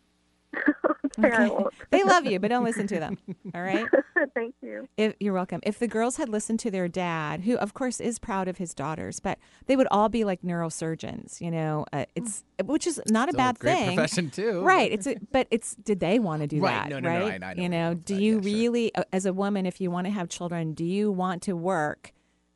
Okay, 1.25 1.35
I 1.35 1.47
won't. 1.47 1.73
they 1.89 2.03
love 2.03 2.25
you, 2.25 2.39
but 2.39 2.49
don't 2.49 2.63
listen 2.63 2.87
to 2.87 2.99
them. 2.99 3.17
All 3.55 3.61
right? 3.61 3.85
Thank 4.35 4.55
you. 4.61 4.87
If, 4.97 5.15
you're 5.19 5.33
welcome. 5.33 5.59
If 5.63 5.79
the 5.79 5.87
girls 5.87 6.17
had 6.17 6.29
listened 6.29 6.59
to 6.61 6.71
their 6.71 6.87
dad, 6.87 7.41
who 7.41 7.55
of 7.57 7.73
course 7.73 7.99
is 7.99 8.19
proud 8.19 8.47
of 8.47 8.57
his 8.57 8.73
daughters, 8.73 9.19
but 9.19 9.37
they 9.65 9.75
would 9.75 9.87
all 9.91 10.09
be 10.09 10.23
like 10.23 10.41
neurosurgeons. 10.41 11.41
You 11.41 11.51
know, 11.51 11.85
uh, 11.93 12.05
it's 12.15 12.43
which 12.65 12.85
is 12.87 13.01
not 13.07 13.29
a 13.29 13.31
Still 13.31 13.39
a 13.41 13.43
bad 13.43 13.59
great 13.59 13.73
thing. 13.75 13.95
profession, 13.95 14.29
too. 14.29 14.61
right? 14.61 14.91
It's 14.91 15.07
a, 15.07 15.15
but 15.31 15.47
it's 15.51 15.75
did 15.75 15.99
they 15.99 16.19
want 16.19 16.41
to 16.41 16.47
do 16.47 16.59
Right. 16.61 16.71
that? 16.83 16.89
No, 16.89 16.99
no, 16.99 17.11
no, 17.19 17.25
right? 17.25 17.43
I- 17.43 17.51
I 17.51 17.53
know 17.55 17.61
you 17.63 17.69
know, 17.69 17.93
do 17.95 18.15
you 18.15 18.39
really, 18.39 18.93
uh, 18.95 19.03
as 19.11 19.25
a 19.25 19.33
woman, 19.33 19.65
if 19.65 19.81
you 19.81 19.89
want 19.91 20.05
to 20.07 20.11
have 20.11 20.29
children, 20.29 20.73
do 20.73 20.85
you 20.85 21.11
want 21.11 21.41
to 21.43 21.53
work 21.55 22.13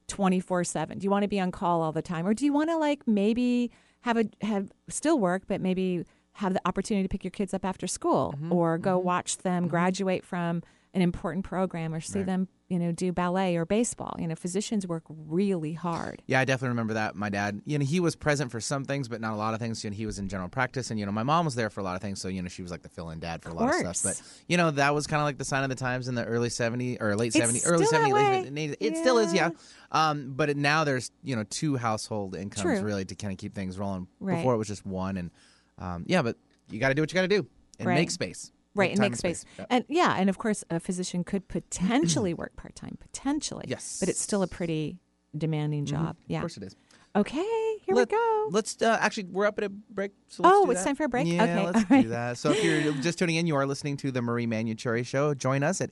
twenty 0.07 0.39
four 0.39 0.63
seven? 0.63 0.99
Do 0.99 1.03
you 1.03 1.09
want 1.11 1.23
to 1.23 1.27
be 1.27 1.39
on 1.39 1.51
call 1.51 1.81
all 1.81 1.91
the 1.91 2.01
time, 2.01 2.27
or 2.27 2.33
do 2.33 2.45
you 2.45 2.53
want 2.53 2.69
to 2.69 2.77
like 2.77 3.07
maybe 3.07 3.71
have 4.01 4.17
a 4.17 4.25
have 4.41 4.71
still 4.87 5.17
work, 5.17 5.43
but 5.47 5.61
maybe 5.61 6.05
have 6.35 6.53
the 6.53 6.61
opportunity 6.65 7.03
to 7.03 7.09
pick 7.09 7.23
your 7.23 7.31
kids 7.31 7.53
up 7.53 7.65
after 7.65 7.87
school 7.87 8.33
Mm-hmm, 8.37 8.51
or 8.53 8.77
go 8.77 8.97
watch 8.97 9.37
them 9.39 9.67
graduate 9.67 10.23
from 10.25 10.63
an 10.93 11.01
important 11.01 11.43
program 11.43 11.93
or 11.93 11.99
see 11.99 12.19
Right. 12.19 12.25
them 12.25 12.47
you 12.69 12.79
know 12.79 12.91
do 12.93 13.11
ballet 13.11 13.57
or 13.57 13.65
baseball 13.65 14.15
you 14.17 14.27
know 14.27 14.33
physicians 14.33 14.87
work 14.87 15.03
really 15.09 15.73
hard 15.73 16.21
Yeah, 16.25 16.39
I 16.39 16.45
definitely 16.45 16.69
remember 16.69 16.93
that. 16.95 17.15
My 17.15 17.29
dad, 17.29 17.61
you 17.65 17.77
know, 17.77 17.85
he 17.85 17.99
was 17.99 18.15
present 18.15 18.49
for 18.49 18.59
some 18.61 18.85
things, 18.85 19.07
but 19.07 19.19
not 19.21 19.33
a 19.33 19.35
lot 19.35 19.53
of 19.53 19.59
things. 19.59 19.83
You 19.83 19.89
know, 19.91 19.95
he 19.95 20.05
was 20.07 20.17
in 20.19 20.27
general 20.29 20.49
practice, 20.49 20.89
and 20.89 20.99
you 20.99 21.05
know, 21.05 21.11
my 21.11 21.21
mom 21.23 21.45
was 21.45 21.53
there 21.55 21.69
for 21.69 21.81
a 21.81 21.83
lot 21.83 21.95
of 21.95 22.01
things. 22.01 22.19
So 22.21 22.27
you 22.27 22.41
know, 22.41 22.47
she 22.47 22.61
was 22.63 22.71
like 22.71 22.81
the 22.81 22.89
fill-in 22.89 23.19
dad 23.19 23.43
for 23.43 23.49
a 23.49 23.53
lot 23.53 23.69
of 23.85 23.95
stuff. 23.95 24.01
But 24.03 24.21
you 24.47 24.57
know, 24.57 24.71
that 24.71 24.95
was 24.95 25.05
kind 25.05 25.19
of 25.21 25.25
like 25.25 25.37
the 25.37 25.45
sign 25.45 25.63
of 25.63 25.69
the 25.69 25.75
times 25.75 26.07
in 26.07 26.15
the 26.15 26.23
early 26.25 26.49
'70s 26.49 26.99
or 27.01 27.15
late 27.15 27.35
It's 27.35 27.45
'70s, 27.45 27.63
early 27.69 27.85
still 27.85 27.99
'70s, 28.01 28.13
way. 28.13 28.49
late 28.49 28.53
80s. 28.71 28.75
It 28.79 28.97
still 28.97 29.17
is, 29.19 29.31
yeah. 29.33 29.49
Um, 29.91 30.33
but 30.35 30.49
it, 30.49 30.57
now 30.57 30.83
there's 30.85 31.11
you 31.23 31.35
know 31.35 31.43
two 31.49 31.75
household 31.77 32.35
incomes 32.35 32.79
True. 32.79 32.81
really 32.81 33.05
to 33.05 33.15
kind 33.15 33.31
of 33.31 33.37
keep 33.37 33.53
things 33.53 33.77
rolling. 33.77 34.07
Right. 34.19 34.37
Before 34.37 34.53
it 34.53 34.57
was 34.57 34.67
just 34.67 34.85
one, 34.85 35.17
and 35.17 35.29
um, 35.77 36.03
yeah, 36.07 36.21
but 36.21 36.37
you 36.69 36.79
got 36.79 36.89
to 36.89 36.93
do 36.95 37.01
what 37.01 37.11
you 37.11 37.15
got 37.15 37.21
to 37.23 37.27
do 37.27 37.47
and 37.79 37.87
Right. 37.87 37.95
make 37.95 38.11
space. 38.11 38.51
right 38.73 38.91
and 38.91 38.99
make 38.99 39.15
space 39.15 39.45
Yeah. 39.57 39.65
and 39.69 39.85
yeah 39.87 40.15
and 40.17 40.29
of 40.29 40.37
course 40.37 40.63
a 40.69 40.79
physician 40.79 41.23
could 41.23 41.47
potentially 41.47 42.33
work 42.33 42.55
part-time 42.57 42.97
potentially 42.99 43.65
Yes. 43.67 43.97
but 44.01 44.09
it's 44.09 44.19
still 44.19 44.41
a 44.43 44.47
pretty 44.47 44.97
demanding 45.37 45.85
job 45.85 46.17
yeah 46.27 46.39
Of 46.39 46.41
course 46.43 46.57
it 46.57 46.63
is. 46.63 46.75
okay 47.15 47.43
here 47.85 47.95
Let- 47.95 48.09
we 48.11 48.17
go 48.17 48.31
Let's 48.51 48.79
uh, 48.81 48.97
actually 49.01 49.23
we're 49.31 49.47
up 49.47 49.57
at 49.57 49.63
a 49.63 49.69
break. 49.69 50.11
So 50.27 50.43
let's 50.43 50.55
Oh, 50.55 50.69
it's 50.69 50.81
that. 50.81 50.85
time 50.85 50.95
for 50.95 51.03
a 51.05 51.09
break? 51.09 51.25
Yeah, 51.27 51.43
Okay, 51.43 51.65
let's 51.65 51.79
do 51.83 51.93
right. 51.95 52.09
that. 52.09 52.37
So 52.37 52.51
if 52.51 52.63
you're 52.63 52.93
just 53.01 53.17
tuning 53.17 53.37
in, 53.37 53.47
you 53.47 53.55
are 53.55 53.65
listening 53.65 53.97
to 53.97 54.11
the 54.11 54.21
Marie 54.21 54.45
Manucheri 54.45 55.03
Show. 55.03 55.33
Join 55.33 55.63
us 55.63 55.81
at 55.81 55.91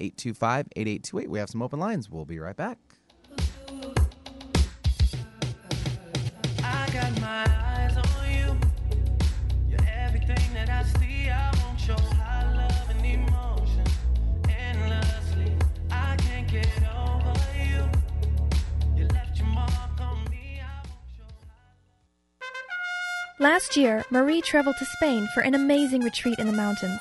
877-825-8828. 0.00 1.28
We 1.28 1.38
have 1.38 1.48
some 1.50 1.62
open 1.62 1.78
lines. 1.78 2.10
We'll 2.10 2.24
be 2.24 2.38
right 2.38 2.56
back. 2.56 2.78
Last 23.40 23.76
year, 23.76 24.04
Marie 24.10 24.40
traveled 24.40 24.78
to 24.78 24.84
Spain 24.84 25.28
for 25.32 25.42
an 25.42 25.54
amazing 25.54 26.02
retreat 26.02 26.40
in 26.40 26.48
the 26.48 26.52
mountains. 26.52 27.00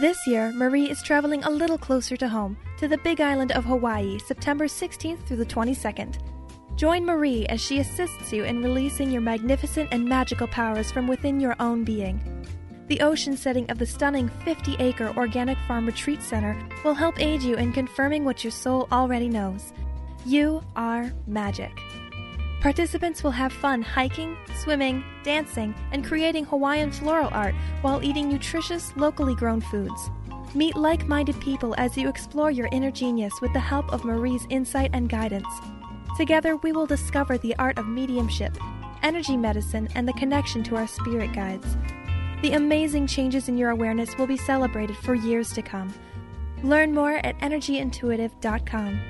This 0.00 0.26
year, 0.26 0.52
Marie 0.54 0.88
is 0.88 1.02
traveling 1.02 1.44
a 1.44 1.50
little 1.50 1.76
closer 1.76 2.16
to 2.16 2.26
home, 2.26 2.56
to 2.78 2.88
the 2.88 2.96
big 2.96 3.20
island 3.20 3.52
of 3.52 3.66
Hawaii, 3.66 4.18
September 4.20 4.64
16th 4.64 5.26
through 5.26 5.36
the 5.36 5.44
22nd. 5.44 6.16
Join 6.76 7.04
Marie 7.04 7.44
as 7.48 7.60
she 7.60 7.80
assists 7.80 8.32
you 8.32 8.44
in 8.44 8.62
releasing 8.62 9.10
your 9.10 9.20
magnificent 9.20 9.90
and 9.92 10.02
magical 10.02 10.46
powers 10.46 10.90
from 10.90 11.06
within 11.06 11.40
your 11.40 11.56
own 11.60 11.84
being. 11.84 12.18
The 12.86 13.02
ocean 13.02 13.36
setting 13.36 13.70
of 13.70 13.78
the 13.78 13.84
stunning 13.84 14.30
50 14.46 14.76
acre 14.78 15.12
organic 15.14 15.58
farm 15.68 15.84
retreat 15.84 16.22
center 16.22 16.58
will 16.84 16.94
help 16.94 17.20
aid 17.20 17.42
you 17.42 17.56
in 17.56 17.74
confirming 17.74 18.24
what 18.24 18.42
your 18.42 18.50
soul 18.50 18.88
already 18.90 19.28
knows. 19.28 19.74
You 20.24 20.62
are 20.74 21.12
magic. 21.26 21.78
Participants 22.60 23.24
will 23.24 23.30
have 23.30 23.54
fun 23.54 23.80
hiking, 23.80 24.36
swimming, 24.54 25.02
dancing, 25.22 25.74
and 25.92 26.04
creating 26.04 26.44
Hawaiian 26.44 26.92
floral 26.92 27.30
art 27.32 27.54
while 27.80 28.04
eating 28.04 28.28
nutritious, 28.28 28.94
locally 28.96 29.34
grown 29.34 29.62
foods. 29.62 30.10
Meet 30.54 30.76
like 30.76 31.08
minded 31.08 31.40
people 31.40 31.74
as 31.78 31.96
you 31.96 32.06
explore 32.06 32.50
your 32.50 32.68
inner 32.70 32.90
genius 32.90 33.32
with 33.40 33.52
the 33.54 33.60
help 33.60 33.90
of 33.92 34.04
Marie's 34.04 34.46
insight 34.50 34.90
and 34.92 35.08
guidance. 35.08 35.48
Together, 36.18 36.56
we 36.56 36.72
will 36.72 36.84
discover 36.84 37.38
the 37.38 37.56
art 37.56 37.78
of 37.78 37.86
mediumship, 37.86 38.54
energy 39.02 39.38
medicine, 39.38 39.88
and 39.94 40.06
the 40.06 40.12
connection 40.12 40.62
to 40.64 40.76
our 40.76 40.86
spirit 40.86 41.32
guides. 41.32 41.78
The 42.42 42.52
amazing 42.52 43.06
changes 43.06 43.48
in 43.48 43.56
your 43.56 43.70
awareness 43.70 44.18
will 44.18 44.26
be 44.26 44.36
celebrated 44.36 44.96
for 44.98 45.14
years 45.14 45.52
to 45.54 45.62
come. 45.62 45.94
Learn 46.62 46.92
more 46.92 47.14
at 47.24 47.38
energyintuitive.com. 47.38 49.00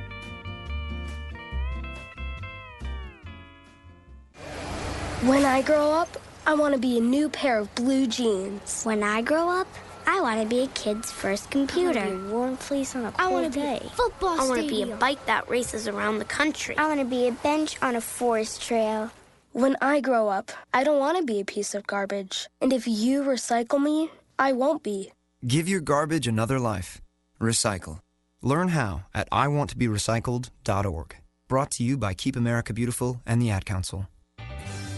When 5.23 5.45
I 5.45 5.61
grow 5.61 5.93
up, 5.93 6.09
I 6.47 6.55
want 6.55 6.73
to 6.75 6.81
be 6.81 6.97
a 6.97 7.01
new 7.01 7.29
pair 7.29 7.59
of 7.59 7.75
blue 7.75 8.07
jeans. 8.07 8.85
When 8.85 9.03
I 9.03 9.21
grow 9.21 9.51
up, 9.51 9.67
I 10.07 10.19
want 10.23 10.41
to 10.41 10.47
be 10.49 10.61
a 10.61 10.67
kid's 10.69 11.13
first 11.13 11.51
computer. 11.51 12.01
I 12.01 12.07
wanna 12.07 12.19
be 12.19 12.27
a 12.27 12.33
warm 12.35 12.57
fleece 12.57 12.97
on 12.97 13.05
a 13.05 13.09
I 13.09 13.11
cold 13.11 13.21
I 13.21 13.33
wanna 13.33 13.51
be 13.51 13.61
day. 13.61 13.83
football 13.95 14.41
I 14.41 14.49
want 14.49 14.63
to 14.63 14.67
be 14.69 14.83
a 14.83 14.97
bike 14.97 15.27
that 15.27 15.49
races 15.51 15.87
around 15.87 16.21
the 16.21 16.25
country. 16.25 16.75
I 16.79 16.89
want 16.89 17.01
to 17.01 17.05
be 17.05 17.29
a 17.29 17.33
bench 17.33 17.77
on 17.83 17.97
a 17.97 18.01
forest 18.01 18.63
trail. 18.63 19.11
When 19.53 19.77
I 19.83 20.01
grow 20.01 20.29
up, 20.29 20.53
I 20.73 20.85
don't 20.85 20.99
want 20.99 21.19
to 21.19 21.25
be 21.25 21.41
a 21.41 21.45
piece 21.45 21.75
of 21.75 21.87
garbage. 21.87 22.49
And 22.63 22.73
if 22.73 22.89
you 22.89 23.23
recycle 23.23 23.83
me, 23.83 24.11
I 24.39 24.53
won't 24.53 24.83
be. 24.83 25.13
Give 25.47 25.69
your 25.69 25.81
garbage 25.81 26.27
another 26.27 26.59
life. 26.59 27.03
Recycle. 27.39 28.01
Learn 28.41 28.69
how 28.69 29.03
at 29.15 29.29
iwanttoberecycled.org. 29.31 31.17
Brought 31.47 31.71
to 31.73 31.83
you 31.85 31.99
by 31.99 32.15
Keep 32.15 32.37
America 32.37 32.73
Beautiful 32.73 33.21
and 33.27 33.43
the 33.43 33.51
Ad 33.51 33.67
Council. 33.67 34.07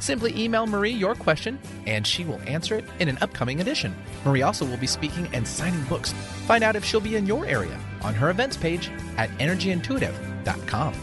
Simply 0.00 0.36
email 0.36 0.66
Marie 0.66 0.90
your 0.90 1.14
question 1.14 1.58
and 1.86 2.06
she 2.06 2.24
will 2.24 2.40
answer 2.46 2.74
it 2.74 2.84
in 2.98 3.08
an 3.08 3.18
upcoming 3.20 3.60
edition. 3.60 3.94
Marie 4.24 4.42
also 4.42 4.64
will 4.64 4.76
be 4.76 4.86
speaking 4.88 5.28
and 5.32 5.46
signing 5.46 5.84
books. 5.84 6.12
Find 6.46 6.64
out 6.64 6.74
if 6.74 6.84
she'll 6.84 7.00
be 7.00 7.16
in 7.16 7.26
your 7.26 7.46
area 7.46 7.78
on 8.02 8.14
her 8.14 8.30
events 8.30 8.56
page 8.56 8.90
at 9.16 9.30
energyintuitive.com. 9.38 10.94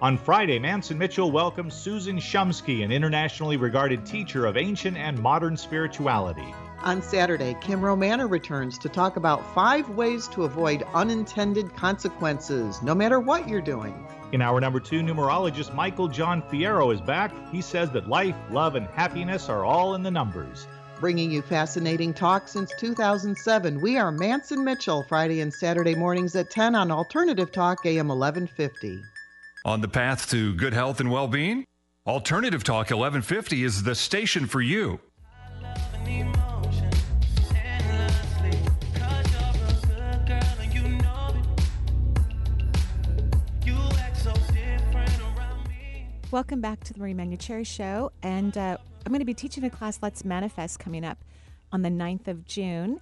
On 0.00 0.18
Friday, 0.18 0.58
Manson 0.58 0.98
Mitchell 0.98 1.30
welcomes 1.30 1.72
Susan 1.72 2.18
Shumsky, 2.18 2.84
an 2.84 2.92
internationally 2.92 3.56
regarded 3.56 4.04
teacher 4.04 4.44
of 4.44 4.56
ancient 4.56 4.98
and 4.98 5.18
modern 5.18 5.56
spirituality. 5.56 6.54
On 6.82 7.00
Saturday, 7.00 7.56
Kim 7.62 7.80
Romana 7.80 8.26
returns 8.26 8.76
to 8.80 8.90
talk 8.90 9.16
about 9.16 9.54
five 9.54 9.88
ways 9.88 10.28
to 10.28 10.44
avoid 10.44 10.82
unintended 10.92 11.74
consequences, 11.74 12.82
no 12.82 12.94
matter 12.94 13.18
what 13.18 13.48
you're 13.48 13.62
doing. 13.62 14.06
In 14.34 14.42
hour 14.42 14.60
number 14.60 14.80
two, 14.80 15.00
numerologist 15.00 15.72
Michael 15.76 16.08
John 16.08 16.42
Fierro 16.42 16.92
is 16.92 17.00
back. 17.00 17.30
He 17.52 17.60
says 17.60 17.90
that 17.90 18.08
life, 18.08 18.34
love, 18.50 18.74
and 18.74 18.88
happiness 18.88 19.48
are 19.48 19.64
all 19.64 19.94
in 19.94 20.02
the 20.02 20.10
numbers. 20.10 20.66
Bringing 20.98 21.30
you 21.30 21.40
fascinating 21.40 22.12
talk 22.12 22.48
since 22.48 22.72
2007, 22.80 23.80
we 23.80 23.96
are 23.96 24.10
Manson 24.10 24.64
Mitchell, 24.64 25.04
Friday 25.08 25.40
and 25.40 25.54
Saturday 25.54 25.94
mornings 25.94 26.34
at 26.34 26.50
10 26.50 26.74
on 26.74 26.90
Alternative 26.90 27.52
Talk, 27.52 27.86
AM 27.86 28.08
1150. 28.08 29.00
On 29.66 29.80
the 29.80 29.86
path 29.86 30.28
to 30.30 30.52
good 30.56 30.72
health 30.72 30.98
and 30.98 31.12
well 31.12 31.28
being? 31.28 31.64
Alternative 32.04 32.64
Talk 32.64 32.90
1150 32.90 33.62
is 33.62 33.84
the 33.84 33.94
station 33.94 34.46
for 34.46 34.60
you. 34.60 34.98
Welcome 46.34 46.60
back 46.60 46.82
to 46.82 46.92
the 46.92 46.98
Marie 46.98 47.14
Manucheri 47.14 47.64
Show. 47.64 48.10
And 48.24 48.58
uh, 48.58 48.76
I'm 49.06 49.12
going 49.12 49.20
to 49.20 49.24
be 49.24 49.34
teaching 49.34 49.62
a 49.62 49.70
class, 49.70 50.00
Let's 50.02 50.24
Manifest, 50.24 50.80
coming 50.80 51.04
up 51.04 51.18
on 51.70 51.82
the 51.82 51.90
9th 51.90 52.26
of 52.26 52.44
June. 52.44 53.00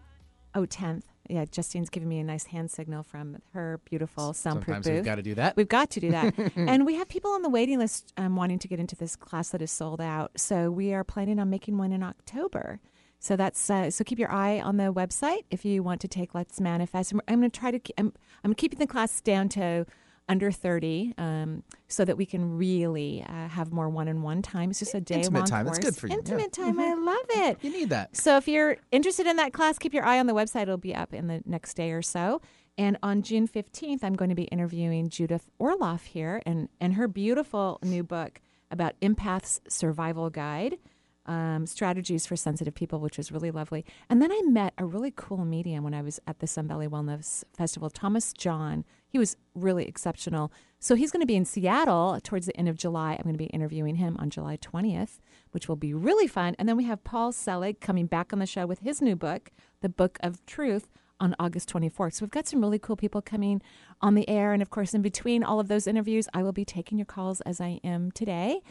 Oh, 0.54 0.66
10th. 0.66 1.04
Yeah, 1.30 1.46
Justine's 1.46 1.88
giving 1.88 2.10
me 2.10 2.18
a 2.18 2.24
nice 2.24 2.44
hand 2.44 2.70
signal 2.70 3.02
from 3.02 3.38
her 3.54 3.80
beautiful 3.86 4.34
soundproof 4.34 4.66
Sometimes 4.66 4.86
booth. 4.86 4.94
we've 4.96 5.04
got 5.06 5.14
to 5.14 5.22
do 5.22 5.34
that. 5.36 5.56
We've 5.56 5.66
got 5.66 5.88
to 5.92 6.00
do 6.00 6.10
that. 6.10 6.34
and 6.56 6.84
we 6.84 6.96
have 6.96 7.08
people 7.08 7.30
on 7.30 7.40
the 7.40 7.48
waiting 7.48 7.78
list 7.78 8.12
um, 8.18 8.36
wanting 8.36 8.58
to 8.58 8.68
get 8.68 8.78
into 8.78 8.96
this 8.96 9.16
class 9.16 9.48
that 9.48 9.62
is 9.62 9.70
sold 9.70 10.02
out. 10.02 10.32
So 10.36 10.70
we 10.70 10.92
are 10.92 11.02
planning 11.02 11.38
on 11.38 11.48
making 11.48 11.78
one 11.78 11.90
in 11.90 12.02
October. 12.02 12.80
So 13.18 13.34
that's 13.36 13.70
uh, 13.70 13.90
so 13.90 14.04
keep 14.04 14.18
your 14.18 14.30
eye 14.30 14.60
on 14.60 14.76
the 14.76 14.92
website 14.92 15.44
if 15.50 15.64
you 15.64 15.82
want 15.82 16.02
to 16.02 16.08
take 16.08 16.34
Let's 16.34 16.60
Manifest. 16.60 17.12
I'm, 17.12 17.22
I'm 17.26 17.38
going 17.38 17.50
to 17.50 17.58
try 17.58 17.70
to 17.70 17.80
I'm, 17.96 18.12
I'm 18.44 18.52
keeping 18.52 18.78
the 18.78 18.86
class 18.86 19.22
down 19.22 19.48
to 19.50 19.86
under 20.28 20.50
30 20.50 21.14
um, 21.18 21.62
so 21.88 22.04
that 22.04 22.16
we 22.16 22.24
can 22.24 22.56
really 22.56 23.24
uh, 23.28 23.48
have 23.48 23.72
more 23.72 23.88
one-on-one 23.88 24.40
time. 24.42 24.70
It's 24.70 24.78
just 24.78 24.94
a 24.94 25.00
day 25.00 25.16
Intimate 25.16 25.38
long 25.40 25.46
time. 25.48 25.66
course. 25.66 25.78
That's 25.78 25.90
good 25.90 26.00
for 26.00 26.06
you. 26.06 26.14
Intimate 26.14 26.56
Yeah. 26.56 26.64
time. 26.64 26.80
I 26.80 26.94
love 26.94 27.26
it. 27.30 27.58
You 27.62 27.70
need 27.70 27.90
that. 27.90 28.16
So 28.16 28.36
if 28.36 28.46
you're 28.48 28.76
interested 28.90 29.26
in 29.26 29.36
that 29.36 29.52
class, 29.52 29.78
keep 29.78 29.92
your 29.92 30.04
eye 30.04 30.18
on 30.18 30.26
the 30.26 30.34
website. 30.34 30.62
It'll 30.62 30.76
be 30.76 30.94
up 30.94 31.12
in 31.12 31.26
the 31.26 31.42
next 31.44 31.74
day 31.74 31.90
or 31.92 32.02
so. 32.02 32.40
And 32.78 32.96
on 33.02 33.22
June 33.22 33.46
15th, 33.46 34.02
I'm 34.02 34.14
going 34.14 34.30
to 34.30 34.34
be 34.34 34.44
interviewing 34.44 35.10
Judith 35.10 35.50
Orloff 35.60 36.04
here 36.04 36.40
and, 36.46 36.68
and 36.80 36.94
her 36.94 37.06
beautiful 37.08 37.78
new 37.82 38.02
book 38.02 38.40
about 38.70 38.98
Empath's 39.00 39.60
Survival 39.68 40.30
Guide, 40.30 40.78
um, 41.26 41.66
Strategies 41.66 42.24
for 42.26 42.34
Sensitive 42.36 42.74
People, 42.74 42.98
which 43.00 43.18
is 43.18 43.30
really 43.30 43.50
lovely. 43.50 43.84
And 44.08 44.22
then 44.22 44.32
I 44.32 44.40
met 44.46 44.72
a 44.78 44.86
really 44.86 45.12
cool 45.14 45.44
medium 45.44 45.84
when 45.84 45.92
I 45.92 46.00
was 46.00 46.18
at 46.26 46.38
the 46.38 46.46
Sun 46.46 46.68
Valley 46.68 46.88
Wellness 46.88 47.44
Festival, 47.54 47.90
Thomas 47.90 48.32
John. 48.32 48.84
He 49.12 49.18
was 49.18 49.36
really 49.54 49.86
exceptional. 49.86 50.50
So 50.78 50.94
he's 50.94 51.10
going 51.10 51.20
to 51.20 51.26
be 51.26 51.36
in 51.36 51.44
Seattle 51.44 52.18
towards 52.22 52.46
the 52.46 52.56
end 52.56 52.66
of 52.66 52.78
July. 52.78 53.12
I'm 53.12 53.24
going 53.24 53.34
to 53.34 53.38
be 53.38 53.44
interviewing 53.44 53.96
him 53.96 54.16
on 54.18 54.30
July 54.30 54.56
20th, 54.56 55.20
which 55.50 55.68
will 55.68 55.76
be 55.76 55.92
really 55.92 56.26
fun. 56.26 56.56
And 56.58 56.66
then 56.66 56.78
we 56.78 56.84
have 56.84 57.04
Paul 57.04 57.30
Selig 57.30 57.78
coming 57.80 58.06
back 58.06 58.32
on 58.32 58.38
the 58.38 58.46
show 58.46 58.64
with 58.64 58.78
his 58.78 59.02
new 59.02 59.14
book, 59.14 59.50
The 59.82 59.90
Book 59.90 60.16
of 60.22 60.44
Truth, 60.46 60.88
on 61.20 61.36
August 61.38 61.70
24th. 61.70 62.14
So 62.14 62.24
we've 62.24 62.30
got 62.30 62.48
some 62.48 62.62
really 62.62 62.78
cool 62.78 62.96
people 62.96 63.20
coming 63.20 63.60
on 64.00 64.14
the 64.14 64.26
air. 64.30 64.54
And 64.54 64.62
of 64.62 64.70
course, 64.70 64.94
in 64.94 65.02
between 65.02 65.44
all 65.44 65.60
of 65.60 65.68
those 65.68 65.86
interviews, 65.86 66.26
I 66.32 66.42
will 66.42 66.52
be 66.52 66.64
taking 66.64 66.96
your 66.96 67.04
calls 67.04 67.42
as 67.42 67.60
I 67.60 67.80
am 67.84 68.10
today. 68.12 68.62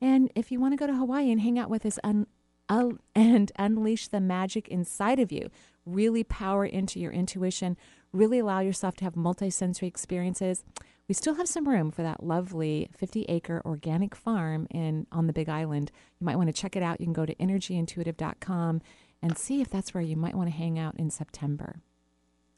And 0.00 0.30
if 0.36 0.52
you 0.52 0.60
want 0.60 0.74
to 0.74 0.78
go 0.78 0.86
to 0.86 0.94
Hawaii 0.94 1.30
and 1.32 1.40
hang 1.40 1.58
out 1.58 1.70
with 1.70 1.84
us 1.84 1.98
un- 2.04 2.28
un- 2.68 3.00
and 3.16 3.50
unleash 3.58 4.08
the 4.08 4.20
magic 4.20 4.68
inside 4.68 5.18
of 5.18 5.32
you, 5.32 5.50
really 5.84 6.22
power 6.22 6.64
into 6.64 7.00
your 7.00 7.12
intuition, 7.12 7.76
really 8.12 8.38
allow 8.38 8.60
yourself 8.60 8.96
to 8.96 9.04
have 9.04 9.14
multisensory 9.14 9.86
experiences, 9.88 10.64
we 11.08 11.14
still 11.14 11.34
have 11.36 11.48
some 11.48 11.68
room 11.68 11.90
for 11.90 12.02
that 12.02 12.22
lovely 12.22 12.88
50 12.96 13.24
acre 13.28 13.62
organic 13.64 14.14
farm 14.14 14.66
in 14.70 15.06
on 15.10 15.26
the 15.26 15.32
Big 15.32 15.48
Island. 15.48 15.90
You 16.20 16.24
might 16.26 16.36
want 16.36 16.48
to 16.48 16.52
check 16.52 16.76
it 16.76 16.82
out. 16.82 17.00
You 17.00 17.06
can 17.06 17.12
go 17.14 17.24
to 17.26 17.34
energyintuitive.com 17.36 18.82
and 19.22 19.36
see 19.38 19.60
if 19.60 19.68
that's 19.70 19.94
where 19.94 20.02
you 20.02 20.16
might 20.16 20.34
want 20.34 20.50
to 20.50 20.56
hang 20.56 20.78
out 20.78 20.94
in 20.98 21.10
September. 21.10 21.80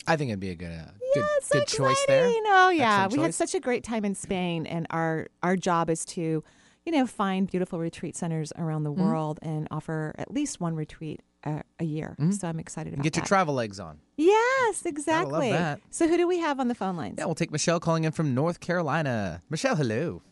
I 0.06 0.16
think 0.16 0.30
it'd 0.30 0.40
be 0.40 0.50
a 0.50 0.54
good, 0.54 0.72
uh, 0.72 0.90
good, 1.14 1.24
good 1.52 1.66
choice 1.66 2.04
there. 2.08 2.28
You 2.28 2.42
know, 2.42 2.70
yeah, 2.70 3.04
Excellent 3.04 3.12
we 3.12 3.22
had 3.22 3.34
such 3.34 3.54
a 3.54 3.60
great 3.60 3.84
time 3.84 4.04
in 4.04 4.14
Spain, 4.14 4.66
and 4.66 4.86
our 4.90 5.28
our 5.42 5.56
job 5.56 5.90
is 5.90 6.04
to, 6.06 6.42
you 6.84 6.92
know, 6.92 7.06
find 7.06 7.48
beautiful 7.50 7.78
retreat 7.78 8.16
centers 8.16 8.50
around 8.56 8.84
the 8.84 8.92
Mhm. 8.92 8.96
world 8.96 9.38
and 9.42 9.68
offer 9.70 10.14
at 10.18 10.32
least 10.32 10.58
one 10.58 10.74
retreat 10.74 11.20
a, 11.44 11.62
a 11.78 11.84
year. 11.84 12.16
Mhm. 12.20 12.34
So 12.34 12.48
I'm 12.48 12.58
excited 12.60 12.92
And 12.92 13.00
about 13.00 13.04
get 13.04 13.16
your 13.16 13.22
that. 13.22 13.28
travel 13.28 13.54
legs 13.54 13.80
on. 13.80 13.98
Yes, 14.16 14.84
exactly. 14.84 15.50
that. 15.52 15.80
So 15.90 16.06
who 16.08 16.16
do 16.16 16.26
we 16.28 16.38
have 16.38 16.60
on 16.60 16.68
the 16.68 16.74
phone 16.74 16.96
lines? 16.96 17.16
Yeah, 17.18 17.24
we'll 17.26 17.34
take 17.34 17.50
Michelle 17.50 17.80
calling 17.80 18.04
in 18.04 18.12
from 18.12 18.34
North 18.34 18.60
Carolina. 18.60 19.42
Michelle, 19.50 19.76
hello. 19.76 20.22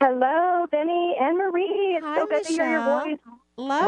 Hello, 0.00 0.66
Benny 0.70 1.16
and 1.20 1.36
Marie. 1.36 1.96
It's 1.96 2.06
Hi, 2.06 2.18
so 2.18 2.26
good 2.26 2.44
to 2.44 2.52
hear 2.52 2.70
your 2.70 2.80
Michelle. 2.80 3.04
voice 3.04 3.18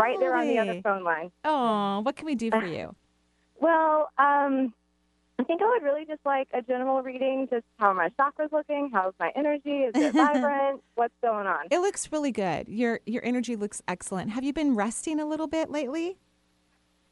right 0.01 0.17
there 0.19 0.35
on 0.35 0.47
the 0.49 0.59
other 0.59 0.81
phone 0.83 1.05
line. 1.05 1.31
Oh, 1.45 2.01
what 2.01 2.17
can 2.17 2.27
we 2.27 2.35
do 2.35 2.51
for 2.51 2.65
you? 2.67 2.95
Well, 3.63 4.09
um, 4.17 4.73
I 5.39 5.45
think 5.45 5.61
I 5.61 5.67
would 5.69 5.83
really 5.83 6.07
just 6.07 6.21
like 6.25 6.49
a 6.55 6.63
general 6.63 7.03
reading, 7.03 7.47
just 7.51 7.67
how 7.79 7.93
my 7.93 8.09
chakras 8.19 8.51
looking, 8.53 8.89
how's 8.91 9.13
my 9.21 9.31
energy, 9.37 9.81
is 9.83 9.93
it 9.95 10.15
vibrant, 10.15 10.81
what's 10.95 11.13
going 11.23 11.47
on? 11.47 11.67
It 11.71 11.81
looks 11.81 12.11
really 12.11 12.33
good. 12.33 12.69
Your 12.69 13.01
your 13.05 13.23
energy 13.23 13.57
looks 13.57 13.83
excellent. 13.87 14.31
Have 14.31 14.45
you 14.45 14.55
been 14.55 14.75
resting 14.77 15.21
a 15.21 15.27
little 15.27 15.47
bit 15.47 15.71
lately? 15.71 16.17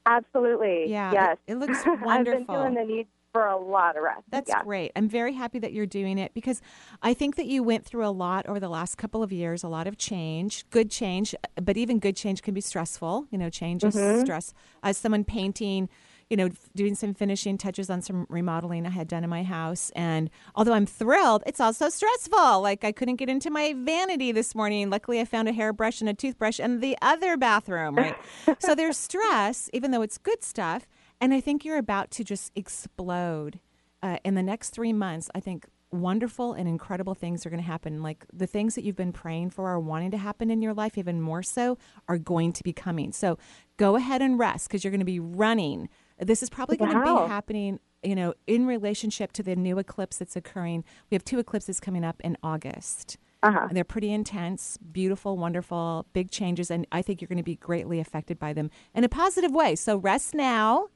Absolutely. 0.06 0.90
Yeah. 0.90 1.12
Yes. 1.12 1.36
It, 1.46 1.52
it 1.52 1.56
looks 1.56 1.82
I've 2.06 2.24
been 2.24 2.46
feeling 2.46 2.74
the 2.74 2.84
need 2.84 3.06
for 3.32 3.46
a 3.46 3.56
lot 3.56 3.96
of 3.96 4.02
rest. 4.02 4.22
That's 4.30 4.48
yeah. 4.48 4.62
great. 4.62 4.90
I'm 4.96 5.08
very 5.08 5.34
happy 5.34 5.58
that 5.58 5.72
you're 5.72 5.86
doing 5.86 6.16
it 6.18 6.32
because 6.32 6.62
I 7.02 7.12
think 7.12 7.36
that 7.36 7.46
you 7.46 7.62
went 7.62 7.84
through 7.84 8.06
a 8.06 8.10
lot 8.10 8.46
over 8.46 8.58
the 8.58 8.70
last 8.70 8.96
couple 8.96 9.22
of 9.22 9.32
years, 9.32 9.62
a 9.62 9.68
lot 9.68 9.86
of 9.86 9.98
change, 9.98 10.64
good 10.70 10.90
change, 10.90 11.34
but 11.62 11.76
even 11.76 11.98
good 11.98 12.16
change 12.16 12.42
can 12.42 12.54
be 12.54 12.62
stressful. 12.62 13.26
You 13.30 13.36
know, 13.38 13.50
change 13.50 13.84
is 13.84 13.94
Mhm. 13.94 14.22
stress. 14.22 14.54
As 14.82 14.96
someone 14.96 15.24
painting, 15.24 15.90
you 16.30 16.36
know, 16.36 16.50
doing 16.74 16.94
some 16.94 17.14
finishing 17.14 17.56
touches 17.56 17.88
on 17.88 18.02
some 18.02 18.26
remodeling 18.28 18.86
I 18.86 18.90
had 18.90 19.08
done 19.08 19.24
in 19.24 19.30
my 19.30 19.42
house. 19.42 19.90
And 19.96 20.28
although 20.54 20.74
I'm 20.74 20.86
thrilled, 20.86 21.42
it's 21.46 21.60
also 21.60 21.88
stressful. 21.88 22.60
Like 22.60 22.84
I 22.84 22.92
couldn't 22.92 23.16
get 23.16 23.28
into 23.28 23.50
my 23.50 23.74
vanity 23.74 24.32
this 24.32 24.54
morning. 24.54 24.90
Luckily, 24.90 25.20
I 25.20 25.24
found 25.24 25.48
a 25.48 25.52
hairbrush 25.52 26.00
and 26.00 26.08
a 26.08 26.14
toothbrush 26.14 26.60
in 26.60 26.80
the 26.80 26.96
other 27.00 27.36
bathroom, 27.36 27.96
right? 27.96 28.16
so 28.58 28.74
there's 28.74 28.98
stress, 28.98 29.70
even 29.72 29.90
though 29.90 30.02
it's 30.02 30.18
good 30.18 30.42
stuff. 30.42 30.86
And 31.20 31.32
I 31.32 31.40
think 31.40 31.64
you're 31.64 31.78
about 31.78 32.10
to 32.12 32.24
just 32.24 32.52
explode 32.54 33.60
uh, 34.02 34.18
in 34.24 34.34
the 34.34 34.42
next 34.42 34.70
three 34.70 34.92
months. 34.92 35.30
I 35.34 35.40
think 35.40 35.66
wonderful 35.90 36.52
and 36.52 36.68
incredible 36.68 37.14
things 37.14 37.46
are 37.46 37.50
going 37.50 37.62
to 37.62 37.66
happen. 37.66 38.02
Like 38.02 38.26
the 38.32 38.46
things 38.46 38.74
that 38.74 38.84
you've 38.84 38.96
been 38.96 39.12
praying 39.12 39.50
for 39.50 39.70
or 39.70 39.80
wanting 39.80 40.10
to 40.12 40.18
happen 40.18 40.50
in 40.50 40.62
your 40.62 40.74
life, 40.74 40.98
even 40.98 41.20
more 41.20 41.42
so, 41.42 41.78
are 42.08 42.18
going 42.18 42.52
to 42.52 42.62
be 42.62 42.72
coming. 42.72 43.12
So 43.12 43.38
go 43.76 43.96
ahead 43.96 44.22
and 44.22 44.38
rest 44.38 44.68
because 44.68 44.84
you're 44.84 44.90
going 44.90 45.00
to 45.00 45.06
be 45.06 45.20
running. 45.20 45.88
This 46.20 46.42
is 46.42 46.50
probably 46.50 46.76
going 46.76 46.90
to 46.90 46.98
Wow. 46.98 47.24
be 47.24 47.28
happening, 47.28 47.80
you 48.02 48.14
know, 48.14 48.34
in 48.46 48.66
relationship 48.66 49.32
to 49.32 49.42
the 49.42 49.56
new 49.56 49.78
eclipse 49.78 50.18
that's 50.18 50.36
occurring. 50.36 50.84
We 51.10 51.14
have 51.14 51.24
two 51.24 51.38
eclipses 51.38 51.80
coming 51.80 52.04
up 52.04 52.20
in 52.22 52.36
August. 52.42 53.16
Uh-huh. 53.42 53.66
And 53.68 53.76
they're 53.76 53.84
pretty 53.84 54.12
intense, 54.12 54.78
beautiful, 54.78 55.36
wonderful, 55.36 56.06
big 56.12 56.30
changes, 56.32 56.72
and 56.72 56.86
I 56.90 57.02
think 57.02 57.20
you're 57.20 57.28
going 57.28 57.36
to 57.38 57.44
be 57.44 57.54
greatly 57.54 58.00
affected 58.00 58.36
by 58.36 58.52
them 58.52 58.68
in 58.94 59.04
a 59.04 59.08
positive 59.08 59.52
way. 59.52 59.76
So 59.76 59.96
rest 59.96 60.34
now, 60.34 60.88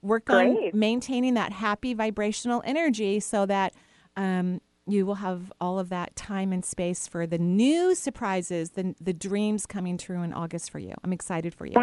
work 0.00 0.30
on 0.30 0.70
maintaining 0.72 1.34
that 1.34 1.52
happy 1.52 1.92
vibrational 1.92 2.62
energy 2.64 3.20
so 3.20 3.44
that 3.44 3.74
um, 4.16 4.62
you 4.86 5.04
will 5.04 5.16
have 5.16 5.52
all 5.60 5.78
of 5.78 5.90
that 5.90 6.16
time 6.16 6.50
and 6.50 6.64
space 6.64 7.06
for 7.06 7.26
the 7.26 7.38
new 7.38 7.94
surprises, 7.94 8.70
the 8.70 8.94
the 8.98 9.12
dreams 9.12 9.66
coming 9.66 9.98
true 9.98 10.22
in 10.22 10.32
August 10.32 10.70
for 10.70 10.78
you. 10.78 10.94
I'm 11.04 11.12
excited 11.12 11.54
for 11.54 11.66
you. 11.66 11.74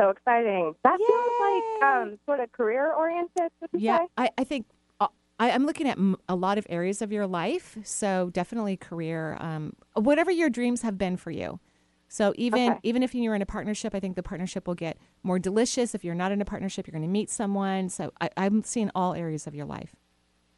So 0.00 0.10
exciting. 0.10 0.74
That 0.84 0.98
feels 0.98 1.32
like 1.40 1.82
um, 1.84 2.18
sort 2.26 2.40
of 2.40 2.52
career 2.52 2.92
oriented, 2.92 3.50
Yeah, 3.72 3.98
say? 3.98 4.06
I, 4.16 4.30
I 4.38 4.44
think 4.44 4.66
uh, 5.00 5.08
I, 5.38 5.50
I'm 5.50 5.66
looking 5.66 5.88
at 5.88 5.96
m- 5.98 6.16
a 6.28 6.34
lot 6.34 6.58
of 6.58 6.66
areas 6.68 7.02
of 7.02 7.12
your 7.12 7.26
life. 7.26 7.76
So 7.84 8.30
definitely 8.32 8.76
career, 8.76 9.36
um, 9.40 9.72
whatever 9.94 10.30
your 10.30 10.50
dreams 10.50 10.82
have 10.82 10.98
been 10.98 11.16
for 11.16 11.30
you. 11.30 11.60
So 12.08 12.32
even 12.36 12.72
Okay. 12.72 12.80
even 12.84 13.02
if 13.02 13.14
you're 13.14 13.34
in 13.34 13.42
a 13.42 13.46
partnership, 13.46 13.92
I 13.94 14.00
think 14.00 14.14
the 14.14 14.22
partnership 14.22 14.68
will 14.68 14.76
get 14.76 14.96
more 15.24 15.38
delicious. 15.40 15.94
If 15.94 16.04
you're 16.04 16.14
not 16.14 16.30
in 16.30 16.40
a 16.40 16.44
partnership, 16.44 16.86
you're 16.86 16.92
going 16.92 17.02
to 17.02 17.08
meet 17.08 17.30
someone. 17.30 17.88
So 17.88 18.12
I, 18.20 18.30
I'm 18.36 18.62
seeing 18.62 18.90
all 18.94 19.12
areas 19.14 19.46
of 19.48 19.54
your 19.56 19.66
life. 19.66 19.96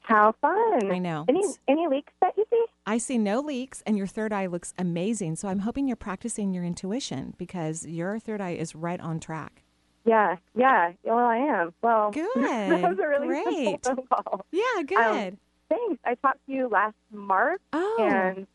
How 0.01 0.35
fun. 0.43 0.91
I 0.91 0.99
know. 0.99 1.25
Any 1.29 1.43
any 1.67 1.87
leaks 1.89 2.13
that 2.21 2.35
you 2.37 2.45
see? 2.51 2.65
I 2.89 2.97
see 2.97 3.19
no 3.19 3.41
leaks, 3.41 3.83
and 3.87 3.99
your 3.99 4.07
third 4.07 4.33
eye 4.33 4.47
looks 4.47 4.73
amazing. 4.79 5.37
So 5.37 5.49
I'm 5.49 5.59
hoping 5.59 5.87
you're 5.87 5.97
practicing 5.97 6.55
your 6.55 6.65
intuition 6.65 7.35
because 7.37 7.85
your 7.87 8.19
third 8.19 8.41
eye 8.41 8.53
is 8.55 8.75
right 8.75 8.99
on 8.99 9.21
track. 9.21 9.63
Yeah, 10.07 10.37
yeah. 10.57 10.93
Well, 11.05 11.19
I 11.19 11.37
am. 11.37 11.75
Well, 11.83 12.11
Good. 12.13 12.31
that 12.37 12.81
was 12.83 12.99
a 12.99 13.07
really 13.07 13.27
Great. 13.27 13.85
simple 13.85 14.07
phone 14.11 14.23
call. 14.25 14.47
Yeah, 14.53 14.83
good. 14.87 14.97
Um, 15.35 15.39
thanks. 15.69 16.01
I 16.07 16.15
talked 16.15 16.39
to 16.47 16.53
you 16.53 16.69
last 16.69 16.95
March, 17.13 17.61
Oh. 17.75 17.97
and 18.01 18.47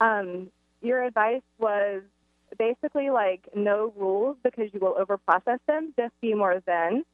um, 0.00 0.50
your 0.80 1.02
advice 1.02 1.42
was 1.58 2.02
basically 2.56 3.10
like 3.10 3.48
no 3.56 3.92
rules 3.96 4.36
because 4.44 4.70
you 4.72 4.78
will 4.78 4.94
overprocess 4.94 5.58
them. 5.66 5.92
Just 5.98 6.12
be 6.20 6.32
more 6.34 6.62
zen. 6.64 7.04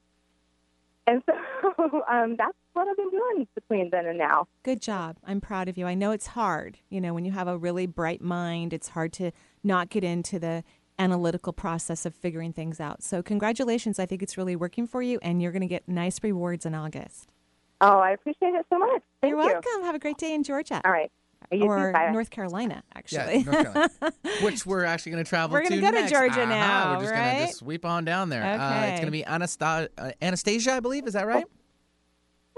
And 1.10 1.22
so 1.26 2.02
um, 2.08 2.36
that's 2.36 2.56
what 2.74 2.86
I've 2.86 2.96
been 2.96 3.10
doing 3.10 3.48
between 3.56 3.90
then 3.90 4.06
and 4.06 4.16
now. 4.16 4.46
Good 4.62 4.80
job. 4.80 5.16
I'm 5.24 5.40
proud 5.40 5.68
of 5.68 5.76
you. 5.76 5.86
I 5.86 5.94
know 5.94 6.12
it's 6.12 6.28
hard. 6.28 6.78
You 6.88 7.00
know, 7.00 7.12
when 7.12 7.24
you 7.24 7.32
have 7.32 7.48
a 7.48 7.58
really 7.58 7.86
bright 7.86 8.22
mind, 8.22 8.72
it's 8.72 8.90
hard 8.90 9.12
to 9.14 9.32
not 9.64 9.90
get 9.90 10.04
into 10.04 10.38
the 10.38 10.62
analytical 11.00 11.52
process 11.52 12.06
of 12.06 12.14
figuring 12.14 12.52
things 12.52 12.78
out. 12.78 13.02
So, 13.02 13.22
congratulations. 13.22 13.98
I 13.98 14.06
think 14.06 14.22
it's 14.22 14.38
really 14.38 14.54
working 14.54 14.86
for 14.86 15.02
you, 15.02 15.18
and 15.20 15.42
you're 15.42 15.50
going 15.50 15.62
to 15.62 15.68
get 15.68 15.88
nice 15.88 16.22
rewards 16.22 16.64
in 16.64 16.76
August. 16.76 17.32
Oh, 17.80 17.98
I 17.98 18.10
appreciate 18.10 18.54
it 18.54 18.66
so 18.70 18.78
much. 18.78 19.02
Thank 19.20 19.32
You're 19.32 19.40
you. 19.40 19.46
welcome. 19.46 19.82
Have 19.82 19.94
a 19.94 19.98
great 19.98 20.18
day 20.18 20.34
in 20.34 20.44
Georgia. 20.44 20.80
All 20.84 20.92
right. 20.92 21.10
You 21.52 21.58
too. 21.60 21.64
or 21.66 21.92
Bye. 21.92 22.10
North 22.12 22.30
Carolina, 22.30 22.82
actually. 22.94 23.18
Yeah, 23.18 23.24
actually. 23.38 23.42
North 23.44 23.72
Carolina. 24.02 24.12
Which 24.42 24.66
we're 24.66 24.84
actually 24.84 25.12
going 25.12 25.24
to 25.24 25.28
travel 25.28 25.54
We're 25.54 25.62
gonna 25.68 25.80
go 25.80 25.90
to. 25.90 26.08
Georgia 26.08 26.42
Uh-huh, 26.42 26.46
now, 26.46 26.94
We're 26.96 27.02
just 27.04 27.14
going 27.14 27.34
to 27.36 27.46
just 27.46 27.58
sweep 27.58 27.84
on 27.84 28.04
down 28.04 28.28
there. 28.28 28.42
Uh, 28.44 28.86
it's 28.86 29.00
going 29.00 29.06
to 29.06 29.10
be 29.10 29.22
Anasta- 29.24 29.88
uh, 29.98 30.12
Anastasia, 30.22 30.72
I 30.74 30.80
believe. 30.80 31.06
Is 31.06 31.14
that 31.14 31.26
right? 31.26 31.44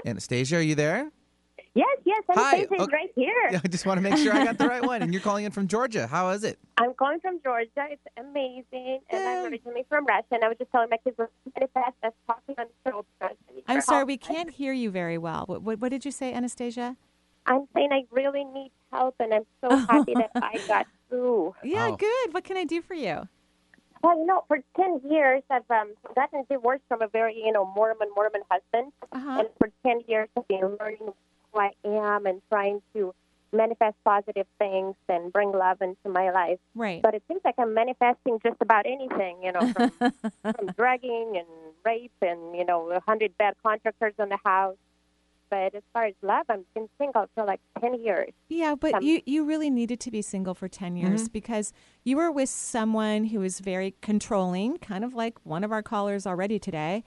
Anastasia, 0.05 0.57
are 0.57 0.61
you 0.61 0.75
there? 0.75 1.11
Yes, 1.75 1.87
yes, 2.05 2.23
Hi. 2.29 2.57
Anastasia 2.57 2.75
is 2.75 2.81
Okay. 2.83 2.93
right 2.97 3.11
here. 3.17 3.49
Yeah, 3.53 3.61
I 3.65 3.69
just 3.69 3.87
want 3.87 3.97
to 3.97 4.03
make 4.03 4.19
sure 4.19 4.35
I 4.35 4.45
got 4.45 4.59
the 4.59 4.67
right 4.69 4.85
one. 4.85 5.01
And 5.01 5.11
you're 5.13 5.23
calling 5.29 5.45
in 5.47 5.53
from 5.53 5.69
Georgia. 5.69 6.07
How 6.07 6.29
is 6.31 6.45
it? 6.45 6.59
I'm 6.77 6.93
calling 6.93 7.19
from 7.21 7.41
Georgia. 7.43 7.71
It's 7.89 8.03
amazing, 8.19 9.01
and 9.09 9.23
I'm 9.27 9.51
originally 9.51 9.87
from 9.89 10.05
Russia. 10.05 10.27
And 10.33 10.45
I 10.45 10.49
was 10.49 10.59
just 10.59 10.71
telling 10.71 10.89
my 10.91 10.99
kids 10.99 11.17
we're 11.19 11.29
manifest 11.55 11.97
us 12.03 12.13
talking 12.27 12.57
on 12.59 12.67
the 12.85 12.91
show. 12.91 13.07
because 13.19 13.37
I 13.49 13.55
need 13.55 13.65
I'm 13.69 13.81
sorry, 13.81 13.99
help. 14.01 14.09
we 14.09 14.17
can't 14.19 14.51
hear 14.51 14.75
you 14.75 14.91
very 14.91 15.17
well. 15.17 15.45
What, 15.47 15.63
what, 15.63 15.79
what 15.81 15.89
did 15.91 16.05
you 16.05 16.11
say, 16.11 16.35
Anastasia? 16.35 16.97
I'm 17.47 17.67
saying 17.75 17.91
I 17.93 18.03
really 18.11 18.45
need 18.45 18.71
help, 18.93 19.17
and 19.21 19.33
I'm 19.35 19.47
so 19.61 19.77
happy 19.77 20.15
that 20.15 20.31
I 20.37 20.59
got 20.69 20.87
through. 21.09 21.55
Yeah, 21.65 21.89
Oh. 21.93 21.97
good. 21.97 22.35
What 22.35 22.45
can 22.45 22.57
I 22.57 22.65
do 22.65 22.81
for 22.83 22.95
you? 22.95 23.29
Well, 24.03 24.19
you 24.19 24.27
know, 24.27 24.45
for 24.49 24.59
ten 24.77 25.01
years 25.09 25.43
I've 25.51 25.69
um, 25.71 25.95
gotten 26.17 26.45
divorced 26.51 26.83
from 26.89 27.03
a 27.03 27.09
very, 27.09 27.37
you 27.37 27.53
know, 27.53 27.65
Mormon 27.65 28.09
Mormon 28.17 28.43
husband, 28.51 28.93
Uh-huh. 29.13 29.41
and 29.41 29.49
for 29.59 29.71
ten 29.87 30.01
years 30.09 30.29
I've 30.37 30.47
been 30.49 30.77
learning 30.81 31.13
who 31.53 31.61
I 31.61 31.71
am 31.85 32.27
and 32.27 32.43
trying 32.51 32.83
to 32.95 33.15
manifest 33.53 33.97
positive 34.05 34.47
things 34.59 34.97
and 35.11 35.31
bring 35.33 35.53
love 35.53 35.83
into 35.83 36.09
my 36.09 36.31
life. 36.31 36.59
Right. 36.75 37.03
But 37.03 37.15
it 37.15 37.23
seems 37.29 37.43
like 37.45 37.55
I'm 37.59 37.75
manifesting 37.75 38.39
just 38.43 38.57
about 38.61 38.87
anything, 38.87 39.43
you 39.43 39.53
know, 39.53 39.71
from, 39.73 39.91
from 40.57 40.67
drugging 40.77 41.35
and 41.37 41.47
rape 41.85 42.13
and 42.23 42.57
you 42.57 42.65
know, 42.65 42.91
a 42.91 43.01
hundred 43.07 43.37
bad 43.39 43.55
contractors 43.63 44.15
in 44.19 44.31
the 44.31 44.39
house. 44.45 44.77
But 45.53 45.75
as 45.75 45.83
far 45.93 46.05
as 46.07 46.15
love, 46.23 46.47
I've 46.49 46.65
been 46.73 46.89
single 46.97 47.27
for 47.35 47.45
like 47.45 47.61
ten 47.79 47.93
years. 48.03 48.31
Yeah, 48.49 48.75
but 48.75 48.95
Um, 48.95 49.03
you, 49.03 49.21
you 49.27 49.45
really 49.45 49.69
needed 49.69 50.01
to 50.01 50.11
be 50.11 50.23
single 50.23 50.55
for 50.55 50.67
10 50.67 50.97
years 50.97 51.29
Mhm. 51.29 51.33
because 51.33 51.75
you 52.05 52.17
were 52.17 52.33
with 52.33 52.49
someone 52.49 53.27
who 53.27 53.41
was 53.41 53.61
very 53.61 53.95
controlling, 54.01 54.79
kind 54.79 55.05
of 55.05 55.13
like 55.13 55.35
one 55.45 55.63
of 55.63 55.71
our 55.71 55.83
callers 55.83 56.27
already 56.27 56.59
today, 56.59 57.05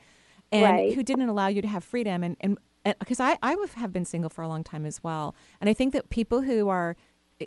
and 0.52 0.62
Right. 0.78 0.94
who 0.94 1.02
didn't 1.02 1.28
allow 1.28 1.48
you 1.48 1.64
to 1.64 1.68
have 1.68 1.84
freedom. 1.84 2.24
And 2.24 2.38
and 2.40 2.60
because 3.00 3.20
I, 3.20 3.40
I 3.42 3.56
have 3.78 3.92
been 3.92 4.06
single 4.06 4.30
for 4.30 4.44
a 4.44 4.48
long 4.48 4.64
time 4.64 4.86
as 4.86 5.04
well. 5.04 5.34
And 5.60 5.68
I 5.68 5.74
think 5.74 5.92
that 5.94 6.12
people 6.12 6.42
who 6.44 6.70
are 6.70 6.96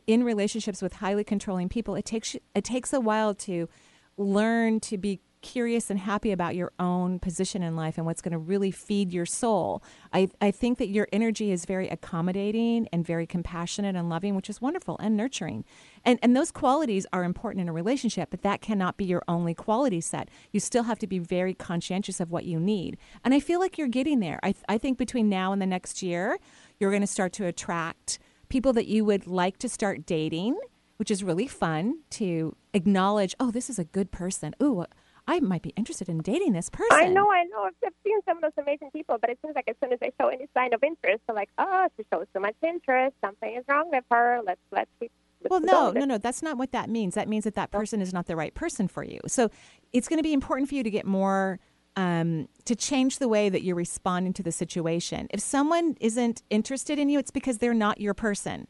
in 0.09 0.25
relationships 0.25 0.83
with 0.83 0.95
highly 0.95 1.23
controlling 1.23 1.69
people, 1.69 1.95
it 1.95 2.05
takes 2.07 2.35
it 2.57 2.65
takes 2.65 2.93
a 2.93 2.99
while 2.99 3.35
to 3.47 3.69
learn 4.17 4.81
to 4.81 4.99
be 4.99 5.21
curious 5.41 5.91
and 5.91 5.99
happy 5.99 6.33
about 6.33 6.55
your 6.55 6.73
own 6.79 7.19
position 7.19 7.63
in 7.63 7.77
life 7.77 7.97
and 7.97 8.07
what's 8.07 8.21
going 8.21 8.33
to 8.33 8.39
really 8.39 8.71
feed 8.71 9.13
your 9.13 9.27
soul. 9.27 9.83
I, 10.13 10.29
I 10.41 10.51
think 10.51 10.79
that 10.79 10.89
your 10.89 11.09
energy 11.13 11.51
is 11.51 11.65
very 11.65 11.89
accommodating 11.89 12.89
and 12.93 13.07
very 13.07 13.27
compassionate 13.27 13.97
and 13.97 14.09
loving, 14.09 14.35
which 14.35 14.51
is 14.51 14.61
wonderful 14.61 14.97
and 15.01 15.17
nurturing. 15.17 15.65
And, 16.05 16.19
and 16.23 16.37
those 16.37 16.51
qualities 16.51 17.07
are 17.13 17.25
important 17.25 17.63
in 17.63 17.69
a 17.69 17.73
relationship, 17.73 18.31
but 18.31 18.43
that 18.43 18.61
cannot 18.61 18.97
be 18.97 19.05
your 19.05 19.23
only 19.29 19.55
quality 19.55 20.01
set. 20.01 20.29
You 20.53 20.61
still 20.61 20.85
have 20.85 20.99
to 21.01 21.07
be 21.07 21.19
very 21.19 21.55
conscientious 21.55 22.21
of 22.21 22.31
what 22.31 22.45
you 22.45 22.59
need. 22.59 22.99
And 23.25 23.35
I 23.35 23.41
feel 23.41 23.61
like 23.61 23.79
you're 23.79 23.89
getting 23.89 24.21
there. 24.21 24.41
I, 24.43 24.55
I 24.69 24.79
think 24.79 24.99
between 24.99 25.29
now 25.29 25.53
and 25.53 25.63
the 25.63 25.67
next 25.67 26.03
year, 26.03 26.39
you're 26.79 26.91
going 26.91 27.03
to 27.03 27.07
start 27.07 27.33
to 27.35 27.47
attract 27.47 28.19
people 28.49 28.73
that 28.73 28.89
you 28.89 29.05
would 29.05 29.27
like 29.27 29.59
to 29.59 29.69
start 29.69 30.07
dating 30.07 30.59
which 30.99 31.11
is 31.11 31.25
really 31.25 31.47
fun 31.47 32.01
to 32.11 32.55
acknowledge, 32.75 33.35
oh, 33.41 33.51
this 33.51 33.71
is 33.71 33.79
a 33.79 33.85
good 33.85 34.11
person. 34.11 34.55
Ooh, 34.63 34.85
I 35.29 35.41
might 35.41 35.61
be 35.61 35.75
interested 35.77 36.09
in 36.09 36.19
dating 36.19 36.55
this 36.55 36.71
person. 36.71 36.89
I 36.91 37.07
know, 37.07 37.31
I 37.31 37.45
know. 37.45 37.69
I've 37.85 37.93
seen 38.03 38.19
some 38.27 38.39
of 38.39 38.43
those 38.43 38.65
amazing 38.65 38.91
people, 38.93 39.19
but 39.21 39.29
it 39.29 39.39
seems 39.45 39.55
like 39.55 39.69
as 39.69 39.77
soon 39.83 39.93
as 39.93 40.01
they 40.01 40.11
show 40.19 40.29
any 40.29 40.47
sign 40.55 40.73
of 40.73 40.83
interest, 40.83 41.21
they're 41.27 41.37
like, 41.37 41.51
"Oh, 41.59 41.87
she 41.97 42.05
shows 42.11 42.27
too 42.35 42.41
much 42.41 42.57
interest. 42.67 43.15
Something 43.23 43.57
is 43.57 43.65
wrong 43.69 43.91
with 43.93 44.05
her. 44.11 44.41
Let's 44.45 44.61
let's 44.73 44.91
keep." 44.99 45.13
let's 45.43 45.51
Well, 45.51 45.61
no, 45.61 45.93
no, 45.93 46.07
no. 46.07 46.17
That's 46.17 46.43
not 46.43 46.57
what 46.57 46.73
that 46.73 46.89
means. 46.89 47.15
That 47.15 47.29
means 47.29 47.45
that 47.45 47.55
that 47.57 47.71
person 47.71 48.01
is 48.01 48.15
not 48.15 48.25
the 48.25 48.37
right 48.37 48.55
person 48.55 48.89
for 48.89 49.05
you. 49.05 49.21
So 49.27 49.51
it's 49.93 50.09
going 50.09 50.19
to 50.19 50.23
be 50.23 50.33
important 50.33 50.71
for 50.71 50.77
you 50.77 50.83
to 50.83 50.91
get 50.91 51.05
more, 51.05 51.61
um, 51.95 52.49
to 52.65 52.75
change 52.75 53.19
the 53.19 53.29
way 53.29 53.51
that 53.51 53.63
you're 53.63 53.77
responding 53.77 54.33
to 54.33 54.43
the 54.43 54.53
situation. 54.53 55.27
If 55.29 55.41
someone 55.41 55.99
isn't 56.01 56.43
interested 56.49 56.99
in 56.99 57.11
you, 57.11 57.19
it's 57.19 57.31
because 57.31 57.59
they're 57.59 57.75
not 57.75 58.01
your 58.01 58.15
person. 58.15 58.67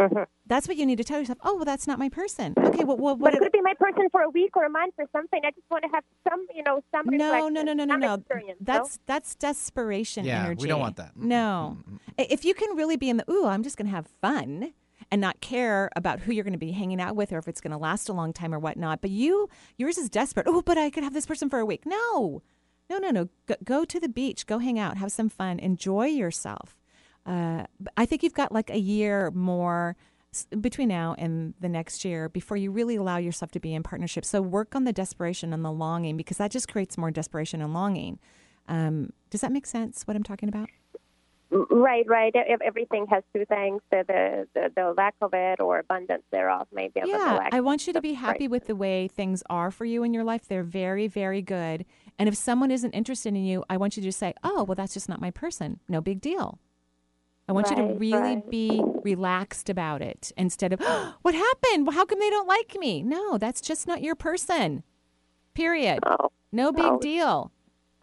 Mm-hmm. 0.00 0.22
That's 0.46 0.66
what 0.66 0.76
you 0.76 0.84
need 0.86 0.98
to 0.98 1.04
tell 1.04 1.18
yourself. 1.20 1.38
Oh, 1.42 1.54
well, 1.56 1.64
that's 1.64 1.86
not 1.86 1.98
my 1.98 2.08
person. 2.08 2.54
Okay, 2.58 2.84
well, 2.84 2.96
well 2.96 3.14
But 3.16 3.34
it 3.34 3.40
could 3.40 3.52
be 3.52 3.60
my 3.62 3.74
person 3.78 4.08
for 4.10 4.22
a 4.22 4.28
week 4.30 4.56
or 4.56 4.64
a 4.64 4.70
month 4.70 4.94
or 4.98 5.06
something. 5.12 5.40
I 5.44 5.50
just 5.50 5.70
want 5.70 5.84
to 5.84 5.90
have 5.94 6.04
some, 6.28 6.46
you 6.54 6.62
know, 6.64 6.82
some 6.90 7.06
No, 7.06 7.48
no, 7.48 7.62
no, 7.62 7.72
no, 7.72 7.84
no, 7.84 7.96
no. 7.96 8.14
experience, 8.14 8.58
no? 8.60 8.64
That's 8.72 8.98
that's 9.06 9.34
desperation 9.36 10.24
Yeah, 10.24 10.52
we 10.58 10.66
don't 10.66 10.80
want 10.80 10.96
that. 10.96 11.16
No. 11.16 11.78
I- 12.18 12.26
If 12.28 12.44
you 12.44 12.54
can 12.54 12.76
really 12.76 12.96
be 12.96 13.08
in 13.08 13.18
the 13.18 13.30
ooh, 13.30 13.46
I'm 13.46 13.62
just 13.62 13.76
going 13.76 13.86
to 13.86 13.92
have 13.94 14.06
fun 14.20 14.74
and 15.10 15.20
not 15.20 15.40
care 15.40 15.90
about 15.94 16.20
who 16.20 16.32
you're 16.32 16.44
going 16.44 16.52
to 16.52 16.58
be 16.58 16.72
hanging 16.72 17.00
out 17.00 17.14
with 17.14 17.32
or 17.32 17.38
if 17.38 17.46
it's 17.46 17.60
going 17.60 17.70
to 17.72 17.78
last 17.78 18.08
a 18.08 18.12
long 18.12 18.32
time 18.32 18.52
or 18.54 18.58
whatnot. 18.58 19.00
But 19.00 19.10
you, 19.10 19.48
yours 19.76 19.96
is 19.96 20.10
desperate. 20.10 20.46
Oh, 20.48 20.60
but 20.62 20.76
I 20.76 20.90
could 20.90 21.04
have 21.04 21.14
this 21.14 21.26
person 21.26 21.48
for 21.48 21.60
a 21.60 21.64
week. 21.66 21.86
No, 21.86 22.42
no, 22.90 22.98
no, 22.98 23.10
no. 23.10 23.28
Go, 23.46 23.54
go 23.62 23.84
to 23.84 24.00
the 24.00 24.08
beach. 24.08 24.46
Go 24.46 24.58
hang 24.58 24.78
out. 24.78 24.96
Have 24.96 25.12
some 25.12 25.28
fun. 25.28 25.58
Enjoy 25.60 26.06
yourself. 26.06 26.76
Uh, 27.26 27.64
I 27.96 28.06
think 28.06 28.22
you've 28.22 28.34
got 28.34 28.52
like 28.52 28.70
a 28.70 28.78
year 28.78 29.30
more 29.30 29.96
between 30.60 30.88
now 30.88 31.14
and 31.16 31.54
the 31.60 31.68
next 31.68 32.04
year 32.04 32.28
before 32.28 32.56
you 32.56 32.70
really 32.70 32.96
allow 32.96 33.18
yourself 33.18 33.52
to 33.52 33.60
be 33.60 33.72
in 33.74 33.82
partnership. 33.82 34.24
So 34.24 34.42
work 34.42 34.74
on 34.74 34.84
the 34.84 34.92
desperation 34.92 35.52
and 35.52 35.64
the 35.64 35.70
longing 35.70 36.16
because 36.16 36.38
that 36.38 36.50
just 36.50 36.68
creates 36.68 36.98
more 36.98 37.10
desperation 37.10 37.62
and 37.62 37.72
longing. 37.72 38.18
Um, 38.68 39.12
does 39.30 39.42
that 39.42 39.52
make 39.52 39.66
sense? 39.66 40.02
What 40.04 40.16
I'm 40.16 40.22
talking 40.22 40.48
about? 40.48 40.68
Right, 41.50 42.04
right. 42.08 42.34
Ev- 42.34 42.62
Everything 42.64 43.06
has 43.10 43.22
two 43.32 43.44
things: 43.44 43.80
the 43.90 44.04
the, 44.08 44.48
the, 44.54 44.72
the 44.74 44.94
lack 44.96 45.14
of 45.20 45.30
it 45.34 45.60
or 45.60 45.78
abundance 45.78 46.24
thereof. 46.32 46.66
Maybe 46.72 47.02
Yeah, 47.04 47.48
I 47.52 47.60
want 47.60 47.86
you 47.86 47.92
to 47.92 48.00
be 48.00 48.14
happy 48.14 48.48
with 48.48 48.66
the 48.66 48.74
way 48.74 49.06
things 49.06 49.42
are 49.48 49.70
for 49.70 49.84
you 49.84 50.02
in 50.02 50.12
your 50.12 50.24
life. 50.24 50.48
They're 50.48 50.64
very, 50.64 51.06
very 51.06 51.42
good. 51.42 51.84
And 52.18 52.28
if 52.28 52.34
someone 52.34 52.72
isn't 52.72 52.90
interested 52.90 53.28
in 53.28 53.44
you, 53.44 53.62
I 53.70 53.76
want 53.76 53.96
you 53.96 54.02
to 54.02 54.08
just 54.08 54.18
say, 54.18 54.34
"Oh, 54.42 54.64
well, 54.64 54.74
that's 54.74 54.94
just 54.94 55.08
not 55.08 55.20
my 55.20 55.30
person. 55.30 55.78
No 55.88 56.00
big 56.00 56.20
deal." 56.20 56.58
I 57.48 57.52
want 57.52 57.68
you 57.70 57.76
to 57.76 57.94
really 57.98 58.36
right. 58.36 58.50
be 58.50 58.82
relaxed 59.02 59.68
about 59.68 60.00
it 60.00 60.32
instead 60.36 60.72
of, 60.72 60.80
"What 61.22 61.34
happened? 61.34 61.86
Well, 61.86 61.94
how 61.96 62.04
come 62.04 62.18
they 62.18 62.30
don't 62.30 62.48
like 62.48 62.76
me?" 62.78 63.02
No, 63.02 63.38
that's 63.38 63.60
just 63.60 63.86
not 63.86 64.02
your 64.02 64.14
person. 64.14 64.82
Period. 65.54 66.00
Oh, 66.06 66.30
no 66.52 66.72
big 66.72 66.84
no. 66.84 66.98
deal. 66.98 67.52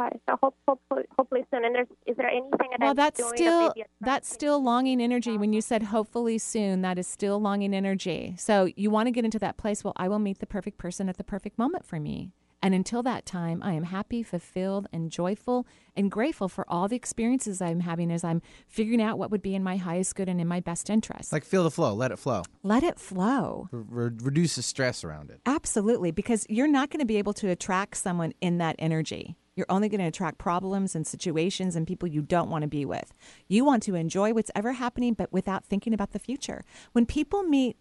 Right, 0.02 0.20
So 0.28 0.36
hope, 0.42 0.56
hopefully, 0.68 1.04
hopefully 1.16 1.46
soon. 1.52 1.64
And 1.64 1.76
there's, 1.76 1.88
is 2.08 2.18
there 2.18 2.28
anything 2.28 2.50
that 2.72 2.80
Well, 2.80 2.90
I'm 2.92 2.96
that's 2.96 3.24
still 3.24 3.74
that's 4.00 4.28
still 4.28 4.62
longing 4.62 5.00
energy. 5.00 5.38
When 5.38 5.54
you 5.54 5.62
said 5.62 5.84
hopefully 5.84 6.40
soon, 6.40 6.82
that 6.82 6.98
is 6.98 7.06
still 7.06 7.40
longing 7.40 7.76
energy. 7.76 8.34
So 8.40 8.68
you 8.76 8.90
want 8.90 9.08
to 9.08 9.12
get 9.12 9.26
into 9.26 9.38
that 9.40 9.58
place. 9.58 9.84
Well, 9.84 9.94
I 9.98 10.08
will 10.08 10.18
meet 10.18 10.40
the 10.40 10.48
perfect 10.48 10.80
person 10.80 11.08
at 11.08 11.18
the 11.18 11.24
perfect 11.24 11.60
moment 11.60 11.86
for 11.86 12.00
me. 12.00 12.32
And 12.64 12.76
until 12.76 13.02
that 13.04 13.26
time, 13.26 13.62
I 13.64 13.74
am 13.74 13.84
happy, 13.84 14.22
fulfilled, 14.22 14.88
and 14.94 15.10
joyful, 15.10 15.66
and 15.96 16.12
grateful 16.12 16.48
for 16.48 16.64
all 16.68 16.88
the 16.88 16.96
experiences 16.96 17.62
I'm 17.62 17.80
having 17.80 18.12
as 18.12 18.24
I'm 18.24 18.42
figuring 18.68 19.02
out 19.02 19.18
what 19.18 19.32
would 19.32 19.42
be 19.42 19.56
in 19.56 19.64
my 19.64 19.78
highest 19.78 20.16
good 20.16 20.30
and 20.30 20.40
in 20.40 20.48
my 20.48 20.60
best 20.60 20.90
interest. 20.90 21.34
Like 21.34 21.44
feel 21.44 21.64
the 21.64 21.72
flow, 21.72 21.94
let 21.94 22.12
it 22.12 22.20
flow. 22.20 22.44
Let 22.62 22.84
it 22.84 23.00
flow. 23.00 23.68
Re- 23.72 24.12
reduce 24.22 24.56
the 24.56 24.62
stress 24.62 25.04
around 25.04 25.32
it. 25.32 25.42
Absolutely, 25.46 26.12
because 26.12 26.46
you're 26.50 26.68
not 26.68 26.92
going 26.92 27.00
to 27.00 27.06
be 27.06 27.18
able 27.18 27.34
to 27.34 27.50
attract 27.50 27.98
someone 27.98 28.34
in 28.42 28.60
that 28.60 28.76
energy. 28.78 29.36
You're 29.56 29.66
only 29.70 29.90
going 29.90 30.00
to 30.00 30.08
attract 30.08 30.38
problems 30.38 30.96
and 30.96 31.06
situations 31.06 31.76
and 31.76 31.86
people 31.86 32.08
you 32.08 32.22
don't 32.22 32.50
want 32.50 32.62
to 32.62 32.68
be 32.68 32.86
with. 32.86 33.14
You 33.48 33.66
want 33.66 33.84
to 33.84 33.96
enjoy 33.96 34.34
what's 34.34 34.52
ever 34.56 34.74
happening, 34.74 35.14
but 35.14 35.34
without 35.34 35.66
thinking 35.66 35.94
about 35.94 36.12
the 36.12 36.20
future. 36.20 36.64
When 36.94 37.06
people 37.06 37.44
meet 37.44 37.78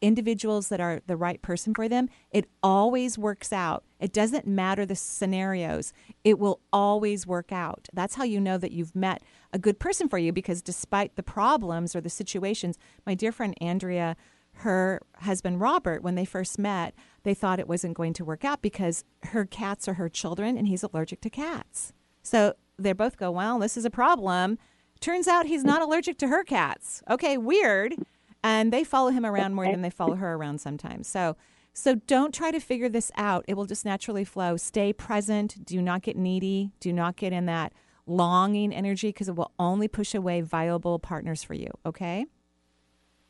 individuals 0.00 0.68
that 0.68 0.80
are 0.80 1.00
the 1.06 1.16
right 1.16 1.40
person 1.42 1.74
for 1.74 1.88
them, 1.88 2.08
it 2.30 2.48
always 2.62 3.18
works 3.18 3.52
out. 3.52 3.84
It 4.00 4.12
doesn't 4.12 4.46
matter 4.46 4.86
the 4.86 4.96
scenarios, 4.96 5.92
it 6.24 6.38
will 6.38 6.60
always 6.72 7.26
work 7.26 7.52
out. 7.52 7.88
That's 7.92 8.14
how 8.14 8.24
you 8.24 8.40
know 8.40 8.58
that 8.58 8.72
you've 8.72 8.94
met 8.94 9.22
a 9.52 9.58
good 9.58 9.78
person 9.78 10.08
for 10.08 10.18
you 10.18 10.32
because 10.32 10.62
despite 10.62 11.16
the 11.16 11.22
problems 11.22 11.96
or 11.96 12.00
the 12.00 12.10
situations, 12.10 12.78
my 13.06 13.14
dear 13.14 13.32
friend 13.32 13.54
Andrea, 13.60 14.16
her 14.58 15.00
husband 15.20 15.60
Robert, 15.60 16.02
when 16.02 16.14
they 16.14 16.24
first 16.24 16.58
met, 16.58 16.94
they 17.22 17.34
thought 17.34 17.60
it 17.60 17.68
wasn't 17.68 17.96
going 17.96 18.12
to 18.14 18.24
work 18.24 18.44
out 18.44 18.62
because 18.62 19.04
her 19.24 19.44
cats 19.44 19.88
are 19.88 19.94
her 19.94 20.08
children 20.08 20.56
and 20.56 20.68
he's 20.68 20.82
allergic 20.82 21.20
to 21.22 21.30
cats. 21.30 21.92
So 22.22 22.54
they 22.78 22.92
both 22.92 23.16
go, 23.16 23.30
Well, 23.30 23.58
this 23.58 23.76
is 23.76 23.84
a 23.84 23.90
problem. 23.90 24.58
Turns 25.00 25.28
out 25.28 25.46
he's 25.46 25.64
not 25.64 25.82
allergic 25.82 26.18
to 26.18 26.28
her 26.28 26.42
cats. 26.42 27.02
Okay, 27.08 27.38
weird. 27.38 27.94
And 28.42 28.72
they 28.72 28.84
follow 28.84 29.10
him 29.10 29.26
around 29.26 29.54
more 29.54 29.66
than 29.66 29.82
they 29.82 29.90
follow 29.90 30.14
her 30.14 30.34
around 30.34 30.60
sometimes. 30.60 31.08
So 31.08 31.36
So 31.72 31.94
don't 31.94 32.34
try 32.34 32.50
to 32.50 32.58
figure 32.58 32.88
this 32.88 33.12
out. 33.16 33.44
It 33.46 33.54
will 33.54 33.66
just 33.66 33.84
naturally 33.84 34.24
flow. 34.24 34.56
Stay 34.56 34.92
present. 34.92 35.64
Do 35.64 35.80
not 35.80 36.02
get 36.02 36.16
needy. 36.16 36.72
Do 36.80 36.92
not 36.92 37.14
get 37.14 37.32
in 37.32 37.46
that 37.46 37.72
longing 38.06 38.72
energy 38.72 39.10
because 39.10 39.28
it 39.28 39.36
will 39.36 39.52
only 39.58 39.86
push 39.86 40.14
away 40.14 40.40
viable 40.40 40.98
partners 40.98 41.44
for 41.44 41.54
you. 41.54 41.68
Okay? 41.86 42.26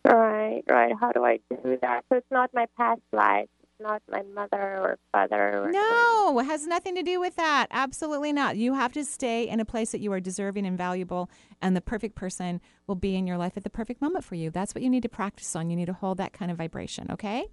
Right, 0.05 0.63
right. 0.69 0.95
How 0.99 1.13
do 1.13 1.25
I 1.25 1.41
do 1.51 1.79
that? 1.83 2.05
So 2.09 2.17
it's 2.17 2.31
not 2.31 2.51
my 2.55 2.67
past 2.77 3.03
life. 3.13 3.49
Not 3.81 4.03
my 4.11 4.22
mother 4.35 4.79
or 4.79 4.99
father. 5.12 5.64
Or 5.64 5.70
No, 5.70 6.39
it 6.41 6.45
has 6.45 6.66
nothing 6.66 6.95
to 6.97 7.03
do 7.03 7.20
with 7.20 7.37
that. 7.37 7.68
Absolutely 7.70 8.33
not. 8.33 8.57
You 8.57 8.74
have 8.74 8.93
to 8.93 9.05
stay 9.05 9.49
in 9.49 9.61
a 9.61 9.64
place 9.64 9.93
that 9.93 10.01
you 10.01 10.12
are 10.12 10.20
deserving 10.20 10.66
and 10.66 10.76
valuable, 10.76 11.31
and 11.62 11.76
the 11.76 11.81
perfect 11.81 12.16
person 12.16 12.61
will 12.87 12.97
be 12.97 13.14
in 13.14 13.26
your 13.26 13.39
life 13.39 13.53
at 13.57 13.62
the 13.62 13.70
perfect 13.70 14.03
moment 14.03 14.24
for 14.24 14.35
you. 14.35 14.51
That's 14.51 14.74
what 14.74 14.83
you 14.83 14.91
need 14.91 15.05
to 15.05 15.09
practice 15.09 15.55
on. 15.55 15.70
You 15.70 15.76
need 15.76 15.87
to 15.87 15.93
hold 15.93 16.18
that 16.18 16.33
kind 16.33 16.51
of 16.51 16.59
vibration, 16.59 17.09
okay? 17.11 17.47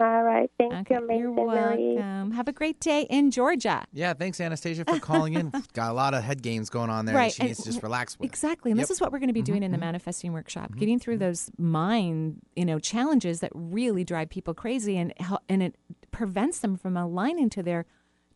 All 0.00 0.22
right. 0.22 0.50
Thank 0.58 0.72
Okay, 0.72 0.94
you, 0.94 1.04
Amazing 1.04 1.20
You're 1.36 1.46
Marie. 1.46 1.94
welcome. 1.96 2.30
Have 2.32 2.48
a 2.48 2.52
great 2.52 2.80
day 2.80 3.02
in 3.10 3.30
Georgia. 3.30 3.84
Yeah, 3.92 4.14
thanks 4.14 4.40
Anastasia 4.40 4.84
for 4.86 4.98
calling 4.98 5.34
in. 5.34 5.52
Got 5.74 5.90
a 5.90 5.92
lot 5.92 6.14
of 6.14 6.22
head 6.24 6.42
games 6.42 6.70
going 6.70 6.88
on 6.88 7.04
there 7.04 7.14
Right, 7.14 7.30
she 7.32 7.40
and- 7.42 7.48
needs 7.50 7.58
to 7.60 7.66
just 7.66 7.82
relax 7.82 8.18
with. 8.18 8.26
Exactly. 8.28 8.70
And 8.70 8.80
this 8.80 8.90
is 8.90 8.98
what 9.00 9.12
we're 9.12 9.18
going 9.18 9.28
to 9.28 9.34
be 9.34 9.42
Mhm, 9.42 9.44
doing 9.46 9.62
in 9.62 9.72
the 9.72 9.76
mhm. 9.76 9.80
manifesting 9.82 10.32
workshop, 10.32 10.74
getting 10.76 10.98
through 10.98 11.18
those 11.18 11.50
mind, 11.58 12.40
you 12.56 12.64
know, 12.64 12.78
challenges 12.78 13.40
that 13.40 13.52
really 13.54 14.02
drive 14.04 14.30
people 14.30 14.54
crazy 14.54 14.96
and 14.96 15.12
and 15.50 15.62
it 15.62 15.76
prevents 16.12 16.60
them 16.60 16.76
from 16.76 16.96
aligning 16.96 17.50
to 17.50 17.62
their 17.62 17.84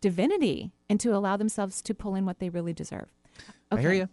divinity 0.03 0.71
and 0.91 1.01
to 1.01 1.15
allow 1.15 1.37
themselves 1.37 1.81
to 1.81 1.95
pull 1.95 2.15
in 2.15 2.27
what 2.27 2.39
they 2.41 2.51
really 2.51 2.75
deserve. 2.75 3.09
I 3.71 3.81
hear 3.81 3.93
ya. 3.93 4.07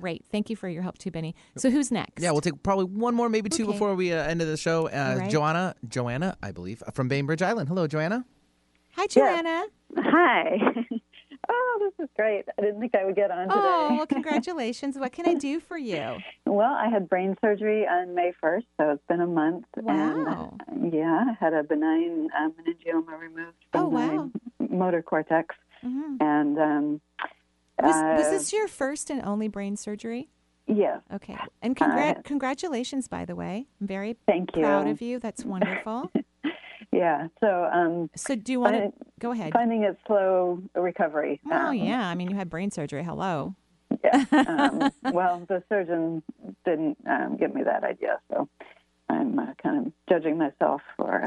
Great. 0.00 0.24
Thank 0.30 0.50
you 0.50 0.56
for 0.56 0.68
your 0.68 0.82
help 0.82 0.98
too, 0.98 1.10
Benny. 1.10 1.34
So 1.56 1.70
who's 1.70 1.90
next? 1.90 2.22
Yeah, 2.22 2.32
we'll 2.32 2.42
take 2.42 2.62
probably 2.62 2.84
one 2.84 3.14
more, 3.14 3.28
maybe 3.30 3.48
two 3.48 3.62
Okay. 3.64 3.72
before 3.72 3.94
we 3.94 4.12
uh, 4.12 4.22
end 4.22 4.42
of 4.42 4.48
the 4.48 4.56
show. 4.58 4.88
Uh, 4.88 4.90
All 5.14 5.18
right. 5.20 5.30
Joanna, 5.30 5.74
Joanna, 5.88 6.36
I 6.42 6.52
believe, 6.52 6.82
from 6.92 7.08
Bainbridge 7.08 7.40
Island. 7.40 7.68
Hello, 7.68 7.86
Joanna. 7.86 8.24
Hi, 8.96 9.06
Joanna. 9.06 9.64
Hi. 9.96 10.58
oh, 11.48 11.78
this 11.98 12.04
is 12.04 12.10
great. 12.16 12.44
I 12.58 12.62
didn't 12.62 12.80
think 12.80 12.94
I 12.94 13.04
would 13.04 13.16
get 13.16 13.30
on 13.30 13.48
today. 13.48 13.60
Oh, 13.62 13.94
well, 13.96 14.06
congratulations. 14.16 14.98
what 14.98 15.12
can 15.12 15.26
I 15.28 15.34
do 15.34 15.60
for 15.60 15.78
you? 15.78 16.18
Well, 16.46 16.72
I 16.74 16.88
had 16.88 17.08
brain 17.08 17.36
surgery 17.42 17.86
on 17.86 18.14
May 18.14 18.32
1st, 18.42 18.64
so 18.78 18.90
it's 18.90 19.02
been 19.08 19.20
a 19.20 19.26
month. 19.26 19.64
Wow. 19.76 20.54
And, 20.68 20.94
uh, 20.94 20.96
yeah, 20.96 21.24
I 21.30 21.44
had 21.44 21.52
a 21.54 21.62
benign 21.62 22.28
um, 22.38 22.52
meningioma 22.52 23.18
removed 23.18 23.56
from 23.72 23.80
Oh, 23.84 23.88
wow. 23.88 24.30
my 24.60 24.66
motor 24.68 25.02
cortex. 25.02 25.54
Mhm. 25.84 26.16
And 26.20 26.58
um, 26.58 27.00
Was, 27.82 27.94
uh, 27.94 28.14
was 28.18 28.30
this 28.30 28.52
your 28.52 28.68
first 28.68 29.10
and 29.10 29.22
only 29.24 29.48
brain 29.48 29.76
surgery? 29.76 30.30
Yes. 30.66 31.00
Okay. 31.12 31.36
And 31.62 31.76
congrat- 31.76 32.18
Uh, 32.18 32.22
congratulations, 32.24 33.06
by 33.08 33.24
the 33.24 33.36
way. 33.36 33.66
I'm 33.80 33.86
very 33.86 34.16
Thank 34.26 34.52
proud 34.52 34.86
you. 34.86 34.92
of 34.92 35.00
you. 35.02 35.18
That's 35.18 35.44
wonderful. 35.54 36.10
Yeah. 36.92 37.28
So, 37.40 37.68
um, 37.72 38.10
so 38.16 38.34
do 38.34 38.52
you 38.52 38.60
want 38.60 38.74
to 38.76 38.92
go 39.20 39.30
ahead? 39.32 39.52
Finding 39.52 39.82
it 39.82 39.96
slow 40.06 40.60
recovery. 40.74 41.40
Oh, 41.50 41.68
Um, 41.68 41.74
yeah. 41.76 42.08
I 42.08 42.14
mean, 42.14 42.30
you 42.30 42.36
had 42.36 42.48
brain 42.50 42.70
surgery. 42.70 43.04
Hello. 43.04 43.54
um, 44.32 44.90
well, 45.12 45.42
the 45.48 45.62
surgeon 45.68 46.22
didn't 46.64 46.96
um, 47.06 47.36
give 47.36 47.54
me 47.54 47.62
that 47.62 47.84
idea, 47.84 48.18
so 48.32 48.48
I'm 49.08 49.38
uh, 49.38 49.52
kind 49.62 49.86
of 49.86 49.92
judging 50.08 50.38
myself 50.38 50.80
for. 50.96 51.24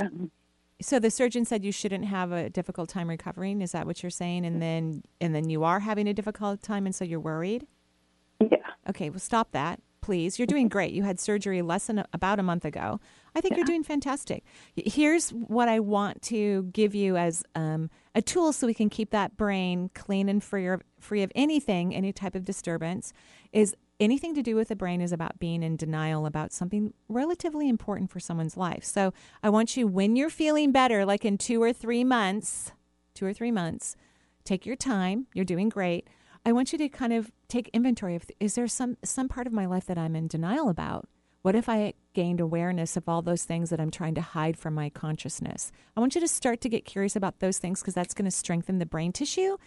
So 0.82 1.00
the 1.00 1.12
surgeon 1.12 1.44
said 1.46 1.64
you 1.64 1.72
shouldn't 1.72 2.06
have 2.06 2.32
a 2.32 2.50
difficult 2.50 2.90
time 2.90 3.10
recovering. 3.10 3.62
Is 3.62 3.74
that 3.74 3.86
what 3.86 4.02
you're 4.02 4.10
saying? 4.10 4.46
And 4.46 4.62
then 4.62 5.04
and 5.20 5.36
then 5.36 5.50
you 5.50 5.64
are 5.64 5.82
having 5.82 6.08
a 6.08 6.14
difficult 6.14 6.62
time, 6.62 6.86
and 6.86 6.96
so 6.96 7.04
you're 7.04 7.20
worried. 7.20 7.68
Yeah. 8.40 8.58
Okay. 8.90 9.10
Well, 9.10 9.20
stop 9.20 9.52
that, 9.52 9.82
please. 10.02 10.40
You're 10.40 10.48
doing 10.48 10.70
great. 10.70 10.94
You 10.94 11.04
had 11.04 11.20
surgery 11.20 11.62
less 11.62 11.88
than 11.88 12.00
a, 12.00 12.06
about 12.14 12.40
a 12.40 12.44
month 12.44 12.64
ago. 12.64 13.00
I 13.36 13.42
think 13.42 13.58
you're 13.58 13.66
doing 13.66 13.84
fantastic. 13.84 14.44
Here's 14.76 15.30
what 15.32 15.68
I 15.68 15.80
want 15.80 16.22
to 16.24 16.64
give 16.74 16.96
you 16.96 17.16
as 17.18 17.44
um, 17.56 17.90
a 18.16 18.22
tool 18.22 18.54
so 18.54 18.66
we 18.66 18.74
can 18.74 18.90
keep 18.90 19.12
that 19.12 19.38
brain 19.38 19.92
clean 19.94 20.30
and 20.30 20.44
free 20.44 20.68
of, 20.68 20.82
free 21.00 21.22
of 21.22 21.32
anything, 21.36 21.94
any 21.94 22.12
type 22.12 22.36
of 22.36 22.44
disturbance. 22.44 23.14
Is 23.52 23.76
anything 24.00 24.34
to 24.36 24.42
do 24.42 24.56
with 24.56 24.70
the 24.70 24.76
brain 24.76 25.02
is 25.02 25.12
about 25.12 25.40
being 25.40 25.64
in 25.64 25.76
denial 25.76 26.26
about 26.26 26.54
something 26.54 26.94
relatively 27.08 27.68
important 27.68 28.10
for 28.10 28.20
someone's 28.20 28.58
life. 28.58 28.84
So 28.84 29.14
I 29.44 29.50
want 29.50 29.76
you, 29.76 29.88
when 29.88 30.16
you're 30.16 30.30
feeling 30.30 30.72
better, 30.72 31.06
like 31.06 31.26
in 31.26 31.38
two 31.38 31.62
or 31.62 31.74
three 31.74 32.04
months, 32.04 32.72
two 33.14 33.26
or 33.26 33.34
three 33.34 33.52
months, 33.52 33.96
take 34.46 34.66
your 34.66 34.76
time. 34.76 35.28
You're 35.34 35.46
doing 35.46 35.70
great. 35.70 36.08
I 36.46 36.54
want 36.54 36.72
you 36.72 36.78
to 36.80 36.90
kind 36.90 37.14
of 37.14 37.32
take 37.48 37.70
inventory 37.74 38.16
of 38.16 38.24
is 38.40 38.56
there 38.56 38.68
some 38.68 38.98
some 39.04 39.28
part 39.28 39.46
of 39.46 39.54
my 39.54 39.66
life 39.66 39.86
that 39.88 39.98
I'm 39.98 40.16
in 40.16 40.28
denial 40.28 40.70
about? 40.70 41.08
What 41.42 41.56
if 41.56 41.70
I 41.70 41.94
gained 42.14 42.40
awareness 42.40 42.98
of 42.98 43.08
all 43.08 43.22
those 43.22 43.44
things 43.44 43.70
that 43.70 43.80
I'm 43.80 43.92
trying 43.92 44.16
to 44.16 44.22
hide 44.22 44.58
from 44.58 44.74
my 44.74 44.90
consciousness? 44.90 45.72
I 45.96 46.00
want 46.00 46.16
you 46.16 46.22
to 46.22 46.28
start 46.28 46.62
to 46.62 46.70
get 46.70 46.86
curious 46.86 47.16
about 47.16 47.40
those 47.40 47.60
things 47.60 47.82
because 47.82 47.94
that's 47.94 48.14
going 48.14 48.26
to 48.26 48.32
strengthen 48.32 48.80
the 48.80 48.86
brain 48.86 49.12
tissue 49.12 49.58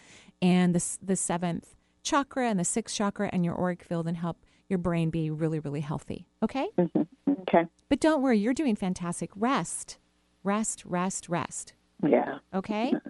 and 0.40 0.74
the 0.74 0.98
the 1.02 1.16
seventh 1.16 1.74
chakra 2.02 2.48
and 2.48 2.58
the 2.58 2.64
sixth 2.64 2.94
chakra 2.94 3.30
and 3.32 3.44
your 3.44 3.58
auric 3.58 3.82
field 3.82 4.06
and 4.06 4.16
help 4.16 4.38
your 4.68 4.78
brain 4.78 5.10
be 5.10 5.30
really 5.30 5.58
really 5.58 5.80
healthy. 5.80 6.26
Okay? 6.42 6.68
Mm-hmm. 6.78 7.32
Okay. 7.42 7.66
But 7.88 8.00
don't 8.00 8.22
worry, 8.22 8.38
you're 8.38 8.54
doing 8.54 8.76
fantastic. 8.76 9.30
Rest. 9.36 9.98
Rest, 10.44 10.84
rest, 10.84 11.28
rest. 11.28 11.74
Yeah. 12.06 12.38
Okay? 12.54 12.92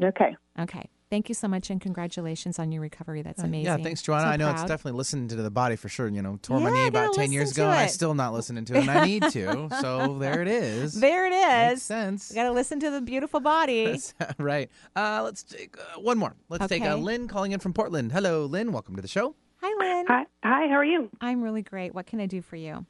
Okay. 0.00 0.36
Okay. 0.60 0.88
Thank 1.10 1.30
you 1.30 1.34
so 1.34 1.48
much 1.48 1.70
and 1.70 1.80
congratulations 1.80 2.58
on 2.58 2.70
your 2.70 2.82
recovery. 2.82 3.22
That's 3.22 3.42
amazing. 3.42 3.64
Yeah, 3.64 3.76
thanks, 3.78 4.02
Joanna. 4.02 4.24
So 4.24 4.28
I 4.28 4.36
know 4.36 4.50
it's 4.50 4.62
definitely 4.62 4.92
listening 4.98 5.28
to 5.28 5.36
the 5.36 5.50
body 5.50 5.74
for 5.76 5.88
sure. 5.88 6.06
You 6.08 6.20
know, 6.20 6.38
tore 6.42 6.60
my 6.60 6.70
knee 6.70 6.86
about 6.86 7.14
10 7.14 7.32
years 7.32 7.52
ago, 7.52 7.64
to 7.64 7.70
and 7.70 7.78
I 7.78 7.84
it. 7.84 7.88
still 7.90 8.12
not 8.14 8.34
listening 8.34 8.66
to 8.66 8.74
it, 8.74 8.80
and 8.80 8.90
I 8.90 9.04
need 9.06 9.22
to. 9.30 9.68
So 9.80 10.18
there 10.18 10.42
it 10.42 10.48
is. 10.48 10.94
There 11.00 11.26
it 11.26 11.32
is. 11.32 11.70
Makes 11.76 11.82
sense. 11.82 12.30
You 12.30 12.36
got 12.36 12.42
to 12.44 12.52
listen 12.52 12.78
to 12.80 12.90
the 12.90 13.00
beautiful 13.00 13.40
body. 13.40 13.98
right. 14.38 14.70
Uh, 14.94 15.22
let's 15.24 15.42
take 15.42 15.76
uh, 15.78 16.00
one 16.00 16.18
more. 16.18 16.34
Let's 16.48 16.66
take 16.66 16.82
uh, 16.82 16.96
Lynn 16.96 17.26
calling 17.28 17.52
in 17.52 17.60
from 17.60 17.72
Portland. 17.72 18.12
Hello, 18.12 18.44
Lynn. 18.44 18.72
Welcome 18.72 18.96
to 18.96 19.02
the 19.02 19.08
show. 19.08 19.34
Hi, 19.62 19.74
Lynn. 19.78 20.06
Hi. 20.08 20.26
Hi, 20.44 20.66
how 20.68 20.74
are 20.74 20.84
you? 20.84 21.10
I'm 21.20 21.42
really 21.42 21.62
great. 21.62 21.94
What 21.94 22.06
can 22.06 22.20
I 22.20 22.26
do 22.26 22.42
for 22.42 22.56
you? 22.56 22.84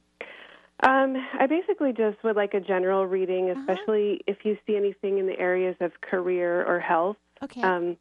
Um, 0.81 1.15
I 1.39 1.47
basically 1.47 1.91
just 1.93 2.23
would 2.23 2.35
like 2.35 2.53
a 2.53 2.59
general 2.59 3.05
reading, 3.05 3.49
Uh-huh. 3.49 3.59
especially 3.61 4.21
if 4.27 4.37
you 4.43 4.57
see 4.65 4.75
anything 4.75 5.17
in 5.19 5.25
the 5.27 5.37
areas 5.39 5.75
of 5.79 5.91
career 6.01 6.65
or 6.65 6.79
health. 6.79 7.17
Okay. 7.43 7.61
Um, 7.61 7.97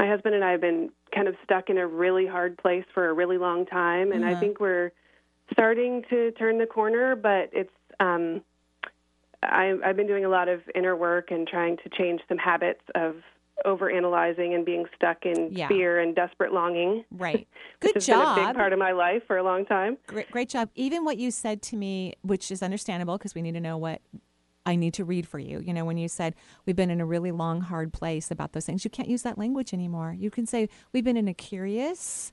my 0.00 0.08
husband 0.08 0.34
and 0.34 0.42
I 0.42 0.52
have 0.52 0.62
been 0.62 0.88
kind 1.14 1.28
of 1.28 1.34
stuck 1.44 1.68
in 1.68 1.76
a 1.76 1.86
really 1.86 2.26
hard 2.26 2.56
place 2.56 2.84
for 2.94 3.10
a 3.10 3.12
really 3.12 3.36
long 3.36 3.66
time, 3.66 4.12
and 4.12 4.24
I 4.24 4.32
Uh-huh. 4.32 4.40
think 4.40 4.58
we're 4.58 4.92
starting 5.52 6.02
to 6.08 6.30
turn 6.32 6.58
the 6.58 6.66
corner, 6.66 7.14
but 7.14 7.50
it's. 7.52 7.70
Um, 8.00 8.42
I, 9.42 9.74
I've 9.84 9.96
been 9.96 10.06
doing 10.06 10.24
a 10.26 10.28
lot 10.28 10.48
of 10.48 10.60
inner 10.74 10.94
work 10.96 11.30
and 11.30 11.46
trying 11.48 11.76
to 11.78 11.88
change 11.96 12.20
some 12.28 12.36
habits 12.38 12.82
of 12.94 13.16
overanalyzing 13.66 14.54
and 14.54 14.64
being 14.66 14.84
stuck 14.94 15.24
in 15.24 15.50
Yeah. 15.54 15.68
fear 15.68 15.98
and 16.00 16.14
desperate 16.14 16.52
longing. 16.52 17.04
Right. 17.10 17.46
which 17.82 17.92
Good 17.92 17.94
has 17.94 18.06
been 18.06 18.20
a 18.20 18.24
job. 18.24 18.36
big 18.36 18.54
part 18.56 18.72
of 18.74 18.78
my 18.78 18.92
life 18.92 19.22
for 19.26 19.36
a 19.38 19.42
long 19.42 19.64
time. 19.66 19.96
Great, 20.06 20.30
great 20.30 20.48
job. 20.50 20.70
Even 20.74 21.04
what 21.04 21.16
you 21.18 21.30
said 21.30 21.62
to 21.62 21.76
me, 21.76 22.14
which 22.22 22.50
is 22.50 22.62
understandable 22.62 23.16
because 23.18 23.34
we 23.34 23.40
need 23.42 23.52
to 23.52 23.60
know 23.60 23.76
what 23.78 24.00
I 24.70 24.76
need 24.76 24.94
to 24.94 25.04
read 25.04 25.26
for 25.26 25.40
you. 25.40 25.58
You 25.58 25.74
know, 25.74 25.84
when 25.84 25.98
you 25.98 26.06
said 26.08 26.34
we've 26.64 26.76
been 26.76 26.90
in 26.90 27.00
a 27.00 27.06
really 27.06 27.32
long, 27.32 27.60
hard 27.60 27.92
place 27.92 28.30
about 28.30 28.52
those 28.52 28.66
things, 28.66 28.84
you 28.84 28.90
can't 28.90 29.08
use 29.08 29.22
that 29.22 29.36
language 29.36 29.74
anymore. 29.74 30.14
You 30.16 30.30
can 30.30 30.46
say 30.46 30.68
we've 30.92 31.02
been 31.02 31.16
in 31.16 31.26
a 31.26 31.34
curious, 31.34 32.32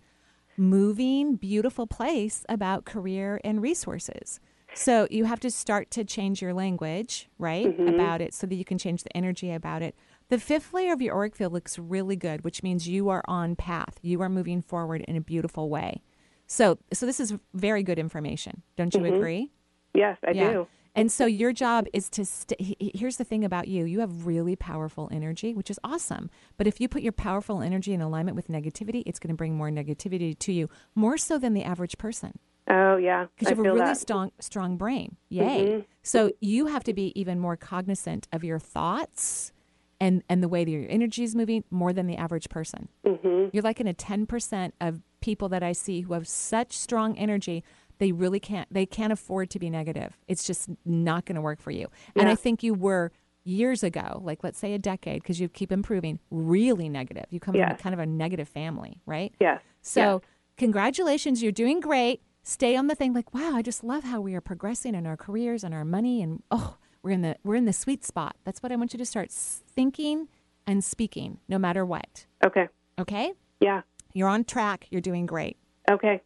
moving, 0.55 1.35
beautiful 1.35 1.87
place 1.87 2.45
about 2.47 2.85
career 2.85 3.41
and 3.43 3.59
resources. 3.59 4.39
So 4.75 5.07
you 5.09 5.25
have 5.25 5.39
to 5.39 5.49
start 5.49 5.89
to 5.91 6.03
change 6.05 6.39
your 6.39 6.53
language, 6.53 7.27
right, 7.39 7.65
Mhm. 7.65 7.89
about 7.95 8.21
it 8.21 8.35
so 8.35 8.45
that 8.45 8.53
you 8.55 8.65
can 8.65 8.77
change 8.77 9.01
the 9.03 9.17
energy 9.17 9.51
about 9.51 9.81
it. 9.81 9.95
The 10.29 10.37
fifth 10.37 10.73
layer 10.73 10.93
of 10.93 11.01
your 11.01 11.15
auric 11.15 11.35
field 11.35 11.53
looks 11.53 11.79
really 11.79 12.15
good, 12.15 12.43
which 12.43 12.61
means 12.61 12.87
you 12.87 13.09
are 13.09 13.23
on 13.27 13.55
path. 13.55 13.97
You 14.03 14.21
are 14.21 14.29
moving 14.29 14.61
forward 14.61 15.01
in 15.07 15.15
a 15.15 15.21
beautiful 15.21 15.69
way. 15.69 16.03
So, 16.45 16.77
so 16.93 17.07
this 17.07 17.19
is 17.19 17.33
very 17.55 17.81
good 17.81 17.97
information. 17.97 18.61
Don't 18.75 18.93
you 18.93 19.01
Mhm. 19.01 19.15
agree? 19.15 19.51
Yes, 19.95 20.17
I 20.23 20.33
Yeah. 20.33 20.51
do. 20.51 20.67
And 20.97 21.11
so 21.11 21.25
your 21.25 21.53
job 21.53 21.85
is 21.93 22.09
to 22.09 22.25
st- 22.25 22.59
he- 22.59 22.75
he- 22.79 22.91
here's 22.95 23.17
the 23.17 23.23
thing 23.23 23.45
about 23.45 23.67
you. 23.67 23.85
You 23.85 23.99
have 24.01 24.25
really 24.25 24.55
powerful 24.55 25.07
energy, 25.11 25.53
which 25.53 25.69
is 25.69 25.79
awesome. 25.83 26.29
But 26.57 26.67
if 26.67 26.81
you 26.81 26.89
put 26.89 27.03
your 27.03 27.11
powerful 27.13 27.61
energy 27.61 27.93
in 27.93 28.01
alignment 28.01 28.35
with 28.35 28.47
negativity, 28.47 29.03
it's 29.05 29.19
going 29.19 29.29
to 29.29 29.35
bring 29.35 29.55
more 29.55 29.69
negativity 29.69 30.37
to 30.39 30.51
you, 30.51 30.69
more 30.95 31.17
so 31.17 31.37
than 31.37 31.53
the 31.53 31.63
average 31.63 31.97
person. 31.97 32.39
Oh 32.69 32.97
yeah, 32.97 33.27
Because 33.35 33.45
you 33.49 33.55
have 33.55 33.59
a 33.59 33.61
really 33.61 33.79
that. 33.79 33.97
strong 33.97 34.31
strong 34.39 34.75
brain. 34.75 35.15
Yay. 35.29 35.65
Mhm. 35.65 35.85
So 36.03 36.31
you 36.41 36.65
have 36.65 36.83
to 36.83 36.93
be 36.93 37.13
even 37.17 37.39
more 37.39 37.55
cognizant 37.55 38.27
of 38.33 38.43
your 38.43 38.59
thoughts 38.59 39.53
and 40.01 40.21
and 40.27 40.43
the 40.43 40.49
way 40.49 40.65
that 40.65 40.71
your 40.71 40.85
energy 40.89 41.23
is 41.23 41.33
moving 41.33 41.63
more 41.71 41.93
than 41.93 42.07
the 42.07 42.17
average 42.17 42.49
person. 42.49 42.89
Mm-hmm. 43.05 43.49
You're 43.53 43.63
like 43.63 43.79
in 43.79 43.87
a 43.87 43.93
10% 43.93 44.73
of 44.81 45.01
people 45.21 45.47
that 45.49 45.63
I 45.63 45.71
see 45.71 46.01
who 46.01 46.13
have 46.13 46.27
such 46.27 46.77
strong 46.77 47.17
energy, 47.17 47.63
they 47.99 48.11
really 48.11 48.39
can't 48.39 48.71
they 48.73 48.85
can't 48.85 49.11
afford 49.13 49.49
to 49.51 49.59
be 49.59 49.69
negative. 49.69 50.17
It's 50.27 50.45
just 50.45 50.69
not 50.85 51.25
going 51.25 51.35
to 51.35 51.41
work 51.41 51.59
for 51.61 51.71
you. 51.71 51.87
And 52.15 52.29
I 52.29 52.35
think 52.35 52.63
you 52.63 52.73
were 52.73 53.11
years 53.43 53.81
ago, 53.83 54.21
like 54.23 54.43
let's 54.43 54.59
say 54.59 54.73
a 54.73 54.79
decade 54.79 55.21
because 55.21 55.39
you 55.39 55.47
keep 55.49 55.71
improving, 55.71 56.19
really 56.29 56.89
negative. 56.89 57.25
You 57.29 57.39
come 57.39 57.53
from 57.53 57.61
Yes. 57.61 57.79
a 57.79 57.81
kind 57.83 57.93
of 57.93 57.99
a 57.99 58.05
negative 58.05 58.47
family, 58.49 59.01
right? 59.05 59.33
Yes. 59.39 59.61
So, 59.81 60.21
congratulations, 60.57 61.41
you're 61.41 61.51
doing 61.53 61.79
great. 61.79 62.21
Stay 62.43 62.75
on 62.75 62.87
the 62.87 62.95
thing 62.95 63.13
like, 63.13 63.33
wow, 63.33 63.53
I 63.55 63.61
just 63.61 63.83
love 63.83 64.03
how 64.03 64.19
we 64.21 64.35
are 64.35 64.41
progressing 64.41 64.95
in 64.95 65.05
our 65.05 65.17
careers 65.17 65.63
and 65.63 65.73
our 65.73 65.85
money 65.85 66.21
and 66.21 66.43
oh, 66.51 66.77
we're 67.03 67.11
in 67.11 67.21
the 67.21 67.37
we're 67.43 67.55
in 67.55 67.65
the 67.65 67.73
sweet 67.73 68.03
spot. 68.03 68.35
That's 68.43 68.61
what 68.61 68.71
I 68.71 68.75
want 68.75 68.93
you 68.93 68.97
to 68.99 69.05
start 69.05 69.31
thinking 69.31 70.27
and 70.65 70.83
speaking, 70.83 71.39
no 71.47 71.57
matter 71.57 71.85
what. 71.85 72.25
Okay. 72.45 72.67
Okay. 72.99 73.31
Yeah. 73.61 73.81
You're 74.13 74.27
on 74.27 74.43
track. 74.43 74.87
You're 74.89 75.01
doing 75.01 75.25
great. 75.25 75.57
Okay. 75.89 76.21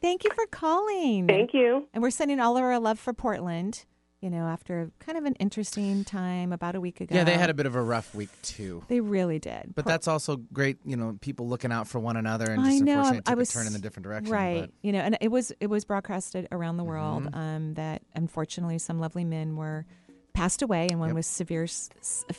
Thank 0.00 0.24
you 0.24 0.30
for 0.34 0.46
calling. 0.46 1.26
Thank 1.26 1.52
you. 1.52 1.86
And 1.92 2.02
we're 2.02 2.10
sending 2.10 2.40
all 2.40 2.56
of 2.56 2.62
our 2.62 2.78
love 2.78 2.98
for 2.98 3.12
Portland. 3.12 3.84
You 4.22 4.28
know, 4.28 4.44
after 4.48 4.90
kind 4.98 5.16
of 5.16 5.24
an 5.24 5.32
interesting 5.36 6.04
time 6.04 6.52
about 6.52 6.74
a 6.74 6.80
week 6.80 7.00
ago. 7.00 7.14
Yeah, 7.14 7.24
they 7.24 7.38
had 7.38 7.48
a 7.48 7.54
bit 7.54 7.64
of 7.64 7.74
a 7.74 7.80
rough 7.80 8.14
week 8.14 8.28
too. 8.42 8.84
They 8.88 9.00
really 9.00 9.38
did. 9.38 9.74
But 9.74 9.86
that's 9.86 10.06
also 10.06 10.36
great, 10.36 10.76
you 10.84 10.94
know, 10.98 11.16
people 11.22 11.48
looking 11.48 11.72
out 11.72 11.88
for 11.88 11.98
one 12.00 12.18
another 12.18 12.50
and 12.50 12.60
I 12.60 12.70
just 12.72 12.82
know. 12.82 12.98
unfortunately 12.98 13.18
it 13.20 13.28
I 13.28 13.30
took 13.30 13.38
was 13.38 13.50
a 13.50 13.52
turn 13.54 13.66
in 13.68 13.74
a 13.74 13.78
different 13.78 14.04
direction. 14.04 14.30
Right. 14.30 14.60
but- 14.60 14.68
Mm-hmm. 14.68 14.86
You 14.86 14.92
know, 14.92 14.98
and 15.00 15.18
it 15.22 15.28
was 15.30 15.52
it 15.58 15.68
was 15.68 15.86
broadcasted 15.86 16.48
around 16.52 16.76
the 16.76 16.84
world 16.84 17.30
um, 17.32 17.72
that 17.74 18.02
unfortunately 18.14 18.78
some 18.78 19.00
lovely 19.00 19.24
men 19.24 19.56
were 19.56 19.86
passed 20.34 20.60
away 20.60 20.88
and 20.90 21.00
one 21.00 21.14
was 21.14 21.26
severe 21.26 21.64
s- 21.64 21.88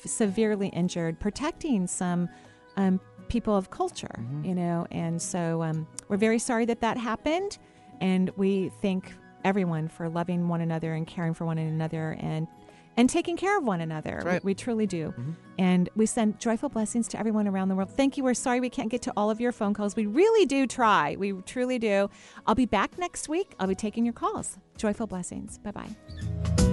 severely 0.05 0.68
injured 0.68 1.20
protecting 1.20 1.88
some 1.88 2.30
um, 2.78 2.99
people 3.32 3.55
of 3.55 3.69
culture. 3.69 4.15
Mm-hmm. 4.19 4.45
You 4.45 4.55
know, 4.55 4.88
and 4.91 5.21
so 5.21 5.63
um, 5.63 5.88
we're 6.09 6.17
very 6.17 6.38
sorry 6.38 6.65
that 6.65 6.82
that 6.82 6.97
happened, 6.97 7.57
and 8.01 8.29
we 8.36 8.71
thank 8.82 9.13
everyone 9.45 9.88
for 9.88 10.09
loving 10.09 10.49
one 10.49 10.61
another 10.61 10.93
and 10.93 11.07
caring 11.07 11.34
for 11.34 11.45
one 11.45 11.57
another 11.57 12.17
and 12.19 12.47
and 12.97 13.09
taking 13.09 13.38
care 13.38 13.57
of 13.57 13.63
one 13.63 13.79
another. 13.79 14.21
Right. 14.23 14.39
Mm-hmm. 14.39 14.47
We, 14.47 14.51
we 14.51 14.55
truly 14.55 14.86
do. 14.86 15.13
And 15.57 15.89
we 15.95 16.05
send 16.05 16.41
joyful 16.41 16.67
blessings 16.67 17.07
to 17.07 17.19
everyone 17.19 17.47
around 17.47 17.69
the 17.69 17.75
world. 17.75 17.89
Thank 17.89 18.17
you. 18.17 18.23
We're 18.25 18.34
sorry 18.34 18.59
we 18.59 18.69
can't 18.69 18.89
get 18.89 19.01
to 19.03 19.13
all 19.15 19.29
of 19.29 19.39
your 19.39 19.53
phone 19.53 19.73
calls. 19.73 19.95
We 19.95 20.07
really 20.07 20.45
do 20.45 20.67
try. 20.67 21.15
We 21.17 21.32
truly 21.43 21.79
do. 21.79 22.09
I'll 22.45 22.53
be 22.53 22.65
back 22.65 22.97
next 22.97 23.29
week. 23.29 23.55
I'll 23.61 23.67
be 23.67 23.75
taking 23.75 24.03
your 24.03 24.13
calls. 24.13 24.57
Joyful 24.75 25.07
blessings. 25.07 25.57
Bye 25.59 25.71
bye. 25.71 26.70